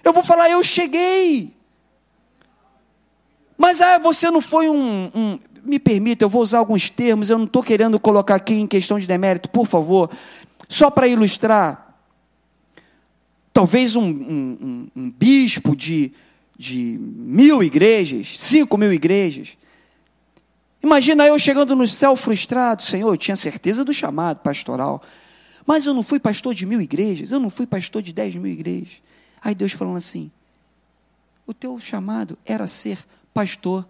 Eu 0.04 0.14
vou 0.14 0.24
falar, 0.24 0.50
eu 0.50 0.64
cheguei. 0.64 1.55
Mas 3.58 3.82
ah, 3.82 3.98
você 3.98 4.30
não 4.30 4.42
foi 4.42 4.70
um, 4.70 5.10
um 5.14 5.40
me 5.66 5.80
permita, 5.80 6.24
eu 6.24 6.30
vou 6.30 6.42
usar 6.42 6.60
alguns 6.60 6.90
termos, 6.90 7.30
eu 7.30 7.38
não 7.38 7.46
estou 7.46 7.64
querendo 7.64 8.00
colocar 8.00 8.36
aqui 8.36 8.54
em 8.54 8.68
questão 8.68 9.00
de 9.00 9.08
demérito, 9.08 9.50
por 9.50 9.66
favor. 9.66 10.12
Só 10.70 10.90
para 10.90 11.08
ilustrar, 11.08 11.98
talvez 13.52 13.96
um, 13.96 14.06
um, 14.06 14.88
um, 14.96 15.12
bispo 15.12 15.76
de, 15.76 16.14
de 16.58 16.98
mil 17.00 17.64
igrejas, 17.64 18.40
cinco 18.40 18.78
mil 18.78 18.94
igrejas. 18.94 19.58
Imagina 20.84 21.26
eu 21.26 21.40
chegando 21.40 21.76
no 21.76 21.88
céu 21.88 22.16
frustrado, 22.16 22.84
Senhor, 22.84 23.12
eu 23.12 23.18
tinha 23.18 23.36
certeza 23.36 23.84
do 23.84 23.94
chamado 23.94 24.40
pastoral, 24.42 25.02
mas 25.66 25.88
eu 25.88 25.96
não 25.96 26.04
fui 26.04 26.20
pastor 26.20 26.54
de 26.54 26.66
mil 26.66 26.80
igrejas, 26.80 27.32
eu 27.32 27.40
não 27.40 27.50
fui 27.50 27.66
pastor 27.66 28.04
de 28.04 28.14
dez 28.14 28.36
mil 28.36 28.52
igrejas. 28.52 29.02
Aí 29.42 29.56
Deus 29.56 29.72
falando 29.72 29.98
assim: 29.98 30.30
o 31.48 31.54
teu 31.54 31.80
chamado 31.80 32.38
era 32.46 32.68
ser 32.68 33.00
pastor. 33.36 33.86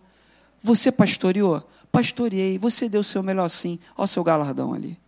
Você 0.64 0.92
pastoreou? 0.92 1.64
Pastoreei. 1.92 2.58
Você 2.58 2.90
deu 2.90 3.02
o 3.02 3.04
seu 3.04 3.22
melhor 3.22 3.48
sim. 3.48 3.80
Olha 3.96 4.06
o 4.06 4.08
seu 4.08 4.24
galardão 4.24 4.74
ali. 4.74 5.00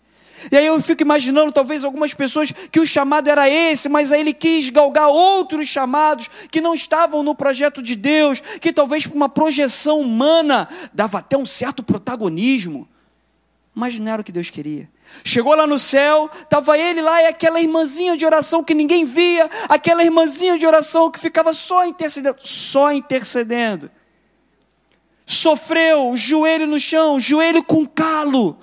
E 0.52 0.56
aí 0.56 0.68
eu 0.68 0.80
fico 0.80 1.02
imaginando, 1.02 1.52
talvez, 1.52 1.84
algumas 1.84 2.14
pessoas 2.14 2.52
que 2.52 2.80
o 2.80 2.86
chamado 2.86 3.28
era 3.28 3.50
esse, 3.50 3.90
mas 3.90 4.12
aí 4.12 4.22
ele 4.22 4.34
quis 4.34 4.70
galgar 4.70 5.08
outros 5.08 5.68
chamados 5.68 6.30
que 6.52 6.62
não 6.62 6.76
estavam 6.76 7.24
no 7.24 7.34
projeto 7.34 7.82
de 7.82 7.96
Deus, 7.96 8.40
que 8.62 8.72
talvez 8.72 9.08
por 9.08 9.16
uma 9.16 9.28
projeção 9.28 10.00
humana 10.00 10.70
dava 10.94 11.18
até 11.18 11.36
um 11.36 11.46
certo 11.46 11.82
protagonismo. 11.82 12.88
Mas 13.74 13.98
não 13.98 14.12
era 14.12 14.22
o 14.22 14.26
que 14.26 14.32
Deus 14.32 14.52
queria. 14.52 14.88
Chegou 15.24 15.56
lá 15.56 15.66
no 15.66 15.80
céu, 15.80 16.30
estava 16.40 16.78
ele 16.78 17.02
lá 17.02 17.24
e 17.24 17.26
aquela 17.26 17.60
irmãzinha 17.60 18.16
de 18.16 18.24
oração 18.24 18.64
que 18.64 18.76
ninguém 18.76 19.04
via, 19.04 19.50
aquela 19.68 20.04
irmãzinha 20.04 20.60
de 20.60 20.68
oração 20.68 21.10
que 21.10 21.20
ficava 21.20 21.52
só 21.54 21.84
intercedendo, 21.84 22.38
só 22.40 22.92
intercedendo. 22.92 23.90
Sofreu, 25.28 26.18
joelho 26.18 26.66
no 26.66 26.80
chão, 26.80 27.20
joelho 27.20 27.62
com 27.64 27.86
calo 27.86 28.58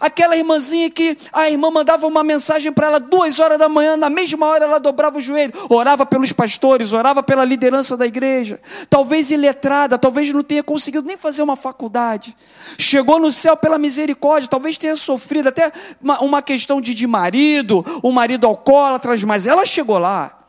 Aquela 0.00 0.36
irmãzinha 0.36 0.90
que 0.90 1.16
a 1.32 1.48
irmã 1.48 1.70
mandava 1.70 2.06
uma 2.06 2.24
mensagem 2.24 2.72
para 2.72 2.88
ela 2.88 3.00
duas 3.00 3.38
horas 3.38 3.58
da 3.58 3.68
manhã, 3.68 3.96
na 3.96 4.10
mesma 4.10 4.46
hora 4.46 4.64
ela 4.64 4.78
dobrava 4.78 5.18
o 5.18 5.22
joelho, 5.22 5.52
orava 5.68 6.04
pelos 6.04 6.32
pastores, 6.32 6.92
orava 6.92 7.22
pela 7.22 7.44
liderança 7.44 7.96
da 7.96 8.06
igreja. 8.06 8.60
Talvez 8.90 9.30
iletrada, 9.30 9.96
talvez 9.96 10.32
não 10.32 10.42
tenha 10.42 10.62
conseguido 10.62 11.06
nem 11.06 11.16
fazer 11.16 11.42
uma 11.42 11.56
faculdade. 11.56 12.36
Chegou 12.78 13.18
no 13.18 13.30
céu 13.30 13.56
pela 13.56 13.78
misericórdia, 13.78 14.48
talvez 14.48 14.76
tenha 14.76 14.96
sofrido 14.96 15.48
até 15.48 15.72
uma, 16.02 16.20
uma 16.20 16.42
questão 16.42 16.80
de, 16.80 16.94
de 16.94 17.06
marido, 17.06 17.84
um 18.02 18.10
marido 18.10 18.46
alcoólatra, 18.46 19.14
mas 19.26 19.46
ela 19.46 19.64
chegou 19.64 19.98
lá. 19.98 20.40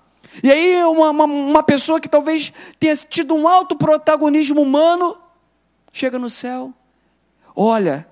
E 0.44 0.52
aí, 0.52 0.84
uma, 0.84 1.12
uma, 1.12 1.24
uma 1.24 1.64
pessoa 1.64 2.00
que 2.02 2.10
talvez 2.10 2.52
tenha 2.78 2.96
tido 2.96 3.34
um 3.34 3.48
alto 3.48 3.76
protagonismo 3.76 4.62
humano, 4.62 5.16
chega 5.96 6.20
no 6.20 6.30
céu, 6.30 6.74
olha, 7.56 8.06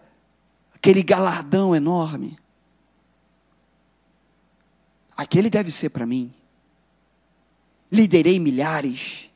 aquele 0.73 1.03
galardão 1.03 1.75
enorme. 1.75 2.39
Aquele 5.17 5.49
deve 5.49 5.69
ser 5.69 5.89
para 5.89 6.05
mim. 6.05 6.33
Liderei 7.91 8.39
milhares. 8.39 9.29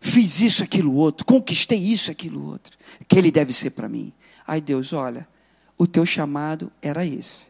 Fiz 0.00 0.40
isso, 0.40 0.64
aquilo 0.64 0.94
outro. 0.94 1.26
Conquistei 1.26 1.78
isso, 1.78 2.10
aquilo 2.10 2.46
outro. 2.46 2.78
Aquele 2.98 3.30
deve 3.30 3.52
ser 3.52 3.70
para 3.70 3.90
mim. 3.90 4.10
Ai, 4.46 4.62
Deus, 4.62 4.94
olha, 4.94 5.28
o 5.76 5.86
teu 5.86 6.06
chamado 6.06 6.72
era 6.80 7.04
esse. 7.04 7.48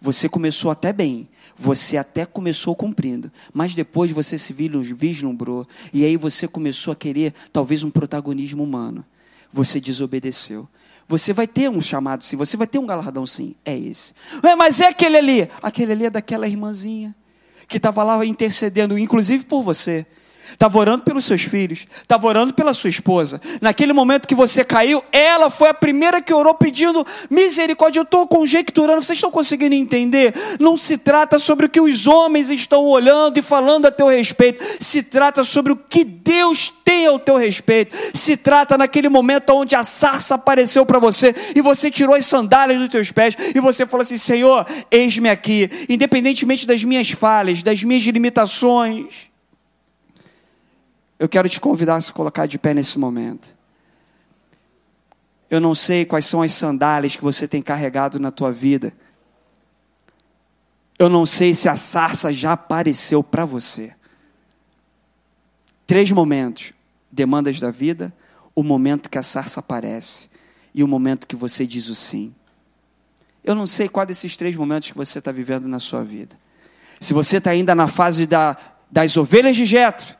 Você 0.00 0.28
começou 0.28 0.72
até 0.72 0.92
bem, 0.92 1.28
você 1.56 1.96
até 1.96 2.26
começou 2.26 2.74
cumprindo, 2.74 3.30
mas 3.52 3.74
depois 3.76 4.10
você 4.10 4.36
se 4.38 4.52
vislumbrou 4.52 5.68
e 5.92 6.04
aí 6.04 6.16
você 6.16 6.48
começou 6.48 6.92
a 6.92 6.96
querer 6.96 7.32
talvez 7.52 7.84
um 7.84 7.90
protagonismo 7.90 8.64
humano. 8.64 9.04
Você 9.52 9.80
desobedeceu. 9.80 10.68
Você 11.08 11.32
vai 11.32 11.46
ter 11.46 11.68
um 11.68 11.80
chamado 11.80 12.22
sim, 12.22 12.36
você 12.36 12.56
vai 12.56 12.66
ter 12.66 12.78
um 12.78 12.86
galardão 12.86 13.26
sim. 13.26 13.56
É 13.64 13.76
esse. 13.76 14.14
É, 14.42 14.54
mas 14.54 14.80
é 14.80 14.86
aquele 14.86 15.16
ali. 15.16 15.50
Aquele 15.60 15.92
ali 15.92 16.06
é 16.06 16.10
daquela 16.10 16.46
irmãzinha 16.46 17.14
que 17.66 17.76
estava 17.76 18.02
lá 18.02 18.24
intercedendo, 18.24 18.98
inclusive 18.98 19.44
por 19.44 19.62
você. 19.62 20.06
Estava 20.52 20.78
orando 20.78 21.04
pelos 21.04 21.24
seus 21.24 21.42
filhos, 21.42 21.86
estava 22.02 22.26
orando 22.26 22.52
pela 22.52 22.74
sua 22.74 22.90
esposa. 22.90 23.40
Naquele 23.60 23.92
momento 23.92 24.28
que 24.28 24.34
você 24.34 24.64
caiu, 24.64 25.02
ela 25.12 25.50
foi 25.50 25.68
a 25.68 25.74
primeira 25.74 26.20
que 26.20 26.32
orou 26.32 26.54
pedindo 26.54 27.06
misericórdia. 27.28 28.00
Eu 28.00 28.04
estou 28.04 28.26
conjecturando, 28.26 29.02
vocês 29.02 29.16
estão 29.16 29.30
conseguindo 29.30 29.74
entender? 29.74 30.34
Não 30.58 30.76
se 30.76 30.98
trata 30.98 31.38
sobre 31.38 31.66
o 31.66 31.68
que 31.68 31.80
os 31.80 32.06
homens 32.06 32.50
estão 32.50 32.84
olhando 32.84 33.38
e 33.38 33.42
falando 33.42 33.86
a 33.86 33.90
teu 33.90 34.08
respeito, 34.08 34.64
se 34.78 35.02
trata 35.02 35.44
sobre 35.44 35.72
o 35.72 35.76
que 35.76 36.04
Deus 36.04 36.72
tem 36.84 37.06
ao 37.06 37.18
teu 37.18 37.36
respeito. 37.36 37.96
Se 38.14 38.36
trata 38.36 38.76
naquele 38.76 39.08
momento 39.08 39.50
onde 39.50 39.74
a 39.74 39.84
sarça 39.84 40.34
apareceu 40.34 40.84
para 40.84 40.98
você 40.98 41.34
e 41.54 41.62
você 41.62 41.90
tirou 41.90 42.14
as 42.14 42.26
sandálias 42.26 42.78
dos 42.78 42.88
teus 42.88 43.12
pés 43.12 43.36
e 43.54 43.60
você 43.60 43.86
falou 43.86 44.02
assim: 44.02 44.16
Senhor, 44.16 44.66
eis-me 44.90 45.28
aqui, 45.28 45.70
independentemente 45.88 46.66
das 46.66 46.82
minhas 46.84 47.10
falhas, 47.10 47.62
das 47.62 47.82
minhas 47.82 48.02
limitações 48.02 49.29
eu 51.20 51.28
quero 51.28 51.50
te 51.50 51.60
convidar 51.60 51.96
a 51.96 52.00
se 52.00 52.10
colocar 52.10 52.46
de 52.46 52.58
pé 52.58 52.72
nesse 52.72 52.98
momento. 52.98 53.54
Eu 55.50 55.60
não 55.60 55.74
sei 55.74 56.06
quais 56.06 56.24
são 56.24 56.40
as 56.40 56.54
sandálias 56.54 57.14
que 57.14 57.22
você 57.22 57.46
tem 57.46 57.60
carregado 57.60 58.18
na 58.18 58.30
tua 58.30 58.50
vida. 58.50 58.90
Eu 60.98 61.10
não 61.10 61.26
sei 61.26 61.52
se 61.52 61.68
a 61.68 61.76
sarça 61.76 62.32
já 62.32 62.52
apareceu 62.52 63.22
para 63.22 63.44
você. 63.44 63.92
Três 65.86 66.10
momentos: 66.10 66.72
demandas 67.12 67.60
da 67.60 67.70
vida, 67.70 68.10
o 68.54 68.62
momento 68.62 69.10
que 69.10 69.18
a 69.18 69.22
sarça 69.22 69.60
aparece 69.60 70.30
e 70.74 70.82
o 70.82 70.88
momento 70.88 71.26
que 71.26 71.36
você 71.36 71.66
diz 71.66 71.88
o 71.88 71.94
sim. 71.94 72.34
Eu 73.44 73.54
não 73.54 73.66
sei 73.66 73.90
qual 73.90 74.06
desses 74.06 74.38
três 74.38 74.56
momentos 74.56 74.90
que 74.90 74.96
você 74.96 75.18
está 75.18 75.30
vivendo 75.30 75.68
na 75.68 75.80
sua 75.80 76.02
vida. 76.02 76.34
Se 76.98 77.12
você 77.12 77.36
está 77.36 77.50
ainda 77.50 77.74
na 77.74 77.88
fase 77.88 78.26
da, 78.26 78.56
das 78.90 79.18
ovelhas 79.18 79.54
de 79.54 79.66
Jetro, 79.66 80.18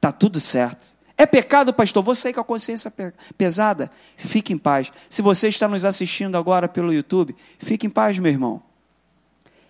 Está 0.00 0.10
tudo 0.10 0.40
certo. 0.40 0.96
É 1.14 1.26
pecado, 1.26 1.74
pastor? 1.74 2.02
Você 2.02 2.28
aí 2.28 2.34
com 2.34 2.40
a 2.40 2.44
consciência 2.44 2.90
pesada? 3.36 3.90
Fique 4.16 4.54
em 4.54 4.56
paz. 4.56 4.90
Se 5.10 5.20
você 5.20 5.48
está 5.48 5.68
nos 5.68 5.84
assistindo 5.84 6.38
agora 6.38 6.66
pelo 6.66 6.90
YouTube, 6.90 7.36
fique 7.58 7.86
em 7.86 7.90
paz, 7.90 8.18
meu 8.18 8.32
irmão. 8.32 8.62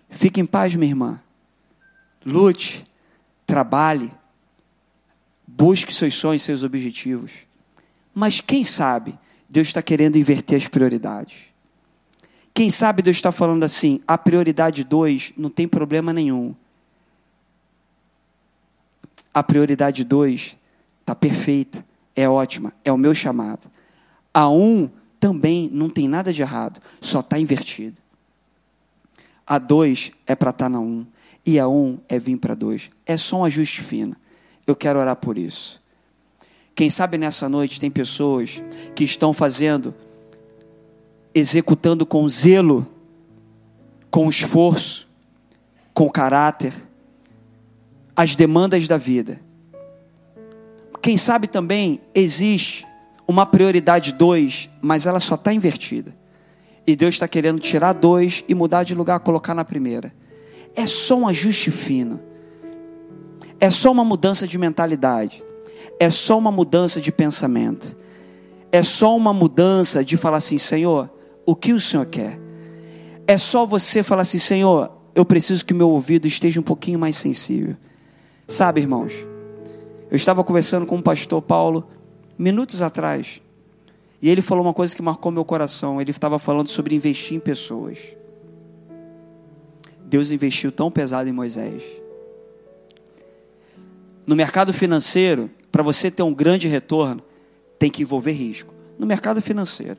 Fique 0.09 0.39
em 0.39 0.45
paz, 0.45 0.73
minha 0.73 0.89
irmã. 0.89 1.19
Lute, 2.25 2.85
trabalhe, 3.45 4.09
busque 5.45 5.93
seus 5.93 6.15
sonhos, 6.15 6.43
seus 6.43 6.63
objetivos. 6.63 7.31
Mas 8.15 8.39
quem 8.39 8.63
sabe 8.63 9.19
Deus 9.49 9.67
está 9.67 9.81
querendo 9.81 10.17
inverter 10.17 10.55
as 10.55 10.69
prioridades. 10.69 11.39
Quem 12.53 12.69
sabe 12.69 13.01
Deus 13.01 13.17
está 13.17 13.33
falando 13.33 13.65
assim: 13.65 14.01
a 14.07 14.17
prioridade 14.17 14.85
2 14.85 15.33
não 15.35 15.49
tem 15.49 15.67
problema 15.67 16.13
nenhum 16.13 16.55
a 19.33 19.41
prioridade 19.41 20.03
2 20.03 20.57
está 20.99 21.15
perfeita, 21.15 21.85
é 22.15 22.27
ótima, 22.27 22.73
é 22.83 22.91
o 22.91 22.97
meu 22.97 23.13
chamado. 23.13 23.69
A 24.33 24.49
1 24.49 24.61
um, 24.61 24.89
também 25.19 25.69
não 25.71 25.89
tem 25.89 26.07
nada 26.07 26.33
de 26.33 26.41
errado, 26.41 26.81
só 26.99 27.19
está 27.19 27.39
invertido. 27.39 27.97
A 29.45 29.57
2 29.57 30.11
é 30.25 30.35
para 30.35 30.51
estar 30.51 30.65
tá 30.65 30.69
na 30.69 30.79
1 30.79 30.83
um, 30.83 31.05
e 31.45 31.59
a 31.59 31.67
1 31.67 31.73
um 31.73 31.99
é 32.07 32.19
vir 32.19 32.37
para 32.37 32.55
2. 32.55 32.89
É 33.05 33.17
só 33.17 33.39
um 33.39 33.45
ajuste 33.45 33.81
fino. 33.81 34.15
Eu 34.65 34.75
quero 34.75 34.99
orar 34.99 35.15
por 35.15 35.37
isso. 35.37 35.81
Quem 36.73 36.89
sabe 36.89 37.17
nessa 37.17 37.49
noite 37.49 37.79
tem 37.79 37.91
pessoas 37.91 38.61
que 38.95 39.03
estão 39.03 39.33
fazendo, 39.33 39.93
executando 41.33 42.05
com 42.05 42.27
zelo, 42.29 42.87
com 44.09 44.29
esforço, 44.29 45.07
com 45.93 46.09
caráter, 46.09 46.73
as 48.21 48.35
demandas 48.35 48.87
da 48.87 48.97
vida. 48.97 49.41
Quem 51.01 51.17
sabe 51.17 51.47
também 51.47 51.99
existe 52.13 52.85
uma 53.27 53.47
prioridade 53.47 54.13
dois, 54.13 54.69
mas 54.79 55.07
ela 55.07 55.19
só 55.19 55.33
está 55.33 55.51
invertida. 55.51 56.15
E 56.85 56.95
Deus 56.95 57.15
está 57.15 57.27
querendo 57.27 57.59
tirar 57.59 57.93
dois 57.93 58.43
e 58.47 58.53
mudar 58.53 58.83
de 58.83 58.93
lugar, 58.93 59.19
colocar 59.21 59.55
na 59.55 59.65
primeira. 59.65 60.13
É 60.75 60.85
só 60.85 61.15
um 61.15 61.27
ajuste 61.27 61.71
fino. 61.71 62.21
É 63.59 63.71
só 63.71 63.91
uma 63.91 64.05
mudança 64.05 64.47
de 64.47 64.55
mentalidade. 64.55 65.43
É 65.99 66.11
só 66.11 66.37
uma 66.37 66.51
mudança 66.51 67.01
de 67.01 67.11
pensamento. 67.11 67.97
É 68.71 68.83
só 68.83 69.17
uma 69.17 69.33
mudança 69.33 70.05
de 70.05 70.15
falar 70.15 70.37
assim: 70.37 70.59
Senhor, 70.59 71.09
o 71.43 71.55
que 71.55 71.73
o 71.73 71.79
Senhor 71.79 72.05
quer? 72.05 72.39
É 73.25 73.39
só 73.39 73.65
você 73.65 74.03
falar 74.03 74.21
assim: 74.21 74.37
Senhor, 74.37 74.91
eu 75.15 75.25
preciso 75.25 75.65
que 75.65 75.73
meu 75.73 75.89
ouvido 75.89 76.27
esteja 76.27 76.59
um 76.59 76.63
pouquinho 76.63 76.99
mais 76.99 77.17
sensível. 77.17 77.75
Sabe, 78.51 78.81
irmãos, 78.81 79.13
eu 80.09 80.17
estava 80.17 80.43
conversando 80.43 80.85
com 80.85 80.97
o 80.97 81.01
pastor 81.01 81.41
Paulo 81.41 81.87
minutos 82.37 82.81
atrás. 82.81 83.41
E 84.21 84.29
ele 84.29 84.41
falou 84.41 84.65
uma 84.65 84.73
coisa 84.73 84.93
que 84.93 85.01
marcou 85.01 85.31
meu 85.31 85.45
coração. 85.45 86.01
Ele 86.01 86.11
estava 86.11 86.37
falando 86.37 86.67
sobre 86.67 86.93
investir 86.93 87.37
em 87.37 87.39
pessoas. 87.39 88.13
Deus 90.03 90.31
investiu 90.31 90.69
tão 90.69 90.91
pesado 90.91 91.29
em 91.29 91.31
Moisés. 91.31 91.81
No 94.27 94.35
mercado 94.35 94.73
financeiro, 94.73 95.49
para 95.71 95.81
você 95.81 96.11
ter 96.11 96.23
um 96.23 96.33
grande 96.33 96.67
retorno, 96.67 97.23
tem 97.79 97.89
que 97.89 98.01
envolver 98.01 98.33
risco. 98.33 98.73
No 98.99 99.07
mercado 99.07 99.41
financeiro. 99.41 99.97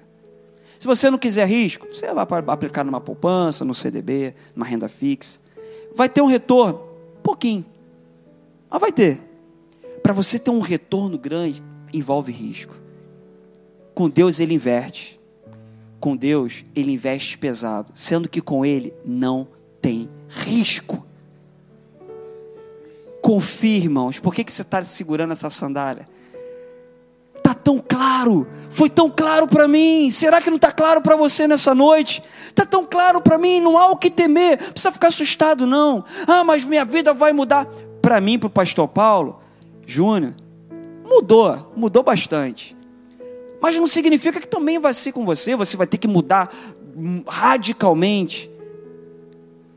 Se 0.79 0.87
você 0.87 1.11
não 1.11 1.17
quiser 1.17 1.49
risco, 1.49 1.87
você 1.91 2.13
vai 2.13 2.27
aplicar 2.49 2.85
numa 2.85 3.01
poupança, 3.01 3.65
no 3.65 3.75
CDB, 3.75 4.35
numa 4.55 4.67
renda 4.67 4.91
fixa. 4.91 5.41
Vai 5.95 6.11
ter 6.11 6.21
um 6.21 6.27
retorno, 6.27 6.83
pouquinho. 7.23 7.72
Mas 8.73 8.81
vai 8.81 8.91
ter. 8.91 9.21
Para 10.03 10.15
você 10.15 10.39
ter 10.39 10.51
um 10.51 10.61
retorno 10.61 11.19
grande, 11.19 11.63
envolve 11.93 12.33
risco. 12.33 12.75
Com 13.95 14.09
Deus 14.09 14.41
ele 14.41 14.55
inverte. 14.55 15.21
Com 16.01 16.17
Deus 16.17 16.65
ele 16.75 16.91
investe 16.91 17.37
pesado, 17.37 17.93
sendo 17.95 18.31
que 18.31 18.41
com 18.41 18.65
ele 18.65 18.95
não 19.05 19.47
tem 19.83 20.09
risco. 20.27 21.07
Confia, 23.21 23.77
irmãos, 23.77 24.19
por 24.19 24.35
que, 24.35 24.43
que 24.43 24.51
você 24.51 24.63
está 24.63 24.83
segurando 24.85 25.33
essa 25.33 25.51
sandália? 25.51 26.09
Está 27.37 27.55
tão 27.55 27.79
claro, 27.79 28.49
foi 28.71 28.89
tão 28.89 29.11
claro 29.11 29.47
para 29.47 29.69
mim. 29.69 30.11
Será 30.11 30.41
que 30.41 30.49
não 30.49 30.57
está 30.57 30.73
claro 30.73 31.03
para 31.03 31.15
você 31.15 31.47
nessa 31.47 31.75
noite? 31.75 32.23
Está 32.47 32.65
tão 32.65 32.85
claro 32.85 33.21
para 33.21 33.37
mim, 33.37 33.61
não 33.61 33.77
há 33.77 33.91
o 33.91 33.97
que 33.97 34.11
temer, 34.11 34.59
precisa 34.59 34.91
ficar 34.91 35.09
assustado, 35.09 35.67
não. 35.67 36.05
Ah, 36.27 36.43
mas 36.43 36.65
minha 36.65 36.85
vida 36.85 37.13
vai 37.13 37.33
mudar 37.33 37.69
para 38.03 38.21
mim, 38.21 38.39
para 38.39 38.49
o 38.49 38.51
pastor 38.51 38.89
Paulo 38.89 39.39
Júnior, 39.87 40.35
mudou, 41.05 41.73
mudou 41.77 42.03
bastante. 42.03 42.77
Mas 43.61 43.77
não 43.77 43.87
significa 43.87 44.41
que 44.41 44.49
também 44.49 44.79
vai 44.79 44.93
ser 44.93 45.13
com 45.13 45.25
você, 45.25 45.55
você 45.55 45.77
vai 45.77 45.87
ter 45.87 45.99
que 45.99 46.09
mudar 46.09 46.53
radicalmente. 47.27 48.51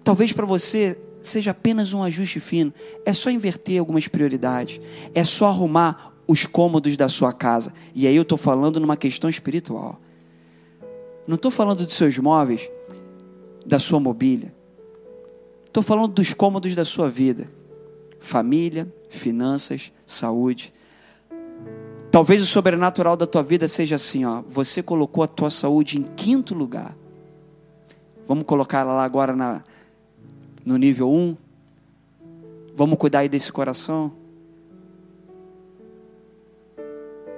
Talvez 0.04 0.34
para 0.34 0.46
você 0.46 1.00
seja 1.22 1.52
apenas 1.52 1.94
um 1.94 2.04
ajuste 2.04 2.40
fino, 2.40 2.74
é 3.06 3.14
só 3.14 3.30
inverter 3.30 3.80
algumas 3.80 4.08
prioridades, 4.08 4.80
é 5.14 5.24
só 5.24 5.48
arrumar 5.48 6.14
os 6.28 6.46
cômodos 6.46 6.98
da 6.98 7.10
sua 7.10 7.32
casa. 7.32 7.74
E 7.94 8.08
aí 8.08 8.16
eu 8.16 8.24
estou 8.24 8.38
falando 8.38 8.80
numa 8.80 8.98
questão 8.98 9.30
espiritual. 9.30 10.00
Não 11.28 11.36
estou 11.36 11.52
falando 11.52 11.84
dos 11.84 11.96
seus 11.96 12.18
móveis, 12.18 12.70
da 13.66 13.80
sua 13.80 14.00
mobília. 14.00 14.54
Estou 15.66 15.82
falando 15.84 16.10
dos 16.10 16.34
cômodos 16.34 16.74
da 16.76 16.86
sua 16.86 17.10
vida 17.10 17.50
família, 18.26 18.92
finanças, 19.08 19.94
saúde. 20.06 20.74
Talvez 22.10 22.42
o 22.42 22.46
sobrenatural 22.46 23.16
da 23.16 23.28
tua 23.28 23.44
vida 23.44 23.68
seja 23.68 23.96
assim, 23.96 24.26
ó, 24.26 24.42
você 24.50 24.82
colocou 24.82 25.24
a 25.24 25.28
tua 25.28 25.52
saúde 25.52 26.00
em 26.00 26.04
quinto 26.04 26.56
lugar. 26.56 26.98
Vamos 28.28 28.46
colocar 28.46 28.80
ela 28.80 28.94
lá 28.94 29.04
agora 29.04 29.36
na, 29.36 29.62
no 30.66 30.76
nível 30.76 31.10
1. 31.10 31.14
Um. 31.14 31.38
Vamos 32.74 32.98
cuidar 32.98 33.20
aí 33.20 33.30
desse 33.30 33.52
coração. 33.52 34.12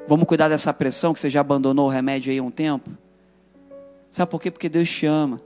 Vamos 0.08 0.26
cuidar 0.26 0.48
dessa 0.48 0.74
pressão 0.74 1.14
que 1.14 1.20
você 1.20 1.30
já 1.30 1.42
abandonou 1.42 1.88
o 1.88 1.90
remédio 1.90 2.32
aí 2.32 2.38
há 2.38 2.44
um 2.44 2.50
tempo. 2.50 2.90
Sabe 4.10 4.32
por 4.32 4.42
quê? 4.42 4.50
Porque 4.50 4.70
Deus 4.70 4.90
te 4.90 5.06
ama 5.06 5.38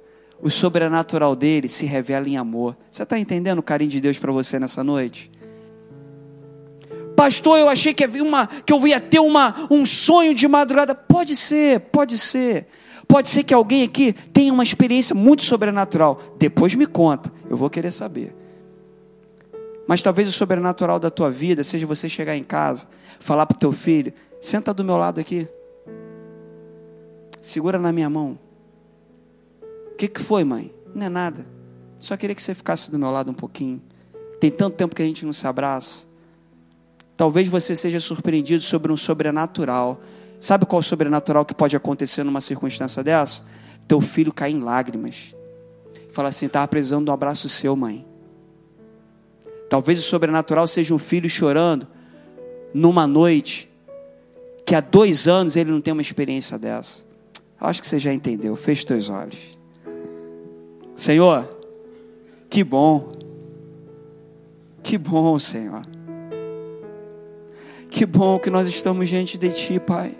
o 0.41 0.49
sobrenatural 0.49 1.35
dele 1.35 1.69
se 1.69 1.85
revela 1.85 2.27
em 2.27 2.35
amor. 2.35 2.75
Você 2.89 3.03
está 3.03 3.17
entendendo 3.17 3.59
o 3.59 3.63
carinho 3.63 3.91
de 3.91 4.01
Deus 4.01 4.17
para 4.17 4.31
você 4.31 4.59
nessa 4.59 4.83
noite? 4.83 5.29
Pastor, 7.15 7.59
eu 7.59 7.69
achei 7.69 7.93
que, 7.93 8.03
havia 8.03 8.23
uma, 8.23 8.47
que 8.47 8.73
eu 8.73 8.87
ia 8.87 8.99
ter 8.99 9.19
uma, 9.19 9.67
um 9.69 9.85
sonho 9.85 10.33
de 10.33 10.47
madrugada. 10.47 10.95
Pode 10.95 11.35
ser, 11.35 11.79
pode 11.79 12.17
ser. 12.17 12.67
Pode 13.07 13.29
ser 13.29 13.43
que 13.43 13.53
alguém 13.53 13.83
aqui 13.83 14.13
tenha 14.13 14.51
uma 14.51 14.63
experiência 14.63 15.13
muito 15.13 15.43
sobrenatural. 15.43 16.19
Depois 16.39 16.73
me 16.73 16.87
conta, 16.87 17.31
eu 17.47 17.55
vou 17.55 17.69
querer 17.69 17.91
saber. 17.91 18.35
Mas 19.87 20.01
talvez 20.01 20.27
o 20.27 20.31
sobrenatural 20.31 20.99
da 20.99 21.11
tua 21.11 21.29
vida 21.29 21.63
seja 21.63 21.85
você 21.85 22.07
chegar 22.07 22.35
em 22.35 22.43
casa, 22.43 22.87
falar 23.19 23.45
para 23.45 23.55
o 23.55 23.59
teu 23.59 23.71
filho: 23.71 24.13
senta 24.39 24.73
do 24.73 24.83
meu 24.83 24.95
lado 24.95 25.19
aqui, 25.19 25.47
segura 27.41 27.77
na 27.77 27.91
minha 27.91 28.09
mão 28.09 28.39
que, 30.01 30.07
que 30.07 30.19
foi, 30.19 30.43
mãe? 30.43 30.73
Não 30.95 31.05
é 31.05 31.09
nada. 31.09 31.45
Só 31.99 32.17
queria 32.17 32.35
que 32.35 32.41
você 32.41 32.55
ficasse 32.55 32.89
do 32.89 32.97
meu 32.97 33.11
lado 33.11 33.29
um 33.29 33.35
pouquinho. 33.35 33.79
Tem 34.39 34.49
tanto 34.49 34.75
tempo 34.75 34.95
que 34.95 35.01
a 35.03 35.05
gente 35.05 35.23
não 35.23 35.33
se 35.33 35.45
abraça. 35.45 36.07
Talvez 37.15 37.47
você 37.47 37.75
seja 37.75 37.99
surpreendido 37.99 38.63
sobre 38.63 38.91
um 38.91 38.97
sobrenatural. 38.97 40.01
Sabe 40.39 40.65
qual 40.65 40.81
sobrenatural 40.81 41.45
que 41.45 41.53
pode 41.53 41.75
acontecer 41.75 42.23
numa 42.23 42.41
circunstância 42.41 43.03
dessa? 43.03 43.43
Teu 43.87 44.01
filho 44.01 44.33
cair 44.33 44.55
em 44.55 44.59
lágrimas. 44.59 45.35
Fala 46.11 46.29
assim: 46.29 46.47
estava 46.47 46.67
precisando 46.67 47.05
de 47.05 47.11
um 47.11 47.13
abraço 47.13 47.47
seu, 47.47 47.75
mãe. 47.75 48.03
Talvez 49.69 49.99
o 49.99 50.01
sobrenatural 50.01 50.65
seja 50.67 50.95
um 50.95 50.99
filho 50.99 51.29
chorando 51.29 51.87
numa 52.73 53.05
noite 53.05 53.69
que 54.65 54.73
há 54.73 54.81
dois 54.81 55.27
anos 55.27 55.55
ele 55.55 55.69
não 55.69 55.79
tem 55.79 55.91
uma 55.91 56.01
experiência 56.01 56.57
dessa. 56.57 57.03
Acho 57.59 57.79
que 57.79 57.87
você 57.87 57.99
já 57.99 58.11
entendeu. 58.11 58.55
Feche 58.55 58.83
teus 58.83 59.07
olhos. 59.07 59.60
Senhor, 61.01 61.49
que 62.47 62.63
bom, 62.63 63.11
que 64.83 64.99
bom, 64.99 65.39
Senhor. 65.39 65.81
Que 67.89 68.05
bom 68.05 68.37
que 68.37 68.51
nós 68.51 68.69
estamos 68.69 69.09
diante 69.09 69.35
de 69.35 69.49
Ti, 69.49 69.79
Pai. 69.79 70.15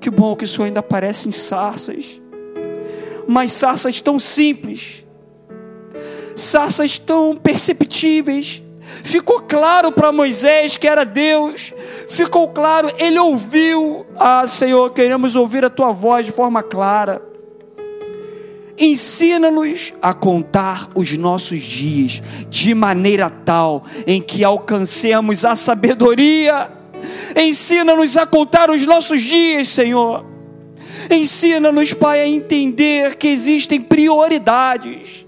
Que 0.00 0.08
bom 0.08 0.34
que 0.34 0.46
o 0.46 0.48
Senhor 0.48 0.68
ainda 0.68 0.80
aparece 0.80 1.28
em 1.28 1.30
sarças, 1.30 2.18
mas 3.28 3.52
sarças 3.52 4.00
tão 4.00 4.18
simples, 4.18 5.04
sarças 6.34 6.98
tão 6.98 7.36
perceptíveis. 7.36 8.62
Ficou 9.02 9.42
claro 9.42 9.92
para 9.92 10.12
Moisés 10.12 10.78
que 10.78 10.88
era 10.88 11.04
Deus, 11.04 11.74
ficou 12.08 12.48
claro, 12.48 12.90
ele 12.96 13.18
ouviu. 13.18 14.06
Ah, 14.16 14.46
Senhor, 14.46 14.88
queremos 14.94 15.36
ouvir 15.36 15.62
a 15.62 15.68
Tua 15.68 15.92
voz 15.92 16.24
de 16.24 16.32
forma 16.32 16.62
clara. 16.62 17.33
Ensina-nos 18.76 19.94
a 20.02 20.12
contar 20.12 20.88
os 20.94 21.16
nossos 21.16 21.62
dias 21.62 22.20
de 22.50 22.74
maneira 22.74 23.30
tal 23.30 23.84
em 24.06 24.20
que 24.20 24.42
alcancemos 24.42 25.44
a 25.44 25.54
sabedoria. 25.54 26.70
Ensina-nos 27.36 28.16
a 28.16 28.26
contar 28.26 28.70
os 28.70 28.84
nossos 28.84 29.22
dias, 29.22 29.68
Senhor. 29.68 30.24
Ensina-nos, 31.10 31.92
Pai, 31.92 32.20
a 32.20 32.26
entender 32.26 33.16
que 33.16 33.28
existem 33.28 33.80
prioridades. 33.80 35.24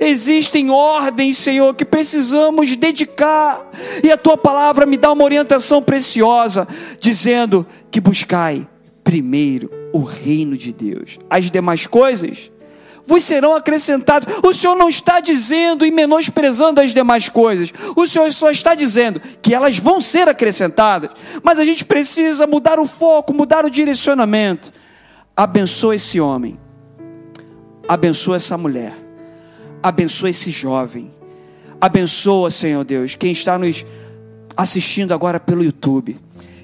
Existem 0.00 0.70
ordens, 0.70 1.36
Senhor, 1.36 1.74
que 1.74 1.84
precisamos 1.84 2.76
dedicar. 2.76 3.68
E 4.04 4.12
a 4.12 4.16
tua 4.16 4.36
palavra 4.36 4.86
me 4.86 4.96
dá 4.96 5.10
uma 5.10 5.24
orientação 5.24 5.82
preciosa, 5.82 6.68
dizendo 7.00 7.66
que 7.90 8.00
buscai 8.00 8.68
primeiro 9.02 9.79
o 9.92 10.02
reino 10.02 10.56
de 10.56 10.72
Deus. 10.72 11.18
As 11.28 11.50
demais 11.50 11.86
coisas 11.86 12.50
vos 13.06 13.24
serão 13.24 13.54
acrescentadas. 13.54 14.38
O 14.42 14.52
Senhor 14.54 14.76
não 14.76 14.88
está 14.88 15.20
dizendo 15.20 15.84
e 15.84 15.90
menosprezando 15.90 16.80
as 16.80 16.94
demais 16.94 17.28
coisas. 17.28 17.72
O 17.96 18.06
Senhor 18.06 18.30
só 18.32 18.50
está 18.50 18.74
dizendo 18.74 19.20
que 19.42 19.54
elas 19.54 19.78
vão 19.78 20.00
ser 20.00 20.28
acrescentadas. 20.28 21.10
Mas 21.42 21.58
a 21.58 21.64
gente 21.64 21.84
precisa 21.84 22.46
mudar 22.46 22.78
o 22.78 22.86
foco, 22.86 23.34
mudar 23.34 23.64
o 23.64 23.70
direcionamento. 23.70 24.72
Abençoa 25.36 25.96
esse 25.96 26.20
homem. 26.20 26.58
Abençoa 27.88 28.36
essa 28.36 28.56
mulher. 28.56 28.94
Abençoa 29.82 30.30
esse 30.30 30.50
jovem. 30.50 31.10
Abençoa, 31.80 32.50
Senhor 32.50 32.84
Deus, 32.84 33.14
quem 33.14 33.32
está 33.32 33.58
nos 33.58 33.86
assistindo 34.54 35.14
agora 35.14 35.40
pelo 35.40 35.64
YouTube, 35.64 36.20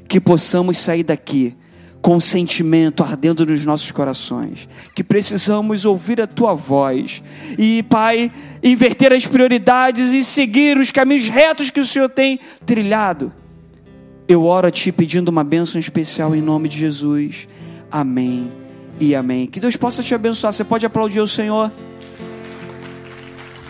que 0.07 0.20
possamos 0.20 0.77
sair 0.77 1.03
daqui 1.03 1.57
com 2.01 2.21
sentimento 2.21 3.03
ardendo 3.03 3.45
nos 3.45 3.65
nossos 3.65 3.91
corações, 3.91 4.69
que 4.95 5.03
precisamos 5.03 5.85
ouvir 5.85 6.21
a 6.21 6.27
tua 6.27 6.55
voz 6.55 7.23
e, 7.59 7.83
Pai, 7.85 8.31
inverter 8.63 9.13
as 9.13 9.27
prioridades 9.27 10.13
e 10.13 10.23
seguir 10.23 10.79
os 10.79 10.91
caminhos 10.91 11.29
retos 11.29 11.69
que 11.71 11.81
o 11.81 11.87
Senhor 11.87 12.09
tem 12.09 12.39
trilhado. 12.65 13.33
Eu 14.29 14.45
oro 14.45 14.67
a 14.67 14.71
Ti 14.71 14.93
pedindo 14.93 15.29
uma 15.29 15.45
bênção 15.45 15.79
especial 15.79 16.35
em 16.35 16.41
nome 16.41 16.69
de 16.69 16.79
Jesus. 16.79 17.49
Amém 17.91 18.51
e 19.01 19.15
amém. 19.15 19.47
Que 19.47 19.61
Deus 19.61 19.77
possa 19.77 20.03
te 20.03 20.15
abençoar. 20.15 20.53
Você 20.53 20.65
pode 20.65 20.87
aplaudir 20.87 21.21
o 21.21 21.29
Senhor. 21.29 21.71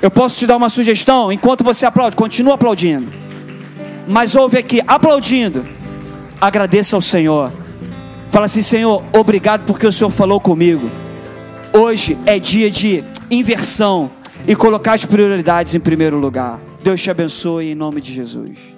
Eu 0.01 0.11
posso 0.11 0.39
te 0.39 0.47
dar 0.47 0.57
uma 0.57 0.69
sugestão? 0.69 1.33
Enquanto 1.33 1.65
você 1.65 1.85
aplaude, 1.87 2.17
continua 2.17 2.55
aplaudindo. 2.55 3.11
Mas 4.07 4.37
ouve 4.37 4.59
aqui, 4.59 4.81
aplaudindo. 4.87 5.67
Agradeça 6.41 6.97
ao 6.97 7.03
Senhor. 7.03 7.53
Fala 8.37 8.45
assim, 8.45 8.61
Senhor, 8.61 9.03
obrigado 9.15 9.65
porque 9.65 9.87
o 9.87 9.91
Senhor 9.91 10.11
falou 10.11 10.39
comigo. 10.39 10.91
Hoje 11.73 12.19
é 12.27 12.39
dia 12.39 12.71
de 12.71 13.03
inversão 13.31 14.11
e 14.47 14.55
colocar 14.55 14.93
as 14.93 15.07
prioridades 15.07 15.75
em 15.75 15.81
primeiro 15.81 16.19
lugar. 16.19 16.61
Deus 16.85 17.01
te 17.01 17.11
abençoe 17.11 17.71
em 17.71 17.75
nome 17.75 17.99
de 17.99 18.13
Jesus. 18.13 18.76